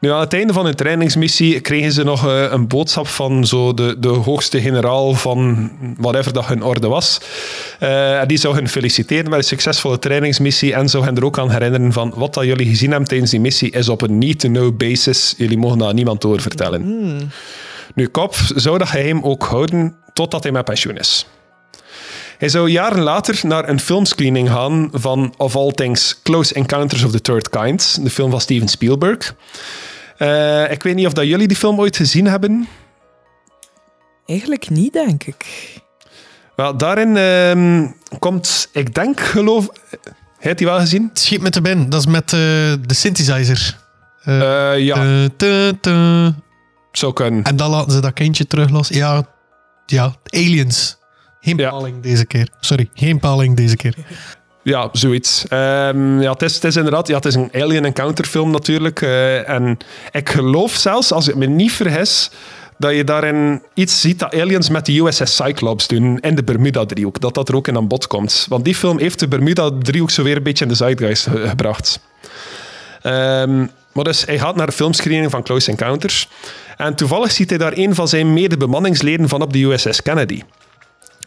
[0.00, 3.74] Nu, aan het einde van hun trainingsmissie kregen ze nog uh, een boodschap van zo
[3.74, 7.20] de, de hoogste generaal van whatever dat hun orde was.
[7.82, 11.50] Uh, die zou hen feliciteren met een succesvolle trainingsmissie en zou hen er ook aan
[11.50, 15.34] herinneren van wat dat jullie gezien hebben tijdens die missie is op een need-to-know basis.
[15.36, 16.82] Jullie mogen dat aan niemand doorvertellen.
[16.82, 17.18] Mm.
[17.94, 21.26] Nu, Kop zou dat geheim ook houden totdat hij met pensioen is.
[22.38, 27.10] Hij zou jaren later naar een filmscreening gaan van Of All Things Close Encounters of
[27.10, 29.34] the Third Kind, de film van Steven Spielberg.
[30.18, 32.68] Uh, ik weet niet of dat jullie die film ooit gezien hebben.
[34.26, 35.44] Eigenlijk niet, denk ik.
[36.56, 37.88] Wel, daarin uh,
[38.18, 39.68] komt, ik denk, geloof...
[40.38, 41.08] Heeft hij wel gezien?
[41.08, 41.88] Het schiet met de bin.
[41.88, 42.38] Dat is met uh,
[42.86, 43.78] de synthesizer.
[44.24, 45.28] Uh, ja.
[46.92, 47.42] Zo kunnen.
[47.42, 48.88] En dan laten ze dat kindje terug los.
[48.88, 49.26] Ja,
[49.86, 50.98] ja, aliens.
[51.46, 52.48] Geen paling deze keer.
[52.60, 53.94] Sorry, geen paling deze keer.
[54.62, 55.44] Ja, zoiets.
[55.50, 59.00] Um, ja, het, is, het is inderdaad ja, het is een alien encounter film natuurlijk.
[59.00, 59.78] Uh, en
[60.12, 62.30] ik geloof zelfs, als ik me niet vergis,
[62.78, 67.20] dat je daarin iets ziet dat aliens met de USS Cyclops doen in de Bermuda-driehoek.
[67.20, 68.46] Dat dat er ook in aan bod komt.
[68.48, 72.00] Want die film heeft de Bermuda-driehoek zo weer een beetje in de zeitgeist gebracht.
[73.02, 76.28] Um, maar dus hij gaat naar de filmscreening van Close Encounters.
[76.76, 80.42] En toevallig ziet hij daar een van zijn mede-bemanningsleden van op de USS Kennedy.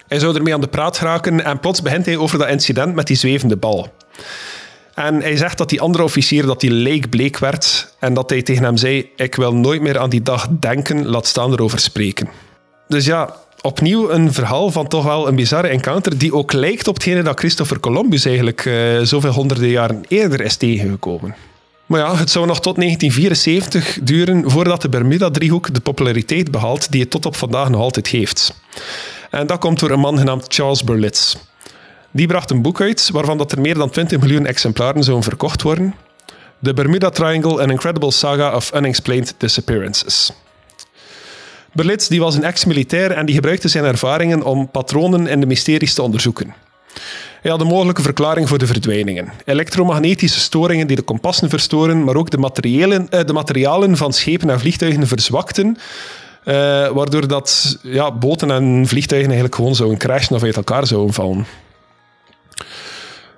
[0.10, 3.08] Hij zou ermee aan de praat geraken en plots begint hij over dat incident met
[3.08, 3.94] die zwevende bal.
[4.94, 8.42] En hij zegt dat die andere officier dat die leek bleek werd en dat hij
[8.42, 12.30] tegen hem zei: Ik wil nooit meer aan die dag denken, laat staan erover spreken.
[12.88, 16.94] Dus ja, opnieuw een verhaal van toch wel een bizarre encounter die ook lijkt op
[16.94, 21.36] hetgene dat Christopher Columbus eigenlijk uh, zoveel honderden jaren eerder is tegengekomen.
[21.86, 27.02] Maar ja, het zou nog tot 1974 duren voordat de Bermuda-driehoek de populariteit behaalt die
[27.02, 28.62] het tot op vandaag nog altijd heeft.
[29.30, 31.36] En dat komt door een man genaamd Charles Berlitz.
[32.12, 35.62] Die bracht een boek uit waarvan dat er meer dan 20 miljoen exemplaren zouden verkocht
[35.62, 35.96] worden.
[36.64, 40.32] The Bermuda Triangle, An Incredible Saga of Unexplained Disappearances.
[41.74, 45.94] Berlitz die was een ex-militair en die gebruikte zijn ervaringen om patronen in de mysteries
[45.94, 46.54] te onderzoeken.
[47.42, 49.32] Hij had een mogelijke verklaring voor de verdwijningen.
[49.46, 54.50] Elektromagnetische storingen die de kompassen verstoren, maar ook de materialen, eh, de materialen van schepen
[54.50, 55.78] en vliegtuigen verzwakten,
[56.50, 61.14] eh, waardoor dat, ja, boten en vliegtuigen eigenlijk gewoon zouden crashen of uit elkaar zouden
[61.14, 61.46] vallen.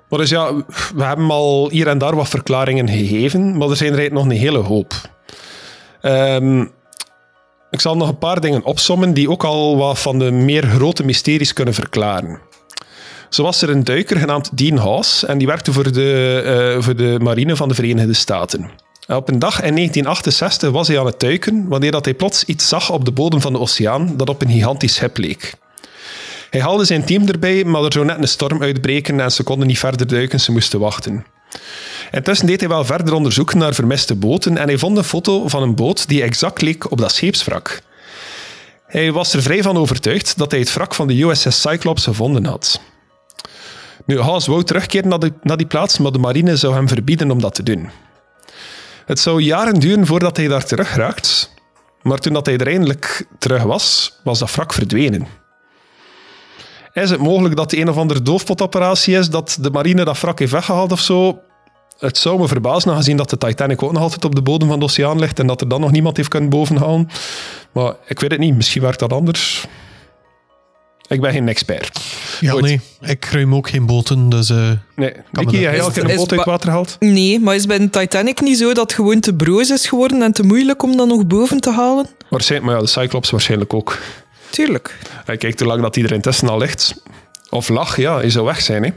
[0.08, 0.54] Maar dus ja,
[0.94, 4.30] we hebben al hier en daar wat verklaringen gegeven, maar er zijn er nog een
[4.30, 4.94] hele hoop.
[6.02, 6.70] Um,
[7.70, 11.04] ik zal nog een paar dingen opsommen die ook al wat van de meer grote
[11.04, 12.40] mysteries kunnen verklaren.
[13.28, 16.96] Zo was er een duiker genaamd Dean Haas en die werkte voor de, uh, voor
[16.96, 18.70] de marine van de Verenigde Staten.
[19.06, 22.68] Op een dag in 1968 was hij aan het duiken wanneer dat hij plots iets
[22.68, 25.54] zag op de bodem van de oceaan dat op een gigantisch schip leek.
[26.50, 29.66] Hij haalde zijn team erbij, maar er zou net een storm uitbreken en ze konden
[29.66, 31.24] niet verder duiken, ze moesten wachten.
[32.10, 35.62] Intussen deed hij wel verder onderzoek naar vermiste boten en hij vond een foto van
[35.62, 37.82] een boot die exact leek op dat scheepswrak.
[38.86, 42.44] Hij was er vrij van overtuigd dat hij het wrak van de USS Cyclops gevonden
[42.44, 42.80] had.
[44.06, 47.54] Nu, Haas wou terugkeren naar, die plaats, maar de marine zou hem verbieden om dat
[47.54, 47.90] te doen.
[49.04, 51.54] Het zou jaren duren voordat hij daar terug raakt,
[52.02, 55.26] maar toen dat hij er eindelijk terug was, was dat wrak verdwenen.
[56.92, 60.38] Is het mogelijk dat het een of andere doofpotoperatie is, dat de marine dat wrak
[60.38, 61.40] heeft weggehaald of zo?
[61.98, 64.78] Het zou me verbazen, gezien dat de Titanic ook nog altijd op de bodem van
[64.78, 67.08] de oceaan ligt en dat er dan nog niemand heeft kunnen bovenhalen.
[67.72, 69.66] Maar ik weet het niet, misschien werkt dat anders.
[71.12, 72.00] Ik ben geen expert.
[72.40, 72.80] Ja, nee.
[73.00, 74.50] Ik ruim ook geen boten, dus...
[74.50, 75.12] Uh, nee.
[75.32, 76.96] Nicky, jij al een boot uit het water haalt?
[76.98, 80.22] Nee, maar is bij de Titanic niet zo dat het gewoon te broos is geworden
[80.22, 82.06] en te moeilijk om dat nog boven te halen?
[82.28, 83.98] Waarschijnlijk, maar ja, de Cyclops waarschijnlijk ook.
[84.50, 84.98] Tuurlijk.
[85.24, 87.02] kijk, hoe lang dat iedereen tussen al ligt,
[87.50, 88.90] of lag, ja, hij zou weg zijn, hè.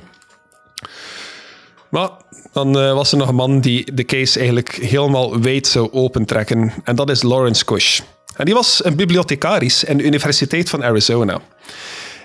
[1.89, 2.09] Maar
[2.51, 6.73] dan uh, was er nog een man die de case eigenlijk helemaal wijd zou opentrekken.
[6.83, 7.99] En dat is Lawrence Kush.
[8.35, 11.41] En die was een bibliothecaris aan de Universiteit van Arizona.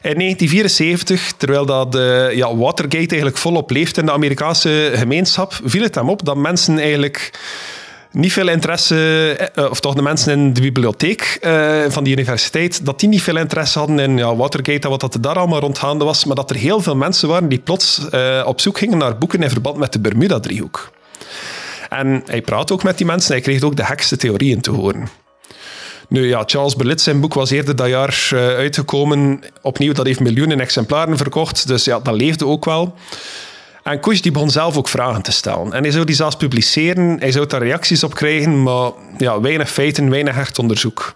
[0.03, 5.83] In 1974, terwijl dat, uh, ja, Watergate eigenlijk volop leeft in de Amerikaanse gemeenschap, viel
[5.83, 7.41] het hem op dat mensen eigenlijk
[8.11, 11.39] niet veel interesse, eh, of toch de mensen in de bibliotheek
[11.89, 15.15] van die universiteit, dat die niet veel interesse hadden in ja, Watergate en wat dat
[15.15, 18.01] er daar allemaal rondgaande was, maar dat er heel veel mensen waren die plots
[18.45, 20.93] op zoek gingen naar boeken in verband met de Bermuda-driehoek.
[21.89, 24.71] En hij praatte ook met die mensen en hij kreeg ook de gekste theorieën te
[24.71, 25.09] horen.
[26.11, 29.41] Nu ja, Charles Berlitz, zijn boek was eerder dat jaar uitgekomen.
[29.63, 32.95] Opnieuw, dat heeft miljoenen exemplaren verkocht, dus ja, dat leefde ook wel.
[33.83, 35.73] En Kush die begon zelf ook vragen te stellen.
[35.73, 39.71] En hij zou die zelfs publiceren, hij zou daar reacties op krijgen, maar ja, weinig
[39.71, 41.15] feiten, weinig echt onderzoek.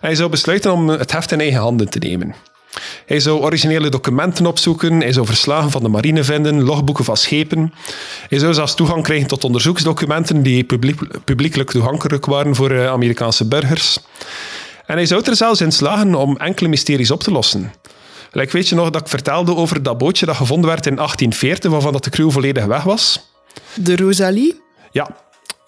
[0.00, 2.34] hij zou besluiten om het heft in eigen handen te nemen.
[3.06, 7.72] Hij zou originele documenten opzoeken, hij zou verslagen van de marine vinden, logboeken van schepen.
[8.28, 13.48] Hij zou zelfs toegang krijgen tot onderzoeksdocumenten die publiek, publiekelijk toegankelijk waren voor eh, Amerikaanse
[13.48, 13.98] burgers.
[14.86, 17.72] En hij zou er zelfs in slagen om enkele mysteries op te lossen.
[18.32, 21.70] Like, weet je nog dat ik vertelde over dat bootje dat gevonden werd in 1840,
[21.70, 23.30] waarvan dat de crew volledig weg was?
[23.74, 24.60] De Rosalie?
[24.90, 25.16] Ja.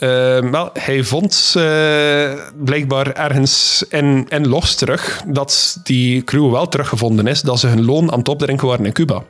[0.01, 2.32] Uh, wel, hij vond uh,
[2.64, 7.85] blijkbaar ergens in, in Los terug dat die crew wel teruggevonden is, dat ze hun
[7.85, 9.22] loon aan het opdrinken waren in Cuba.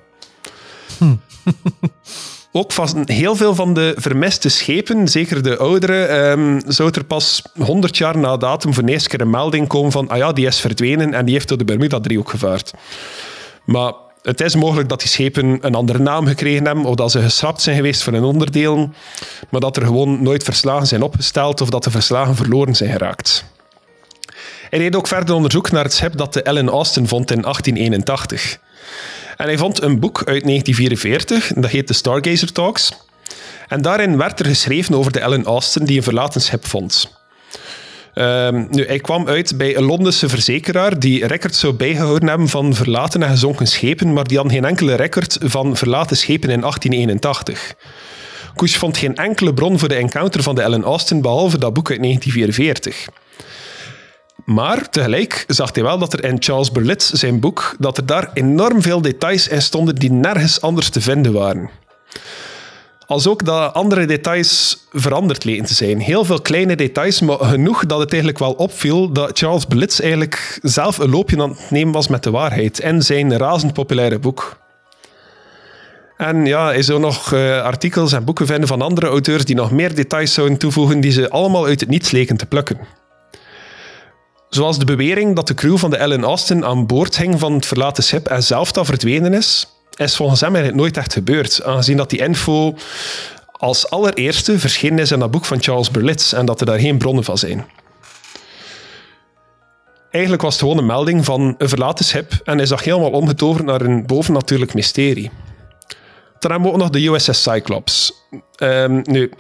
[0.99, 1.15] Hm.
[2.53, 7.43] ook van heel veel van de vermiste schepen, zeker de oudere, um, zou er pas
[7.59, 10.47] 100 jaar na datum voor de eerste keer een melding komen van ah ja, die
[10.47, 12.73] is verdwenen en die heeft door de Bermuda-driehoek gevaard.
[13.65, 13.93] Maar
[14.23, 17.63] het is mogelijk dat die schepen een andere naam gekregen hebben of dat ze geschrapt
[17.63, 18.95] zijn geweest van hun onderdelen,
[19.51, 23.45] maar dat er gewoon nooit verslagen zijn opgesteld of dat de verslagen verloren zijn geraakt.
[24.71, 28.59] Hij deed ook verder onderzoek naar het schip dat de Ellen Austin vond in 1881.
[29.37, 32.93] En hij vond een boek uit 1944, dat heet The Stargazer Talks.
[33.69, 37.20] En daarin werd er geschreven over de Ellen Austin die een verlaten schip vond.
[38.15, 42.75] Um, nu, hij kwam uit bij een Londense verzekeraar die records zou bijgehouden hebben van
[42.75, 47.75] verlaten en gezonken schepen, maar die had geen enkele record van verlaten schepen in 1881.
[48.55, 51.91] Kush vond geen enkele bron voor de encounter van de Ellen Austin, behalve dat boek
[51.91, 53.09] uit 1944.
[54.45, 58.31] Maar tegelijk zag hij wel dat er in Charles Berlitz zijn boek, dat er daar
[58.35, 61.71] enorm veel details in stonden die nergens anders te vinden waren.
[63.11, 66.01] Als ook dat andere details veranderd leken te zijn.
[66.01, 70.59] Heel veel kleine details, maar genoeg dat het eigenlijk wel opviel dat Charles Blitz eigenlijk
[70.63, 74.59] zelf een loopje aan het nemen was met de waarheid in zijn razend populaire boek.
[76.17, 79.71] En ja, hij zou nog uh, artikels en boeken vinden van andere auteurs die nog
[79.71, 82.79] meer details zouden toevoegen die ze allemaal uit het niets leken te plukken.
[84.49, 87.67] Zoals de bewering dat de crew van de Ellen Austin aan boord hing van het
[87.67, 91.65] verlaten schip en zelf dat verdwenen is, is volgens hem eigenlijk nooit echt gebeurd.
[91.65, 92.77] Aangezien dat die info
[93.53, 96.99] als allereerste verschenen is in dat boek van Charles Berlitz en dat er daar geen
[96.99, 97.67] bronnen van zijn.
[100.11, 103.65] Eigenlijk was het gewoon een melding van een verlaten schip en is dat helemaal omgetoverd
[103.65, 105.31] naar een bovennatuurlijk mysterie.
[106.39, 108.13] Dan hebben we ook nog de USS Cyclops.
[108.63, 109.33] Um, nu,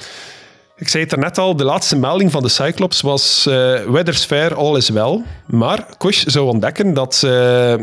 [0.77, 4.55] ik zei het net al, de laatste melding van de Cyclops was uh, Weather's Fair,
[4.55, 5.25] all is well.
[5.47, 7.75] Maar Kush zou ontdekken dat uh,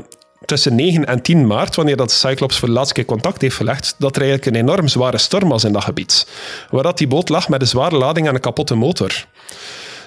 [0.47, 3.55] tussen 9 en 10 maart, wanneer dat de Cyclops voor de laatste keer contact heeft
[3.55, 6.27] gelegd, dat er eigenlijk een enorm zware storm was in dat gebied.
[6.69, 9.25] Waar dat die boot lag met een zware lading en een kapotte motor.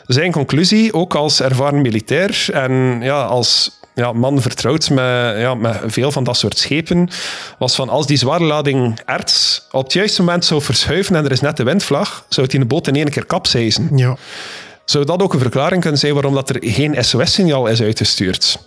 [0.06, 5.76] Zijn conclusie, ook als ervaren militair en ja, als ja, man vertrouwd met, ja, met
[5.86, 7.08] veel van dat soort schepen,
[7.58, 11.32] was van als die zware lading erts op het juiste moment zou verschuiven en er
[11.32, 13.88] is net de windvlag, zou het in de boot in één keer kapseizen.
[13.96, 14.16] Ja.
[14.84, 18.58] Zou dat ook een verklaring kunnen zijn waarom dat er geen SOS-signaal is uitgestuurd?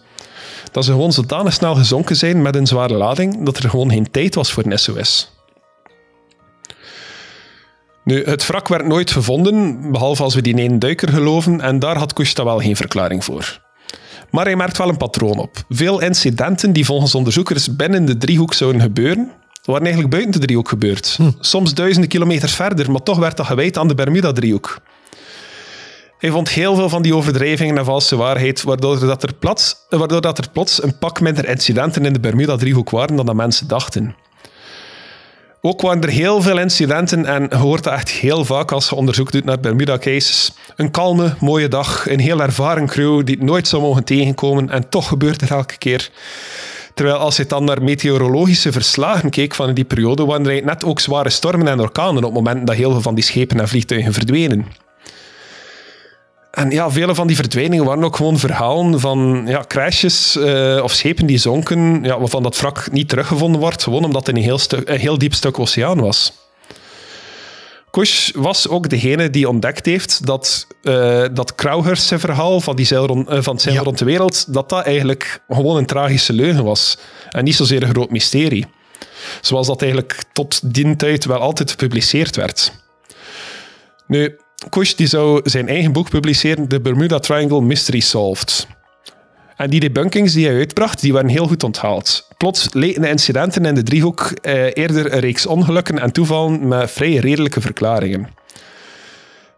[0.74, 4.12] Dat ze gewoon zodanig snel gezonken zijn met een zware lading, dat er gewoon geen
[4.12, 5.32] tijd was voor een SOS.
[8.04, 11.98] Nu, het wrak werd nooit gevonden, behalve als we die ene duiker geloven, en daar
[11.98, 13.62] had Kushta wel geen verklaring voor.
[14.32, 15.64] Maar hij merkt wel een patroon op.
[15.70, 19.32] Veel incidenten die volgens onderzoekers binnen de driehoek zouden gebeuren,
[19.64, 21.16] waren eigenlijk buiten de driehoek gebeurd.
[21.18, 21.32] Hm.
[21.40, 24.80] Soms duizenden kilometers verder, maar toch werd dat gewijd aan de Bermuda-driehoek.
[26.24, 30.22] Hij vond heel veel van die overdrijvingen en valse waarheid, waardoor, dat er, plots, waardoor
[30.22, 34.16] dat er plots een pak minder incidenten in de Bermuda-driehoek waren dan dat mensen dachten.
[35.62, 38.96] Ook waren er heel veel incidenten en je hoort dat echt heel vaak als je
[38.96, 40.54] onderzoek doet naar Bermuda-cases.
[40.76, 44.90] Een kalme, mooie dag, een heel ervaren crew die het nooit zou mogen tegenkomen en
[44.90, 46.10] toch gebeurt het elke keer.
[46.94, 51.00] Terwijl als je dan naar meteorologische verslagen keek van die periode, waren er net ook
[51.00, 54.14] zware stormen en orkanen op het moment dat heel veel van die schepen en vliegtuigen
[54.14, 54.83] verdwenen.
[56.54, 60.94] En ja, vele van die verdwijningen waren ook gewoon verhalen van ja, crashes uh, of
[60.94, 64.58] schepen die zonken, ja, waarvan dat wrak niet teruggevonden wordt, gewoon omdat het een heel,
[64.58, 66.34] stuk, een heel diep stuk oceaan was.
[67.92, 73.06] Kush was ook degene die ontdekt heeft dat uh, dat Crowhurst verhaal van, die zeil
[73.06, 73.82] rond, uh, van het zeil ja.
[73.82, 76.98] rond de wereld, dat dat eigenlijk gewoon een tragische leugen was.
[77.30, 78.66] En niet zozeer een groot mysterie.
[79.42, 82.74] Zoals dat eigenlijk tot die tijd wel altijd gepubliceerd werd.
[84.08, 84.38] Nu,
[84.70, 88.68] Kush die zou zijn eigen boek publiceren, The Bermuda Triangle Mystery Solved.
[89.58, 92.28] En die debunkings die hij uitbracht, die waren heel goed onthaald.
[92.38, 96.92] Plots leken de incidenten in de driehoek eh, eerder een reeks ongelukken en toevallen met
[96.92, 98.28] vrij redelijke verklaringen.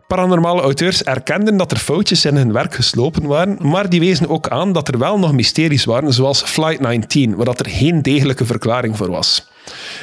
[0.07, 4.47] Paranormale auteurs erkenden dat er foutjes in hun werk geslopen waren, maar die wezen ook
[4.47, 8.45] aan dat er wel nog mysteries waren, zoals Flight 19, waar dat er geen degelijke
[8.45, 9.47] verklaring voor was.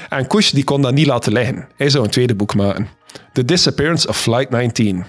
[0.08, 1.68] En Kush die kon dat niet laten liggen.
[1.76, 2.88] Hij zou een tweede boek maken.
[3.32, 5.04] The Disappearance of Flight 19.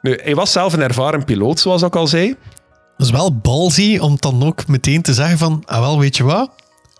[0.00, 2.36] Nu, hij was zelf een ervaren piloot, zoals ik al zei.
[2.96, 6.24] Dat is wel balzy om dan ook meteen te zeggen van, ah wel, weet je
[6.24, 6.50] wat?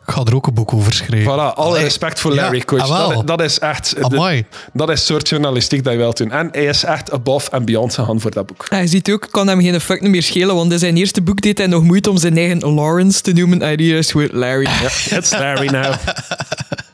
[0.06, 1.32] Ik ga er ook een boek over schrijven.
[1.32, 2.76] Voilà, alle respect voor Larry ja.
[2.76, 3.94] Ah, dat, dat, is echt...
[4.08, 6.30] De, dat is soort journalistiek dat je wilt doen.
[6.30, 8.66] En hij is echt above and beyond gegaan voor dat boek.
[8.68, 11.58] Hij ziet ook, kan hem geen fuck meer schelen, want in zijn eerste boek deed
[11.58, 13.62] hij nog moeite om zijn eigen Lawrence te noemen.
[13.62, 14.64] En hier is weer Larry.
[14.64, 15.94] Ja, it's Larry now.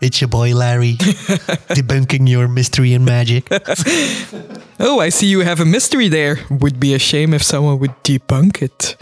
[0.00, 0.96] It's your boy Larry,
[1.74, 3.48] debunking your mystery and magic.
[4.78, 6.38] oh, I see you have a mystery there.
[6.48, 8.96] Would be a shame if someone would debunk it.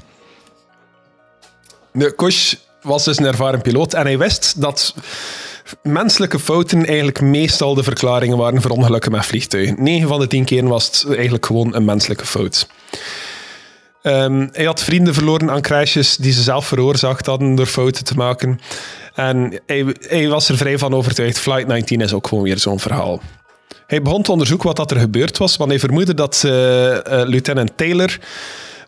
[1.93, 4.95] De Kush was dus een ervaren piloot en hij wist dat
[5.83, 9.83] menselijke fouten eigenlijk meestal de verklaringen waren voor ongelukken met vliegtuigen.
[9.83, 12.67] 9 van de 10 keer was het eigenlijk gewoon een menselijke fout.
[14.03, 18.15] Um, hij had vrienden verloren aan crashes die ze zelf veroorzaakt hadden door fouten te
[18.15, 18.61] maken.
[19.17, 21.39] En hij, was er vrij van overtuigd.
[21.39, 23.21] Flight 19 is ook gewoon weer zo'n verhaal.
[23.87, 26.99] Hij begon te onderzoeken wat dat er gebeurd was, want hij vermoedde dat uh, uh,
[27.05, 28.19] lieutenant Taylor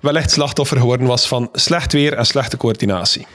[0.01, 3.27] wellicht slachtoffer geworden was van slecht weer en slechte coördinatie.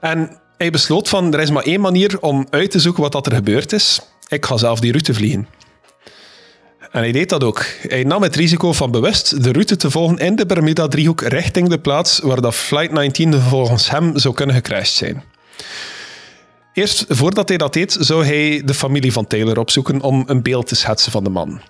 [0.00, 3.26] En hij besloot van, er is maar één manier om uit te zoeken wat dat
[3.26, 4.00] er gebeurd is.
[4.28, 5.48] Ik ga zelf die route vliegen.
[6.94, 7.64] En hij deed dat ook.
[7.82, 11.78] Hij nam het risico van bewust de route te volgen in de Bermuda-driehoek richting de
[11.78, 15.22] plaats waar dat Flight 19 volgens hem zou kunnen gecrashed zijn.
[16.72, 20.66] Eerst voordat hij dat deed, zou hij de familie van Taylor opzoeken om een beeld
[20.66, 21.60] te schetsen van de man.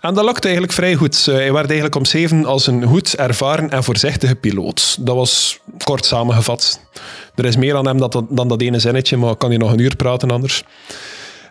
[0.00, 1.26] En dat lukte eigenlijk vrij goed.
[1.28, 4.96] Eh, hij werd eigenlijk omschreven als een goed, ervaren en voorzichtige piloot.
[5.00, 6.80] Dat was kort samengevat.
[7.34, 9.72] Er is meer aan hem dan dat, dan dat ene zinnetje, maar kan hier nog
[9.72, 10.62] een uur praten anders.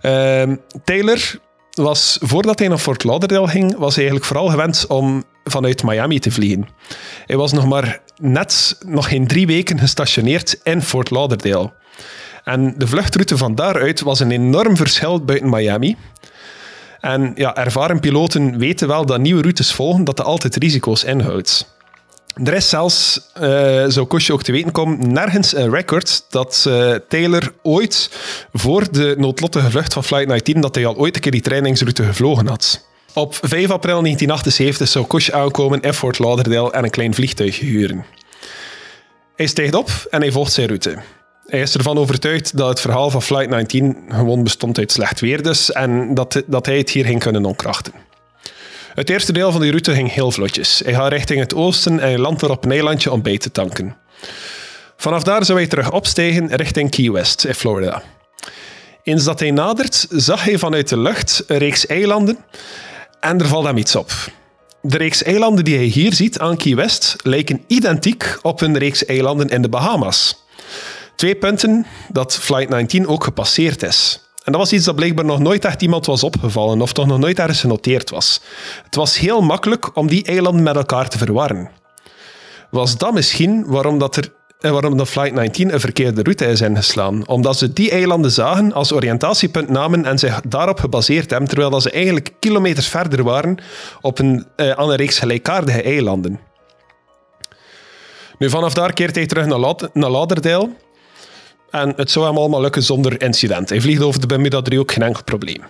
[0.01, 1.39] Ehm, Taylor
[1.77, 6.19] was, voordat hij naar Fort Lauderdale ging, was hij eigenlijk vooral gewend om vanuit Miami
[6.19, 6.67] te vliegen.
[7.25, 11.71] Hij was nog maar net, nog geen drie weken gestationeerd in Fort Lauderdale.
[12.43, 15.95] En de vluchtroute van daaruit was een enorm verschil buiten Miami.
[16.99, 21.76] En ja, ervaren piloten weten wel dat nieuwe routes volgen, dat dat altijd risico's inhoudt.
[22.43, 27.53] Er is zelfs, uh, zo ook te weten komen, nergens een record dat uh, Taylor
[27.63, 28.09] ooit
[28.53, 32.03] voor de noodlottige vlucht van Flight 19, dat hij al ooit een keer die trainingsroute
[32.03, 32.85] gevlogen had.
[33.13, 38.05] Op 5 april 1978 zou Kosh aankomen in Fort Lauderdale en een klein vliegtuig huren.
[39.35, 40.97] Hij stijgt op en hij volgt zijn route.
[41.45, 45.43] Hij is ervan overtuigd dat het verhaal van Flight 19 gewoon bestond uit slecht weer
[45.43, 47.93] dus en dat, dat hij het hier ging kunnen onkrachten.
[48.97, 50.81] Het eerste deel van die route ging heel vlotjes.
[50.83, 53.97] Hij gaat richting het oosten en landt er op een eilandje om bij te tanken.
[54.95, 58.03] Vanaf daar zou hij terug opstijgen richting Key West in Florida.
[59.03, 62.37] Eens dat hij nadert, zag hij vanuit de lucht een reeks eilanden
[63.19, 64.11] en er valt hem iets op.
[64.81, 69.05] De reeks eilanden die hij hier ziet aan Key West lijken identiek op een reeks
[69.05, 70.43] eilanden in de Bahamas.
[71.15, 74.26] Twee punten dat Flight 19 ook gepasseerd is.
[74.47, 77.19] En dat was iets dat blijkbaar nog nooit echt iemand was opgevallen of toch nog
[77.19, 78.41] nooit ergens genoteerd was.
[78.83, 81.69] Het was heel makkelijk om die eilanden met elkaar te verwarren.
[82.69, 86.61] Was dat misschien waarom, dat er, eh, waarom de Flight 19 een verkeerde route is
[86.61, 87.27] ingeslaan?
[87.27, 91.81] Omdat ze die eilanden zagen als oriëntatiepunt namen en zich daarop gebaseerd hebben, terwijl dat
[91.81, 93.57] ze eigenlijk kilometers verder waren
[94.01, 96.39] op een, eh, aan een reeks gelijkaardige eilanden.
[98.37, 100.69] Nu, vanaf daar keert hij terug naar, naar Lauderdale
[101.69, 103.69] en het zou hem allemaal lukken zonder incident.
[103.69, 105.63] Hij vliegt over de Bermuda-driehoek, geen enkel probleem.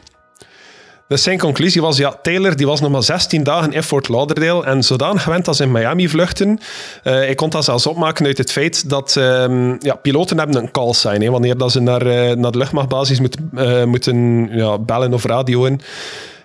[1.07, 4.65] Dus zijn conclusie was, ja, Taylor die was nog maar 16 dagen in Fort Lauderdale
[4.65, 6.59] en zodanig gewend als in Miami vluchten.
[7.03, 10.71] Uh, ik kon dat zelfs opmaken uit het feit dat um, ja, piloten hebben een
[10.71, 11.21] call sign.
[11.21, 13.19] Hè, wanneer dat ze naar, uh, naar de luchtmachtbasis
[13.53, 15.81] uh, moeten ja, bellen of radioen.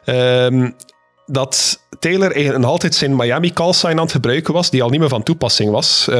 [0.04, 0.74] Um,
[1.32, 5.08] dat Taylor eigenlijk altijd zijn Miami callsign aan het gebruiken was, die al niet meer
[5.08, 6.06] van toepassing was.
[6.10, 6.16] Uh,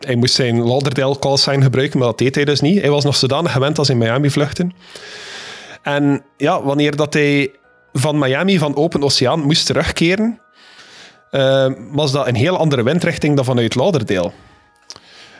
[0.00, 2.80] hij moest zijn Lauderdale callsign gebruiken, maar dat deed hij dus niet.
[2.80, 4.72] Hij was nog zodanig gewend als in Miami vluchten.
[5.82, 7.50] En ja, wanneer dat hij
[7.92, 10.40] van Miami, van open oceaan, moest terugkeren,
[11.30, 14.32] uh, was dat een heel andere windrichting dan vanuit Lauderdale.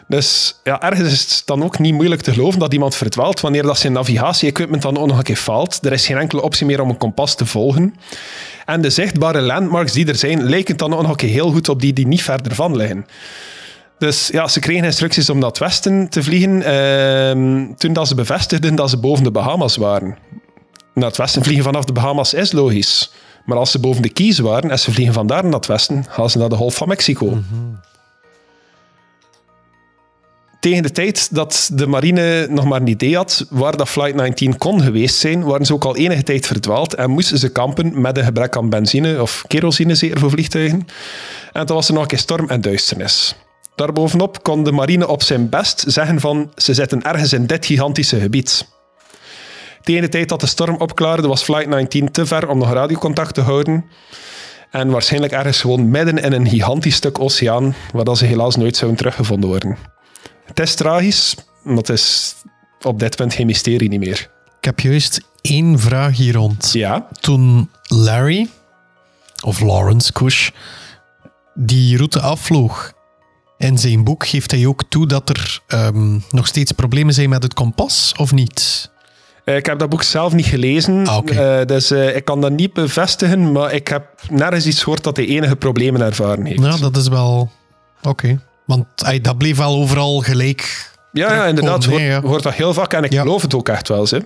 [0.09, 3.63] Dus ja, ergens is het dan ook niet moeilijk te geloven dat iemand verdwaalt wanneer
[3.63, 5.79] dat zijn navigatie-equipment dan ook nog een keer faalt.
[5.85, 7.95] Er is geen enkele optie meer om een kompas te volgen.
[8.65, 11.69] En de zichtbare landmarks die er zijn, lijken dan ook nog een keer heel goed
[11.69, 13.07] op die die niet verder van liggen.
[13.99, 18.15] Dus ja, ze kregen instructies om naar het westen te vliegen uh, toen dat ze
[18.15, 20.17] bevestigden dat ze boven de Bahamas waren.
[20.95, 23.13] Naar het westen vliegen vanaf de Bahamas is logisch.
[23.45, 26.31] Maar als ze boven de Keys waren en ze vliegen vandaar naar het westen, gaan
[26.31, 27.27] ze naar de Golf van Mexico.
[27.27, 27.81] Mm
[30.63, 34.59] tegen de tijd dat de marine nog maar een idee had waar dat Flight 19
[34.59, 38.19] kon geweest zijn, waren ze ook al enige tijd verdwaald en moesten ze kampen met
[38.19, 40.87] een gebrek aan benzine of kerosine zeker voor vliegtuigen.
[41.53, 43.35] En toen was er nog een keer storm en duisternis.
[43.75, 48.21] Daarbovenop kon de marine op zijn best zeggen van ze zitten ergens in dit gigantische
[48.21, 48.69] gebied.
[49.83, 53.35] Tegen de tijd dat de storm opklaarde was Flight 19 te ver om nog radiocontact
[53.35, 53.85] te houden.
[54.71, 58.99] En waarschijnlijk ergens gewoon midden in een gigantisch stuk oceaan, waar ze helaas nooit zouden
[58.99, 59.92] teruggevonden worden.
[60.55, 62.35] Het is tragisch, maar het is
[62.83, 64.31] op dit punt geen mysterie niet meer.
[64.59, 66.73] Ik heb juist één vraag hier rond.
[66.73, 67.09] Ja?
[67.21, 68.49] Toen Larry,
[69.45, 70.51] of Lawrence Kush,
[71.55, 72.93] die route afvloog,
[73.59, 77.43] in zijn boek geeft hij ook toe dat er ehm, nog steeds problemen zijn met
[77.43, 78.91] het kompas, of niet?
[79.45, 81.61] Eh, ik heb dat boek zelf niet gelezen, ah, okay.
[81.61, 85.17] uh, dus uh, ik kan dat niet bevestigen, maar ik heb nergens iets gehoord dat
[85.17, 86.63] hij enige problemen ervaren heeft.
[86.63, 87.51] Ja, dat is wel...
[88.03, 88.09] Oké.
[88.09, 88.39] Okay.
[88.77, 90.91] Want dat bleef wel overal gelijk.
[91.13, 91.85] Ja, ja inderdaad.
[91.85, 92.21] Hoort, ja.
[92.21, 92.93] hoort dat heel vaak.
[92.93, 94.07] En ik geloof het ook echt wel.
[94.11, 94.19] Hè.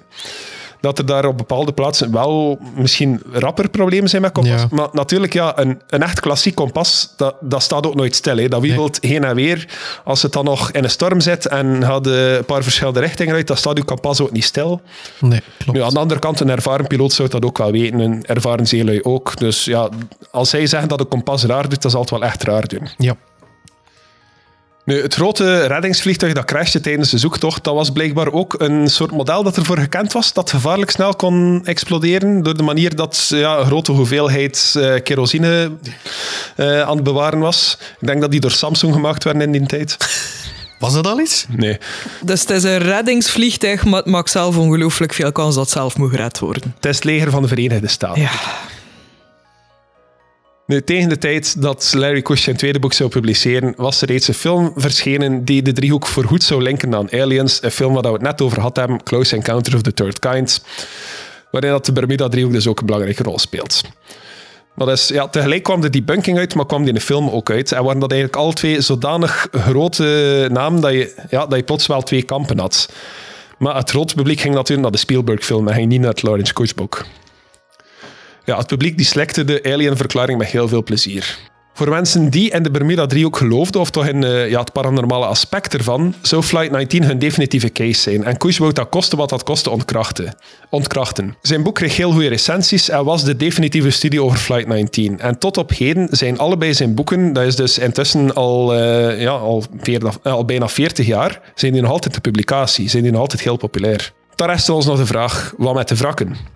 [0.81, 4.61] Dat er daar op bepaalde plaatsen wel misschien rapper problemen zijn met kompas.
[4.61, 4.69] Ja.
[4.71, 8.37] Maar natuurlijk, ja, een, een echt klassiek kompas, dat, dat staat ook nooit stil.
[8.37, 8.49] Hè.
[8.49, 9.13] Dat wiebelt nee.
[9.13, 9.69] heen en weer.
[10.05, 13.47] Als het dan nog in een storm zit en gaat een paar verschillende richtingen uit,
[13.47, 14.81] dan staat uw kompas ook niet stil.
[15.21, 15.79] Nee, klopt.
[15.79, 17.99] Nu, aan de andere kant, een ervaren piloot zou dat ook wel weten.
[17.99, 19.37] Een ervaren zeelui ook.
[19.37, 19.89] Dus ja,
[20.31, 22.89] als zij zeggen dat een kompas raar doet, dan zal het wel echt raar doen.
[22.97, 23.17] Ja.
[24.87, 29.11] Nu, het grote reddingsvliegtuig dat crashte tijdens de zoektocht, dat was blijkbaar ook een soort
[29.11, 33.59] model dat ervoor gekend was, dat gevaarlijk snel kon exploderen door de manier dat ja,
[33.59, 35.71] een grote hoeveelheid uh, kerosine
[36.57, 37.79] uh, aan het bewaren was.
[38.01, 39.97] Ik denk dat die door Samsung gemaakt werden in die tijd.
[40.79, 41.47] Was dat al iets?
[41.49, 41.79] Nee.
[42.23, 45.97] Dus het is een reddingsvliegtuig, maar het maakt zelf ongelooflijk veel kans dat het zelf
[45.97, 46.75] moet gered worden.
[46.77, 48.23] Het is het leger van de Verenigde Staten.
[48.23, 48.31] Ja.
[50.67, 54.29] Nu, tegen de tijd dat Larry Kush zijn tweede boek zou publiceren, was er reeds
[54.29, 57.63] een film verschenen die de driehoek voorgoed zou linken aan Aliens.
[57.63, 60.65] Een film waar we het net over hadden hebben, Close Encounter of the Third Kind.
[61.51, 63.83] Waarin dat de Bermuda-driehoek dus ook een belangrijke rol speelt.
[64.75, 67.51] Maar dus, ja, tegelijk kwam de debunking uit, maar kwam die in de film ook
[67.51, 67.73] uit.
[67.73, 71.87] En waren dat eigenlijk alle twee zodanig grote namen dat je, ja, dat je plots
[71.87, 72.93] wel twee kampen had.
[73.59, 76.53] Maar het grote publiek ging natuurlijk naar de Spielberg-film en ging niet naar het Lawrence
[76.53, 77.05] Kush-boek.
[78.47, 81.39] Ja, het publiek die slekte de Alien-verklaring met heel veel plezier.
[81.73, 85.75] Voor mensen die in de Bermuda-driehoek geloofden, of toch in uh, ja, het paranormale aspect
[85.75, 88.25] ervan, zou Flight 19 hun definitieve case zijn.
[88.25, 90.37] En Kush wou dat kosten wat dat kostte ontkrachten.
[90.71, 91.37] ontkrachten.
[91.43, 95.21] Zijn boek kreeg heel goede recensies en was de definitieve studie over Flight 19.
[95.21, 99.31] En tot op heden zijn allebei zijn boeken, dat is dus intussen al, uh, ja,
[99.31, 99.65] al,
[100.23, 103.57] al bijna 40 jaar, zijn die nog altijd de publicatie, zijn die nog altijd heel
[103.57, 104.13] populair.
[104.35, 106.56] Dan rest ons nog de vraag, wat met de wrakken?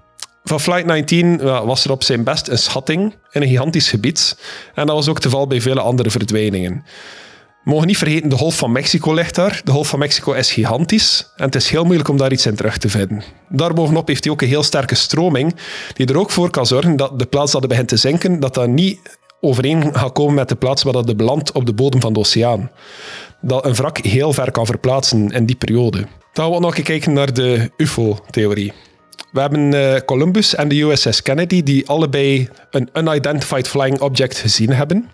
[0.51, 4.39] Van Flight 19 was er op zijn best een schatting in een gigantisch gebied.
[4.75, 6.85] En dat was ook te val bij vele andere verdwijningen.
[7.65, 9.61] We mogen niet vergeten, de Golf van Mexico ligt daar.
[9.65, 12.55] De Golf van Mexico is gigantisch en het is heel moeilijk om daar iets in
[12.55, 13.23] terug te vinden.
[13.49, 15.57] Daarbovenop heeft hij ook een heel sterke stroming,
[15.95, 18.55] die er ook voor kan zorgen dat de plaats dat het begint te zinken, dat
[18.55, 22.01] dat niet overeen gaat komen met de plaats waar dat het belandt op de bodem
[22.01, 22.71] van de oceaan.
[23.41, 25.99] Dat een wrak heel ver kan verplaatsen in die periode.
[25.99, 28.73] Dan gaan we ook nog even kijken naar de UFO-theorie.
[29.33, 34.73] We hebben uh, Columbus en de USS Kennedy, die allebei een unidentified flying object gezien
[34.73, 35.11] hebben.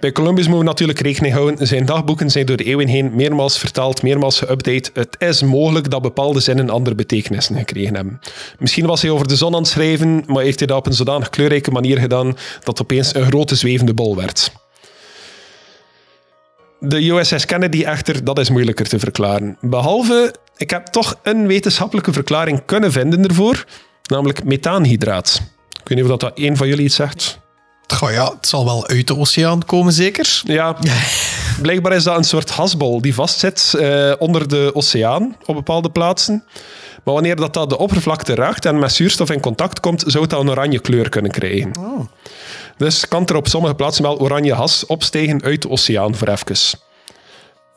[0.00, 1.66] Bij Columbus moeten we natuurlijk rekening houden.
[1.66, 4.92] Zijn dagboeken zijn door de eeuwen heen meermaals vertaald, meermaals geüpdate.
[4.92, 8.20] Het is mogelijk dat bepaalde zinnen andere betekenissen gekregen hebben.
[8.58, 10.92] Misschien was hij over de zon aan het schrijven, maar heeft hij dat op een
[10.92, 12.26] zodanig kleurrijke manier gedaan
[12.58, 14.52] dat het opeens een grote zwevende bol werd.
[16.78, 19.56] De USS Kennedy echter, dat is moeilijker te verklaren.
[19.60, 23.64] Behalve, ik heb toch een wetenschappelijke verklaring kunnen vinden ervoor,
[24.06, 25.42] namelijk methaanhydraat.
[25.82, 27.38] Ik weet niet of dat, dat een van jullie iets zegt.
[27.86, 30.42] Goh ja, het zal wel uit de oceaan komen, zeker?
[30.44, 30.76] Ja,
[31.62, 36.44] blijkbaar is dat een soort hasbol die vastzit uh, onder de oceaan op bepaalde plaatsen.
[37.04, 40.32] Maar wanneer dat, dat de oppervlakte raakt en met zuurstof in contact komt, zou het
[40.32, 41.76] dat een oranje kleur kunnen krijgen.
[41.78, 42.00] Oh.
[42.76, 46.78] Dus kan er op sommige plaatsen wel oranje has opstijgen uit de oceaan voor even.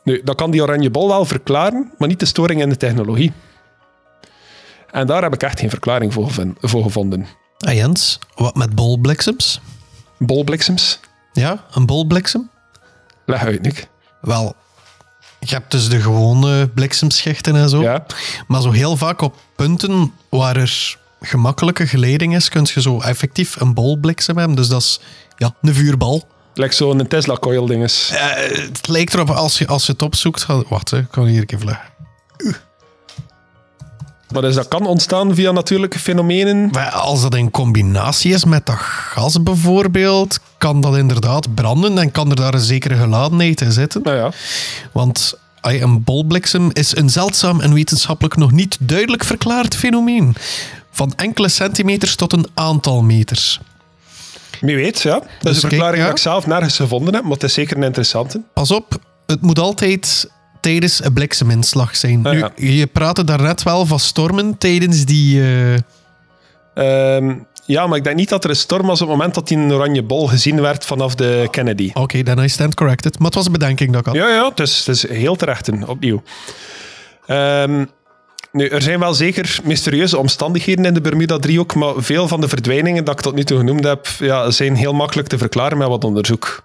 [0.04, 3.32] Nu, dat kan die oranje bol wel verklaren, maar niet de storing in de technologie.
[4.90, 7.26] En daar heb ik echt geen verklaring voor, gevonden.
[7.58, 9.60] Ah Jens, wat met bolbliksems?
[10.18, 11.00] Bolbliksems?
[11.32, 12.50] Ja, een bolbliksem?
[13.26, 13.88] Leg uit, Nick.
[14.20, 14.54] Wel,
[15.40, 17.82] je hebt dus de gewone bliksemschichten en zo.
[17.82, 18.06] Ja.
[18.46, 23.60] Maar zo heel vaak op punten waar er gemakkelijke geleiding is, kun je zo effectief
[23.60, 24.56] een bolbliksem hebben.
[24.56, 25.00] Dus dat is
[25.36, 26.28] ja, een vuurbal.
[26.54, 28.10] Lijkt zo'n Tesla coil dinges.
[28.12, 28.18] Uh,
[28.66, 30.46] het lijkt erop, als je, als je het opzoekt...
[30.68, 31.92] Wacht, hè, ik kan hier even vluggen.
[34.32, 36.68] Maar dus dat kan ontstaan via natuurlijke fenomenen?
[36.72, 42.10] Maar als dat in combinatie is met dat gas bijvoorbeeld, kan dat inderdaad branden en
[42.10, 44.02] kan er daar een zekere geladenheid in zitten.
[44.02, 44.30] Nou ja.
[44.92, 50.36] Want een bolbliksem is een zeldzaam en wetenschappelijk nog niet duidelijk verklaard fenomeen.
[50.90, 53.60] Van enkele centimeters tot een aantal meters.
[54.64, 55.12] Wie weet, ja.
[55.12, 57.76] Dat is dus een verklaring die ik zelf nergens gevonden heb, maar het is zeker
[57.76, 58.42] een interessante.
[58.54, 60.30] Pas op, het moet altijd
[60.60, 62.26] tijdens een blikseminslag zijn.
[62.26, 65.38] Ah, nu, je praatte daarnet wel van stormen tijdens die...
[65.38, 65.76] Uh...
[67.66, 69.56] ja, maar ik denk niet dat er een storm was op het moment dat die
[69.56, 71.88] een oranje bol gezien werd vanaf de Kennedy.
[71.88, 73.18] Oké, okay, then I stand corrected.
[73.18, 74.14] Maar het was een bedenking dat ik had.
[74.14, 76.22] Ja, ja, het is, het is heel terecht, opnieuw.
[77.26, 77.90] Um,
[78.54, 83.04] nu, er zijn wel zeker mysterieuze omstandigheden in de Bermuda-driehoek, maar veel van de verdwijningen
[83.04, 86.04] dat ik tot nu toe genoemd heb, ja, zijn heel makkelijk te verklaren met wat
[86.04, 86.64] onderzoek.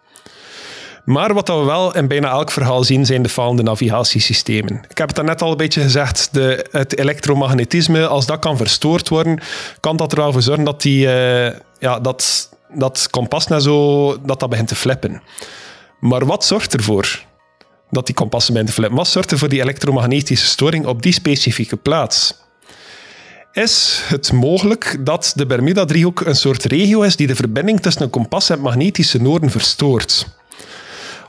[1.06, 4.82] Maar wat we wel in bijna elk verhaal zien, zijn de falende navigatiesystemen.
[4.90, 9.10] Ik heb het daarnet al een beetje gezegd, de, het elektromagnetisme, als dat kan verstoord
[9.10, 9.40] worden,
[9.80, 14.18] kan dat er wel voor zorgen dat die, uh, ja, dat, dat kompas net zo,
[14.22, 15.22] dat dat begint te flippen.
[16.00, 17.28] Maar wat zorgt ervoor
[17.92, 18.72] dat die kompassen bij de
[19.32, 22.34] er voor die elektromagnetische storing op die specifieke plaats?
[23.52, 28.10] Is het mogelijk dat de Bermuda-driehoek een soort regio is die de verbinding tussen een
[28.10, 30.28] kompas en het magnetische noorden verstoort?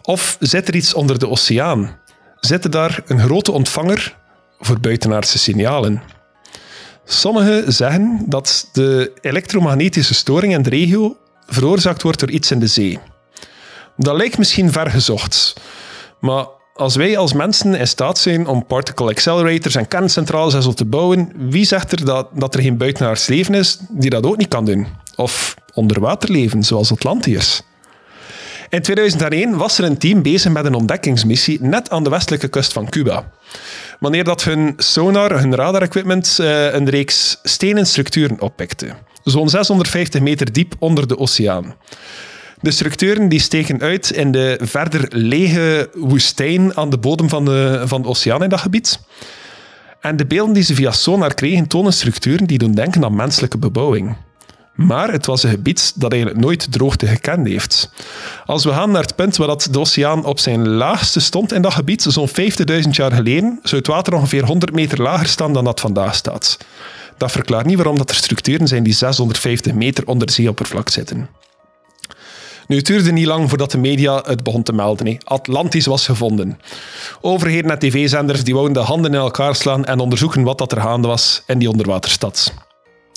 [0.03, 1.99] Of zit er iets onder de oceaan?
[2.41, 4.17] Zit er daar een grote ontvanger
[4.59, 6.03] voor buitenaardse signalen?
[7.05, 11.17] Sommigen zeggen dat de elektromagnetische storing in de regio
[11.47, 12.99] veroorzaakt wordt door iets in de zee.
[13.97, 15.55] Dat lijkt misschien ver gezocht,
[16.21, 21.33] maar als wij als mensen in staat zijn om particle accelerators en kerncentrales te bouwen,
[21.37, 24.65] wie zegt er dat, dat er geen buitenaards leven is die dat ook niet kan
[24.65, 24.87] doen?
[25.17, 27.63] Of onderwaterleven, zoals Atlantiërs?
[28.69, 32.73] In 2001 was er een team bezig met een ontdekkingsmissie net aan de westelijke kust
[32.73, 33.31] van Cuba.
[33.99, 38.87] Wanneer dat hun sonar, hun radarequipment, uh, een reeks stenen structuren oppikte.
[39.25, 41.75] Zo'n 650 meter diep onder de oceaan.
[42.63, 47.83] De structuren die steken uit in de verder lege woestijn aan de bodem van de,
[47.85, 49.01] van de oceaan in dat gebied.
[50.01, 53.59] En de beelden die ze via sonar kregen tonen structuren die doen denken aan menselijke
[53.59, 54.17] bebouwing.
[54.75, 57.91] Maar het was een gebied dat eigenlijk nooit droogte gekend heeft.
[58.47, 61.63] Als we gaan naar het punt waar dat de oceaan op zijn laagste stond in
[61.63, 62.35] dat gebied, zo'n 50.000
[62.91, 66.59] jaar geleden, zou het water ongeveer 100 meter lager staan dan dat vandaag staat.
[67.17, 71.29] Dat verklaart niet waarom dat er structuren zijn die 650 meter onder zeeoppervlak zitten.
[72.71, 75.19] Nu, het duurde niet lang voordat de media het begon te melden.
[75.25, 76.59] Atlantis was gevonden.
[77.21, 80.81] Overheden en tv-zenders die wouden de handen in elkaar slaan en onderzoeken wat dat er
[80.81, 82.55] gaande was in die onderwaterstad.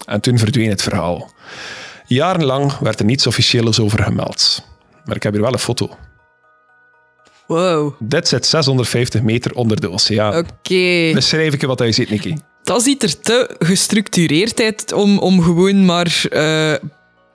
[0.06, 1.32] En toen verdween het verhaal.
[2.08, 4.66] Jarenlang werd er niets officieels over gemeld.
[5.06, 5.90] Maar ik heb hier wel een foto.
[7.48, 7.94] Wow.
[8.00, 10.38] Dit zit 650 meter onder de oceaan.
[10.38, 11.12] Oké.
[11.14, 12.36] Beschrijf ik je wat je ziet, Nicky.
[12.64, 16.74] Dat ziet er te gestructureerd uit om, om gewoon maar eh,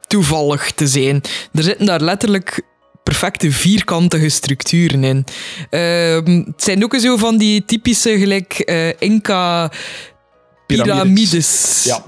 [0.09, 1.23] toevallig te zijn.
[1.53, 2.63] Er zitten daar letterlijk
[3.03, 5.25] perfecte vierkantige structuren in.
[5.71, 9.71] Ehm, het zijn ook zo van die typische gelijk eh, Inca
[10.67, 11.83] piramides.
[11.85, 12.03] Ja.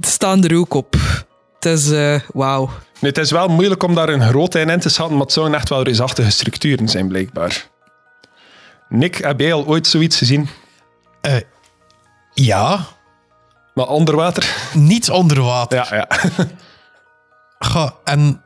[0.00, 0.96] Staan er ook op.
[1.54, 2.70] Het is eh, wauw.
[3.00, 5.54] Nu, het is wel moeilijk om daar een grootheid in te schatten, maar het zouden
[5.54, 7.68] echt wel reusachtige structuren zijn, blijkbaar.
[8.88, 10.48] Nick, heb jij al ooit zoiets gezien?
[11.20, 11.36] Eh,
[12.34, 12.86] ja,
[13.74, 14.56] Maar onder water?
[14.72, 15.78] niet onder water.
[15.78, 16.08] Ja, ja.
[17.58, 18.40] Ga, en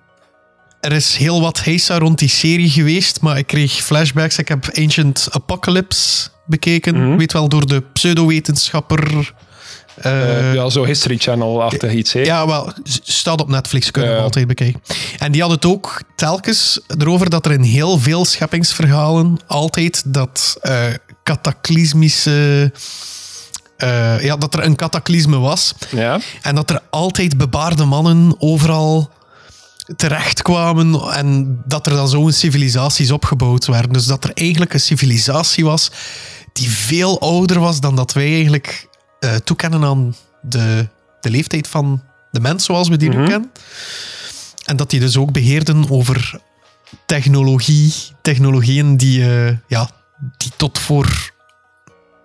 [0.81, 4.39] er is heel wat heisa rond die serie geweest, maar ik kreeg flashbacks.
[4.39, 7.17] Ik heb Ancient Apocalypse bekeken.
[7.17, 9.33] Weet wel, door de pseudowetenschapper.
[9.97, 12.21] eh, ja, zo History Channel-achtig iets, hè?
[12.21, 12.73] Ja, wel,
[13.03, 14.83] staat op Netflix, kunnen we altijd bekijken.
[15.19, 20.57] En die had het ook telkens erover dat er in heel veel scheppingsverhalen altijd dat
[20.61, 20.85] eh
[21.23, 22.73] cataclysmische...
[23.81, 25.75] eh, ja, dat er een cataclysme was.
[25.91, 26.21] Ja.
[26.43, 29.11] En dat er altijd bebaarde mannen overal
[29.97, 33.93] terechtkwamen en dat er dan zo'n civilisaties opgebouwd werden.
[33.93, 35.91] Dus dat er eigenlijk een civilisatie was
[36.53, 38.89] die veel ouder was dan dat wij eigenlijk
[39.21, 40.89] eh, toekennen aan de,
[41.21, 43.51] de leeftijd van de mens zoals we die nu kennen.
[44.65, 46.41] En dat die dus ook beheerden over
[47.07, 49.91] technologie, technologieën die, eh, ja,
[50.37, 51.33] die tot voor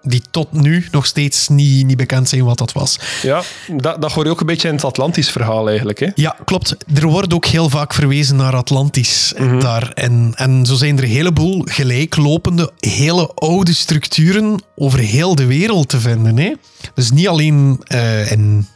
[0.06, 3.00] die tot nu nog steeds niet, niet bekend zijn wat dat was.
[3.22, 3.42] Ja,
[3.76, 6.00] dat, dat hoor je ook een beetje in het Atlantisch verhaal eigenlijk.
[6.00, 6.08] Hè?
[6.16, 6.76] Ja, klopt.
[6.94, 9.92] Er wordt ook heel vaak verwezen naar Atlantis daar.
[9.92, 15.90] En, en zo zijn er een heleboel gelijklopende, hele oude structuren over heel de wereld
[15.90, 16.38] te vinden.
[16.38, 16.54] Hè?
[16.94, 18.68] Dus niet alleen eh, in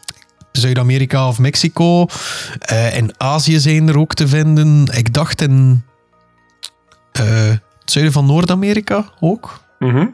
[0.52, 2.06] Zuid-Amerika of Mexico.
[2.60, 4.86] eh, in Azië zijn er ook te vinden.
[4.98, 5.84] Ik dacht in
[7.12, 9.62] eh, het zuiden van Noord-Amerika ook.
[9.80, 10.06] Mhm.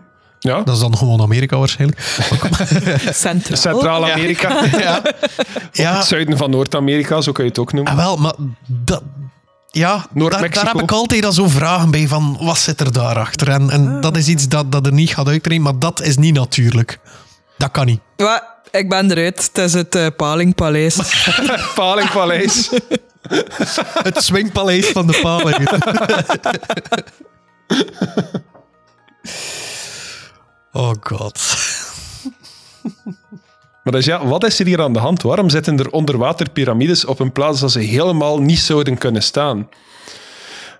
[0.45, 0.61] Ja.
[0.61, 2.01] Dat is dan gewoon Amerika waarschijnlijk.
[3.13, 3.57] Centraal.
[3.57, 4.63] Centraal-Amerika.
[4.79, 5.01] ja.
[5.71, 5.95] ja.
[5.95, 7.91] Het zuiden van Noord-Amerika, zo kun je het ook noemen.
[7.91, 8.33] Ah, wel, maar
[8.67, 9.03] dat...
[9.71, 13.49] Ja, daar, heb ik altijd al zo vragen bij van wat zit er daarachter?
[13.49, 16.33] En, en dat is iets dat, dat er niet gaat uitbrengen, maar dat is niet
[16.33, 16.99] natuurlijk.
[17.57, 17.99] Dat kan niet.
[18.15, 19.49] Ja, ik ben eruit.
[19.53, 20.97] Het is het eh, Palingpaleis.
[21.75, 22.69] Palingpaleis.
[24.03, 25.69] Het swingpaleis van de paling.
[30.75, 31.39] Oh god.
[33.85, 35.21] Maar dus ja, wat is er hier aan de hand?
[35.21, 39.69] Waarom zitten er onderwaterpyramides op een plaats dat ze helemaal niet zouden kunnen staan?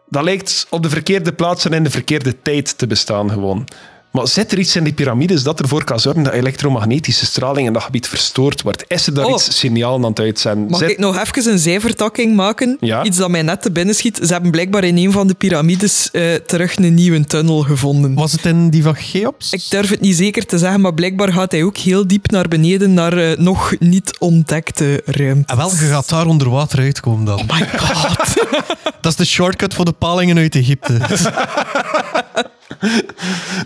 [0.09, 3.67] Dat lijkt op de verkeerde plaats en in de verkeerde tijd te bestaan gewoon.
[4.15, 7.73] Maar zit er iets in die piramides dat ervoor kan zorgen dat elektromagnetische straling in
[7.73, 8.83] dat gebied verstoord wordt?
[8.87, 9.31] Is er daar Oh.
[9.31, 10.69] iets signalen aan het uitzenden?
[10.69, 12.77] Mag ik nog even een zijvertakking maken?
[12.79, 13.03] Ja.
[13.03, 14.19] Iets dat mij net te binnen schiet.
[14.23, 18.13] Ze hebben blijkbaar in een van de piramides eh, terug een nieuwe tunnel gevonden.
[18.13, 19.51] Was het in die van Cheops?
[19.53, 22.47] Ik durf het niet zeker te zeggen, maar blijkbaar gaat hij ook heel diep naar
[22.47, 25.51] beneden naar eh, nog niet ontdekte ruimte.
[25.51, 27.41] En wel, je gaat daar onder water uitkomen dan.
[27.47, 28.33] My god.
[29.01, 30.97] Dat is de shortcut voor de palingen uit Egypte.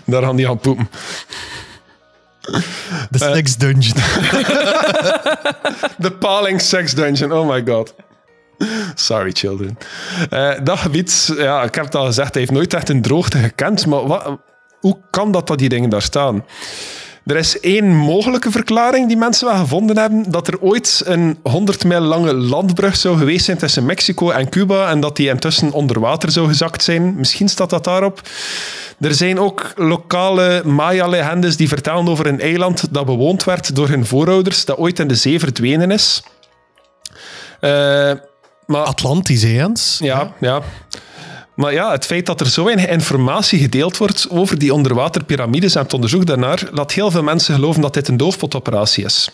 [0.04, 0.88] Daar gaan die gaan poepen.
[3.10, 3.96] De sex dungeon.
[5.98, 7.94] De Paling Sex Dungeon, oh my god.
[8.94, 9.78] Sorry, children.
[10.30, 13.38] Eh, dat gebied, ja, ik heb het al gezegd, hij heeft nooit echt een droogte
[13.38, 13.86] gekend.
[13.86, 14.38] Maar wat,
[14.80, 16.44] hoe kan dat dat die dingen daar staan?
[17.26, 21.84] Er is één mogelijke verklaring die mensen wel gevonden hebben: dat er ooit een 100
[21.84, 26.00] mijl lange landbrug zou geweest zijn tussen Mexico en Cuba en dat die intussen onder
[26.00, 27.14] water zou gezakt zijn.
[27.14, 28.22] Misschien staat dat daarop.
[29.00, 34.06] Er zijn ook lokale Maya-legendes die vertellen over een eiland dat bewoond werd door hun
[34.06, 36.22] voorouders, dat ooit in de zee verdwenen is.
[37.60, 38.12] Eh,
[38.66, 39.98] maar Atlantisch, Jens?
[40.02, 40.62] ja, ja.
[41.60, 45.82] Maar ja, het feit dat er zo weinig informatie gedeeld wordt over die onderwaterpyramides en
[45.82, 49.30] het onderzoek daarnaar, laat heel veel mensen geloven dat dit een doofpotoperatie is.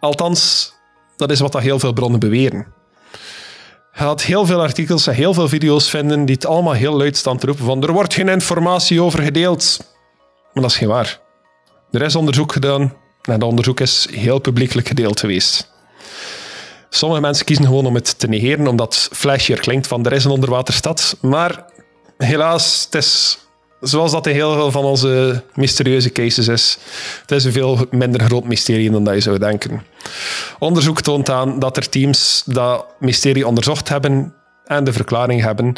[0.00, 0.72] Althans,
[1.16, 2.66] dat is wat dat heel veel bronnen beweren.
[3.92, 7.16] Je gaat heel veel artikels en heel veel video's vinden die het allemaal heel luid
[7.16, 9.78] staan te roepen van er wordt geen informatie over gedeeld.
[10.52, 11.20] Maar dat is geen waar.
[11.90, 12.80] Er is onderzoek gedaan
[13.22, 15.73] en dat onderzoek is heel publiekelijk gedeeld geweest.
[16.96, 20.30] Sommige mensen kiezen gewoon om het te negeren, omdat flashier klinkt van er is een
[20.30, 21.16] onderwaterstad.
[21.20, 21.64] Maar
[22.18, 23.38] helaas, is
[23.80, 26.78] zoals dat in heel veel van onze mysterieuze cases is.
[27.20, 29.82] Het is een veel minder groot mysterie dan dat je zou denken.
[30.58, 34.34] Onderzoek toont aan dat er teams dat mysterie onderzocht hebben
[34.64, 35.76] en de verklaring hebben,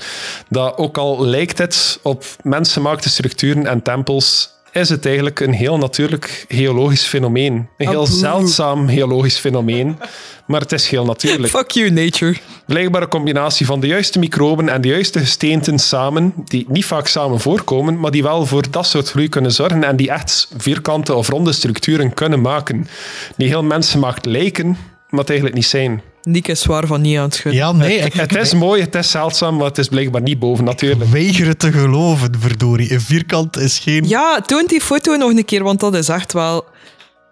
[0.49, 5.79] dat ook al lijkt het op mensenmaakte structuren en tempels, is het eigenlijk een heel
[5.79, 7.69] natuurlijk geologisch fenomeen.
[7.77, 9.99] Een heel zeldzaam geologisch fenomeen,
[10.47, 11.53] maar het is heel natuurlijk.
[11.53, 12.37] Fuck you, nature.
[12.67, 17.07] Blijkbaar een combinatie van de juiste microben en de juiste gesteenten samen, die niet vaak
[17.07, 21.15] samen voorkomen, maar die wel voor dat soort groei kunnen zorgen en die echt vierkante
[21.15, 22.89] of ronde structuren kunnen maken.
[23.37, 24.77] Die heel mensenmaakt lijken,
[25.11, 26.03] maar het eigenlijk niet zijn.
[26.29, 27.61] Nick is zwaar van niet aan het schudden.
[27.61, 30.65] Ja, nee, ik, Het is mooi, het is zeldzaam, maar het is blijkbaar niet boven
[30.65, 31.11] natuurlijk.
[31.11, 32.93] weiger het te geloven, verdorie.
[32.93, 34.09] Een vierkant is geen...
[34.09, 36.65] Ja, toon die foto nog een keer, want dat is echt wel...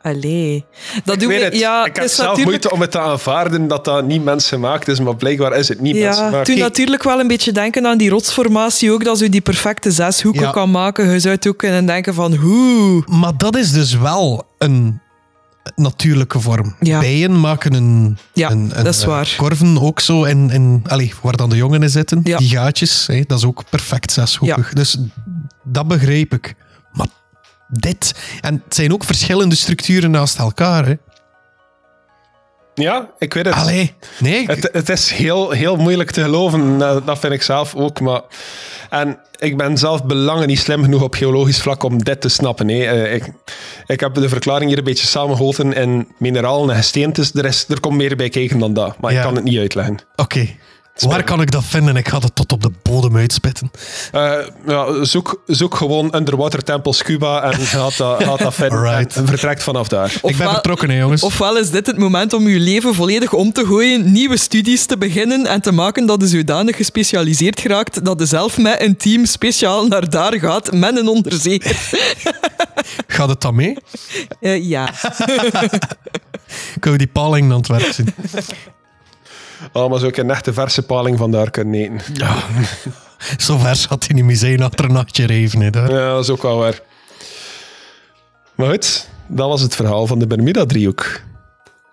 [0.03, 0.65] Allee.
[1.05, 1.35] Dat Ik we...
[1.35, 2.47] het, Ja, ik heb het is zelf natuurlijk...
[2.65, 5.97] moeite om het te aanvaarden dat dat niet mensenmaakt is, maar blijkbaar is het niet
[5.97, 6.47] Ja, mensenmaakt.
[6.47, 10.43] toen natuurlijk wel een beetje denken aan die rotsformatie ook, dat ze die perfecte zeshoeken
[10.43, 10.51] Ja.
[10.51, 11.11] kan maken.
[11.11, 13.03] Je zou het ook kunnen denken van, hoe...
[13.07, 15.01] Maar dat is dus wel een
[15.77, 16.74] natuurlijke vorm.
[16.81, 16.99] Ja.
[17.01, 19.35] Bijen maken een, Ja, een, een, dat is waar.
[19.36, 22.20] korven ook zo in, in allee, waar dan de jongen in zitten.
[22.24, 22.39] Ja.
[22.39, 24.73] Die gaatjes, dat is ook perfect zeshoekig.
[24.73, 24.99] Dus
[25.65, 26.55] dat begreep ik.
[26.93, 27.07] Maar
[27.69, 28.15] dit...
[28.41, 30.86] En het zijn ook verschillende structuren naast elkaar.
[30.86, 30.95] Hè.
[32.75, 33.55] Ja, ik weet het.
[33.55, 34.41] Allee, nee.
[34.43, 38.01] ik- Het, het is heel, heel moeilijk te geloven, dat dat vind ik zelf ook.
[38.01, 38.21] Maar,
[38.91, 42.69] en ik ben zelf belangen niet slim genoeg op geologisch vlak om dit te snappen.
[42.69, 42.85] hè.
[42.85, 43.25] Eh, Ik,
[43.87, 47.33] ik heb de verklaring hier een beetje samengeholpen in mineralen en gesteentes.
[47.35, 49.19] Er, is, er komt meer bij kijken dan dat, maar Ja.
[49.19, 49.99] ik kan het niet uitleggen.
[50.17, 50.49] Oké.
[50.99, 51.97] Waar kan ik dat vinden?
[51.97, 53.71] Ik ga het tot op de bodem uitspitten.
[54.12, 54.33] Eh,
[54.66, 58.79] ja, zoek, zoek gewoon Underwater Temple Scuba en gaat dat, gaat dat vinden.
[58.79, 59.16] Alright.
[59.16, 60.12] En vertrekt vanaf daar.
[60.23, 61.23] ik ben vertrokken, hè, jongens.
[61.23, 64.99] Ofwel is dit het moment om je leven volledig om te gooien, nieuwe studies te
[64.99, 69.25] beginnen en te maken dat je zodanig gespecialiseerd geraakt dat je zelf met een team
[69.25, 71.93] speciaal naar daar gaat met een onderzeeër.
[73.07, 73.77] Gaat het dan mee?
[74.41, 74.91] Eh, ja.
[76.81, 78.15] Kunnen we die paling aan het werk zien?
[79.73, 82.15] Oh, maar zo ik een echte verse paling vandaar kunnen eten.
[82.15, 82.36] Ja.
[83.36, 85.73] Zo ver zat hij niet meer zijn achter een nachtje reven.
[85.73, 85.91] Daar.
[85.91, 86.81] Ja, dat is ook wel waar.
[88.55, 91.20] Maar goed, dat was het verhaal van de Bermuda-driehoek.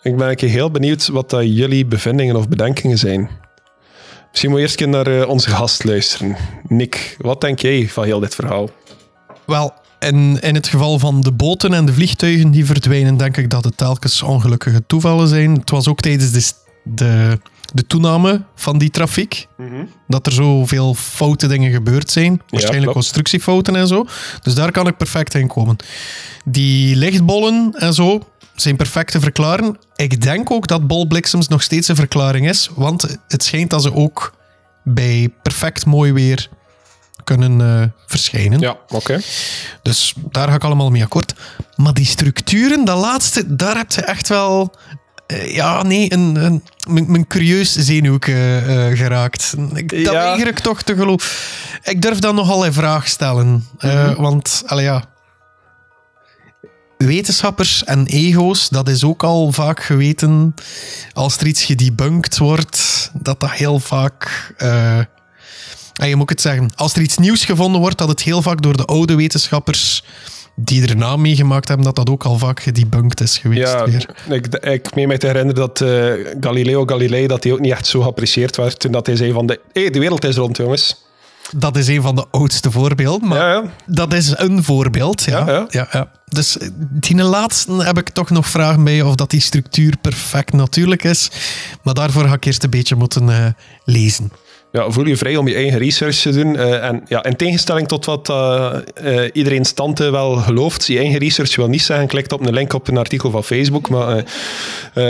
[0.01, 3.29] Ik ben heel benieuwd wat dat jullie bevindingen of bedenkingen zijn.
[4.29, 6.35] Misschien moet je eerst naar eh, onze gast luisteren.
[6.67, 8.69] Nick, wat denk jij van heel dit verhaal?
[9.45, 13.49] Wel, in, in het geval van de boten en de vliegtuigen die verdwijnen, denk ik
[13.49, 15.53] dat het telkens ongelukkige toevallen zijn.
[15.53, 16.53] Het was ook tijdens de,
[16.83, 17.39] de,
[17.71, 19.47] de toename van die trafiek
[20.07, 22.41] dat er zoveel foute dingen gebeurd zijn.
[22.49, 24.05] Waarschijnlijk constructiefouten en zo.
[24.41, 25.75] Dus daar kan ik perfect in komen.
[26.45, 28.21] Die lichtbollen en zo
[28.55, 29.77] zijn perfect te verklaren.
[29.95, 33.93] Ik denk ook dat bolbliksems nog steeds een verklaring is, want het schijnt dat ze
[33.93, 34.33] ook
[34.83, 36.49] bij perfect mooi weer
[37.23, 38.59] kunnen eh, verschijnen.
[38.59, 39.19] Ja, oké.
[39.81, 41.33] Dus daar ga ik allemaal mee akkoord.
[41.75, 44.75] Maar die structuren, dat laatste, daar heb je echt wel...
[45.31, 48.31] eh, ja, nee, een, een, mijn, mijn curieus zenuwke
[48.67, 49.55] eh, geraakt.
[49.73, 50.11] Ik, dat Ja.
[50.11, 51.29] weiger ik toch te geloven.
[51.83, 53.67] Ik durf dat nogal in vraag stellen.
[53.77, 55.03] Eh, Want, allee, ja...
[56.97, 60.55] Wetenschappers en ego's, dat is ook al vaak geweten.
[61.13, 64.53] Als er iets gedebunked wordt, dat dat heel vaak...
[64.57, 64.97] eh,
[65.93, 68.61] en je moet het zeggen, als er iets nieuws gevonden wordt, dat het heel vaak
[68.61, 70.03] door de oude wetenschappers
[70.55, 73.71] die erna meegemaakt hebben, dat dat ook al vaak gedebunked is geweest.
[73.71, 74.05] Ja, weer.
[74.29, 77.87] ik, ik meen mij te herinneren dat eh, Galileo Galilei dat hij ook niet echt
[77.87, 81.09] zo geapprecieerd werd toen dat hij zei van de, hey, de wereld is rond, jongens.
[81.55, 83.63] Dat is een van de oudste voorbeelden, maar Ja, ja.
[83.85, 85.23] dat is een voorbeeld.
[85.23, 85.87] Ja, Ja, ja.
[85.91, 86.11] ja.
[86.25, 91.03] Dus die laatste heb ik toch nog vragen bij of dat die structuur perfect natuurlijk
[91.03, 91.31] is.
[91.83, 93.45] Maar daarvoor ga ik eerst een beetje moeten eh,
[93.85, 94.31] lezen.
[94.71, 96.55] Ja, voel je vrij om je eigen research te doen.
[96.55, 101.19] Eh, en ja, in tegenstelling tot wat eh, eh, iedereen stante wel gelooft, je eigen
[101.19, 104.23] research wil niet zeggen, klikt op een link op een artikel van Facebook, maar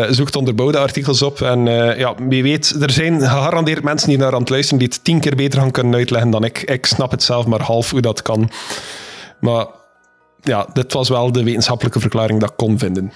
[0.10, 1.42] zoekt onderbouwde artikels op.
[1.42, 1.66] En
[1.98, 5.20] ja, wie weet, er zijn gegarandeerd mensen die naar aan het luisteren die het tien
[5.20, 6.62] keer beter gaan kunnen uitleggen dan ik.
[6.62, 8.52] Ik snap het zelf maar half hoe dat kan.
[9.40, 9.66] Maar
[10.42, 13.12] ja, dit was wel de wetenschappelijke verklaring dat ik kon vinden.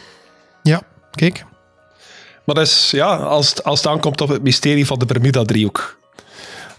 [0.64, 0.82] Ja,
[1.12, 1.46] kijk.
[2.44, 6.04] Maar dus, ja, als het, als het aankomt op het mysterie van de Bermuda-driehoek.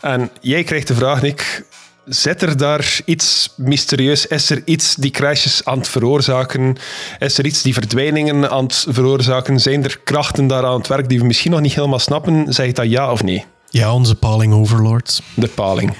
[0.06, 1.64] En jij krijgt de vraag, Nick,
[2.04, 4.26] zit er daar iets mysterieus?
[4.26, 6.76] Is er iets die crashes aan het veroorzaken?
[7.18, 9.60] Is er iets die verdwijningen aan het veroorzaken?
[9.60, 12.52] Zijn er krachten daar aan het werk die we misschien nog niet helemaal snappen?
[12.52, 13.44] Zeg je dat ja of nee?
[13.70, 15.22] Ja, onze paling overlords.
[15.34, 15.96] De paling.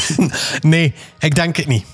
[0.60, 1.84] nee, ik denk het niet.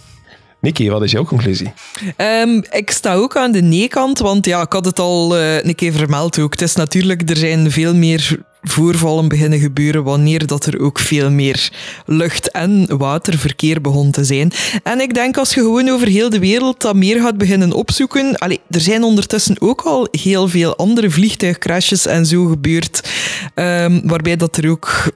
[0.61, 1.73] Nicky, wat is jouw conclusie?
[2.17, 5.75] Ehm, ik sta ook aan de nee-kant, want ja, ik had het al uh, een
[5.75, 6.53] keer vermeld ook.
[6.53, 11.31] Het is natuurlijk, er zijn veel meer voorvallen beginnen gebeuren wanneer dat er ook veel
[11.31, 11.71] meer
[12.07, 14.53] lucht- en waterverkeer begon te zijn.
[14.83, 18.37] En ik denk als je gewoon over heel de wereld dat meer gaat beginnen opzoeken...
[18.39, 23.11] Allee, er zijn ondertussen ook al heel veel andere vliegtuigcrashes en zo gebeurd,
[23.55, 25.13] um, waarbij dat er ook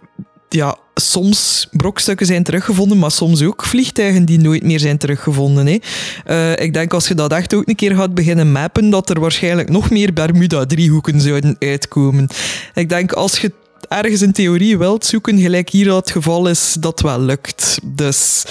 [0.52, 5.66] ja, soms brokstukken zijn teruggevonden, maar soms ook vliegtuigen die nooit meer zijn teruggevonden.
[5.66, 5.78] Hè.
[6.26, 9.20] Uh, ik denk als je dat echt ook een keer gaat beginnen mappen, dat er
[9.20, 12.28] waarschijnlijk nog meer Bermuda-driehoeken zouden uitkomen.
[12.74, 13.52] Ik denk als je
[13.88, 17.78] ergens een theorie wilt zoeken, gelijk hier het geval is, dat wel lukt.
[17.84, 18.44] Dus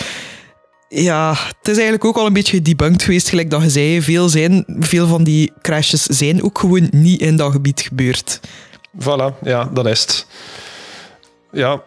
[0.89, 4.01] ja, het is eigenlijk ook al een beetje debunked geweest, gelijk dat je zei.
[4.01, 8.39] Veel, zijn, veel van die crashes zijn ook gewoon niet in dat gebied gebeurd.
[8.99, 10.25] Voilà, ja, dat is het.
[11.51, 11.83] Ja,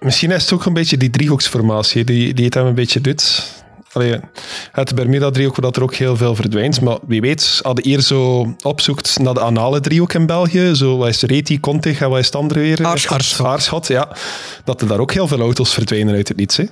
[0.00, 3.52] Misschien is het ook een beetje die driehoeksformatie die, die het hem een beetje doet.
[3.92, 4.20] Allee,
[4.72, 6.80] het Bermuda-driehoek, dat er ook heel veel verdwijnt.
[6.80, 10.96] Maar wie weet, als je hier zo opzoekt naar de anale driehoek in België, zo
[10.96, 12.86] wat is Reti, Contig en wat is het andere weer?
[12.86, 13.46] Aarschot.
[13.46, 14.16] Aarschot, ja.
[14.64, 16.56] Dat er daar ook heel veel auto's verdwijnen uit het niets.
[16.56, 16.64] Hè.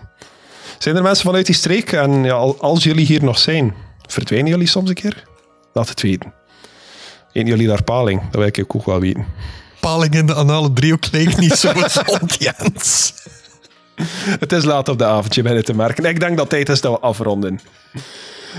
[0.78, 1.92] Zijn er mensen vanuit die streek?
[1.92, 3.74] En ja, als jullie hier nog zijn,
[4.06, 5.24] verdwijnen jullie soms een keer?
[5.72, 6.32] Laat het weten.
[7.32, 8.20] Eén jullie daar paling?
[8.22, 9.26] Dat wil ik ook wel weten
[9.88, 13.12] paling in de anale driehoek leek niet zo gezond, Jens.
[14.40, 16.04] Het is laat op de avond, je bent te merken.
[16.04, 17.60] Ik denk dat tijd is dat we afronden.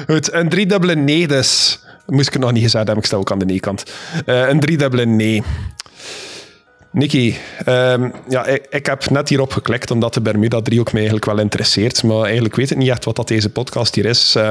[0.07, 1.79] Goed, een driedubbele nee dus.
[2.05, 3.83] Moest ik het nog niet gezegd hebben, ik sta ook aan de nee-kant.
[4.25, 5.43] Uh, een driedubbele nee.
[6.91, 7.33] Nicky,
[7.67, 12.03] um, ja, ik, ik, heb net hierop geklikt omdat de Bermuda-driehoek mij eigenlijk wel interesseert.
[12.03, 14.35] Maar eigenlijk weet ik niet echt wat dat deze podcast hier is.
[14.37, 14.43] Uh,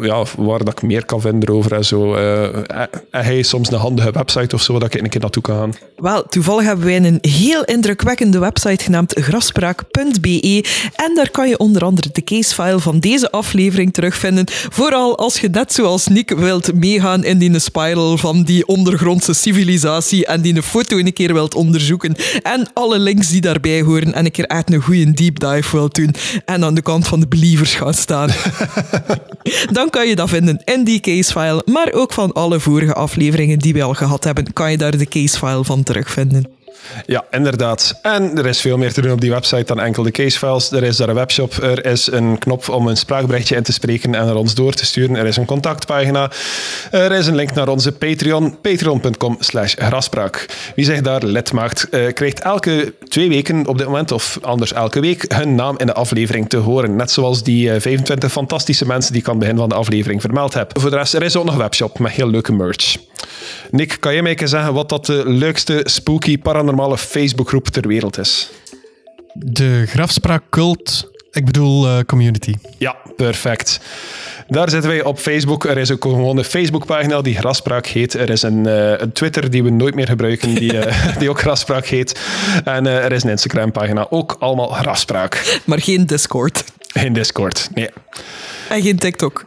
[0.00, 2.16] ja, waar dat ik meer kan vinden over en zo.
[2.16, 2.62] Uh,
[3.10, 5.74] hij soms een handige website of zo dat ik een keer naartoe kan gaan?
[5.96, 10.64] Wel, toevallig hebben wij een heel indrukwekkende website genaamd grafspraak.be.
[10.94, 14.44] En daar kan je onder andere de casefile van deze aflevering terugvinden.
[14.48, 20.26] Vooral als je net zoals Nick wilt meegaan in die spiral van die ondergrondse civilisatie
[20.26, 22.16] en die een foto een keer wilt onderzoeken onderzoeken.
[22.42, 24.14] En alle links die daarbij horen.
[24.14, 26.14] En een keer echt een goede deep dive wil doen.
[26.44, 28.30] En aan de kant van de believers gaan staan.
[29.72, 31.62] Dan kan je dat vinden in die casefile.
[31.64, 35.06] Maar ook van alle vorige afleveringen die we al gehad hebben, kan je daar de
[35.06, 36.55] casefile van terugvinden.
[37.06, 37.98] Ja, inderdaad.
[38.02, 40.70] En er is veel meer te doen op die website dan enkel de casefiles.
[40.70, 44.14] Er is daar een webshop, er is een knop om een spraakberichtje in te spreken
[44.14, 45.16] en naar ons door te sturen.
[45.16, 46.30] Er is een contactpagina.
[46.90, 50.46] Er is een link naar onze Patreon, patreon.com slash graspraak.
[50.74, 54.72] Wie zich daar lid maakt, uh, krijgt elke twee weken op dit moment, of anders
[54.72, 56.96] elke week, hun naam in de aflevering te horen.
[56.96, 60.20] Net zoals die 25 eh, fantastische mensen die ik aan het begin van de aflevering
[60.20, 60.80] vermeld heb.
[60.80, 62.96] Voor de rest, er is ook nog een webshop met heel leuke merch.
[63.70, 66.65] Nick, kan je mij zeggen wat dat de leukste spooky paranormale
[66.98, 68.50] Facebookgroep ter wereld is?
[69.32, 72.54] De Grafspraak Cult, ik bedoel uh, community.
[72.78, 73.80] Ja, perfect.
[74.48, 75.64] Daar zitten wij op Facebook.
[75.64, 78.14] Er is ook gewoon een Facebookpagina die Graspraak heet.
[78.14, 81.40] Er is een, uh, een Twitter die we nooit meer gebruiken, die, uh, die ook
[81.40, 82.20] Graspraak heet.
[82.64, 85.60] En uh, er is een Instagram-pagina, ook allemaal Graspraak.
[85.64, 86.64] Maar geen Discord.
[86.92, 87.90] Geen Discord, nee.
[88.68, 89.44] En geen TikTok.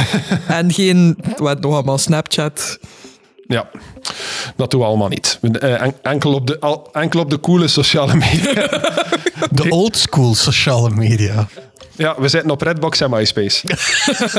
[0.48, 2.78] en geen, wat nog allemaal, Snapchat.
[3.46, 3.68] Ja,
[4.56, 5.38] dat doen we allemaal niet.
[5.42, 8.68] Uh, enkel, op de, enkel op de coole sociale media.
[9.50, 11.48] De old school sociale media.
[11.96, 13.66] Ja, we zitten op Redbox en MySpace.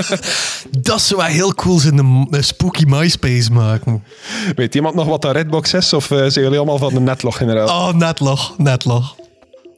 [0.89, 4.03] dat zou wel heel cool zijn, een spooky MySpace maken.
[4.55, 5.93] Weet iemand nog wat dat Redbox is?
[5.93, 7.67] Of uh, zijn jullie allemaal van de netlog generaal?
[7.67, 9.15] Oh, netlog, netlog.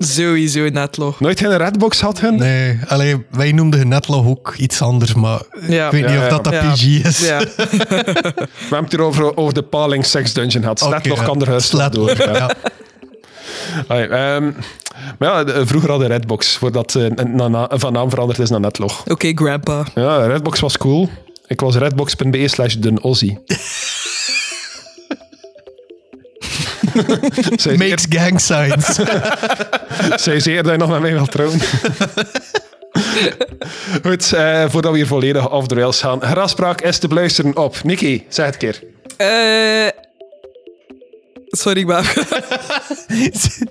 [0.01, 1.19] Sowieso netlog.
[1.19, 2.35] Nooit geen redbox had hun?
[2.35, 5.85] Nee, alleen wij noemden netlog ook iets anders, maar ja.
[5.85, 7.19] ik weet niet of dat dat PG is.
[7.19, 7.39] Ja.
[7.49, 7.55] We
[8.59, 10.81] hebben het hier over, over de Paling Sex Dungeon gehad.
[10.81, 12.17] Okay, netlog kan er huis door.
[12.17, 12.49] Ja.
[13.87, 14.55] Allee, um,
[15.19, 17.07] maar ja, vroeger hadden Redbox, voordat uh,
[17.69, 18.99] van naam veranderd is naar Netlog.
[18.99, 19.85] Oké, okay, grandpa.
[19.95, 21.09] Ja, Redbox was cool.
[21.47, 22.99] Ik was redbox.be slash den
[27.77, 28.99] Makes gang signs.
[30.15, 31.59] Zij zeer dat je nog met mij wilt trouwen.
[34.03, 36.21] Goed, uh, voordat we hier volledig off the rails gaan.
[36.21, 37.83] Graspraak is te beluisteren op.
[37.83, 38.83] Nicky, zeg het een keer.
[39.17, 39.89] Uh,
[41.47, 42.03] sorry, maar...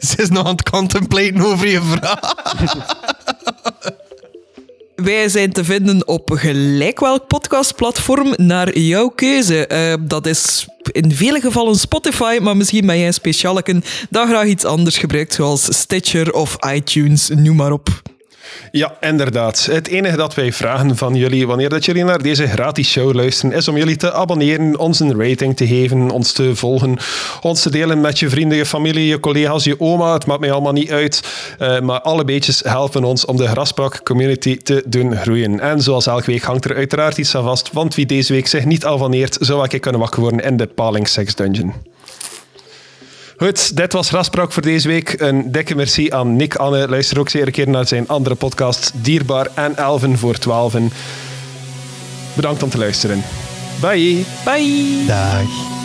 [0.00, 2.34] Ze is nog aan het contemplaten over je vraag.
[5.02, 9.68] Wij zijn te vinden op gelijk welk podcastplatform naar jouw keuze.
[9.72, 14.64] Uh, dat is in vele gevallen Spotify, maar misschien ben jij specialeken dat graag iets
[14.64, 17.88] anders gebruikt, zoals Stitcher of iTunes, noem maar op.
[18.70, 19.68] Ja, inderdaad.
[19.70, 23.56] Het enige dat wij vragen van jullie, wanneer dat jullie naar deze gratis show luisteren,
[23.56, 26.96] is om jullie te abonneren, ons een rating te geven, ons te volgen,
[27.40, 30.12] ons te delen met je vrienden, je familie, je collega's, je oma.
[30.12, 31.22] Het maakt mij allemaal niet uit.
[31.58, 35.60] Uh, maar alle beetjes helpen ons om de Graspak community te doen groeien.
[35.60, 38.64] En zoals elke week hangt er uiteraard iets aan vast, want wie deze week zich
[38.64, 41.74] niet abonneert, zou ik kunnen wakker worden in de Paling Sex Dungeon.
[43.38, 45.14] Goed, dit was Raspraak voor deze week.
[45.20, 46.88] Een dikke merci aan Nick Anne.
[46.88, 50.90] Luister ook zeer een keer naar zijn andere podcast, Dierbaar en Elven voor Twaalfen.
[52.34, 53.22] Bedankt om te luisteren.
[53.80, 54.24] Bye.
[54.44, 55.04] Bye.
[55.06, 55.77] Dag.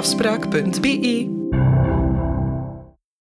[0.00, 1.39] afspraak.be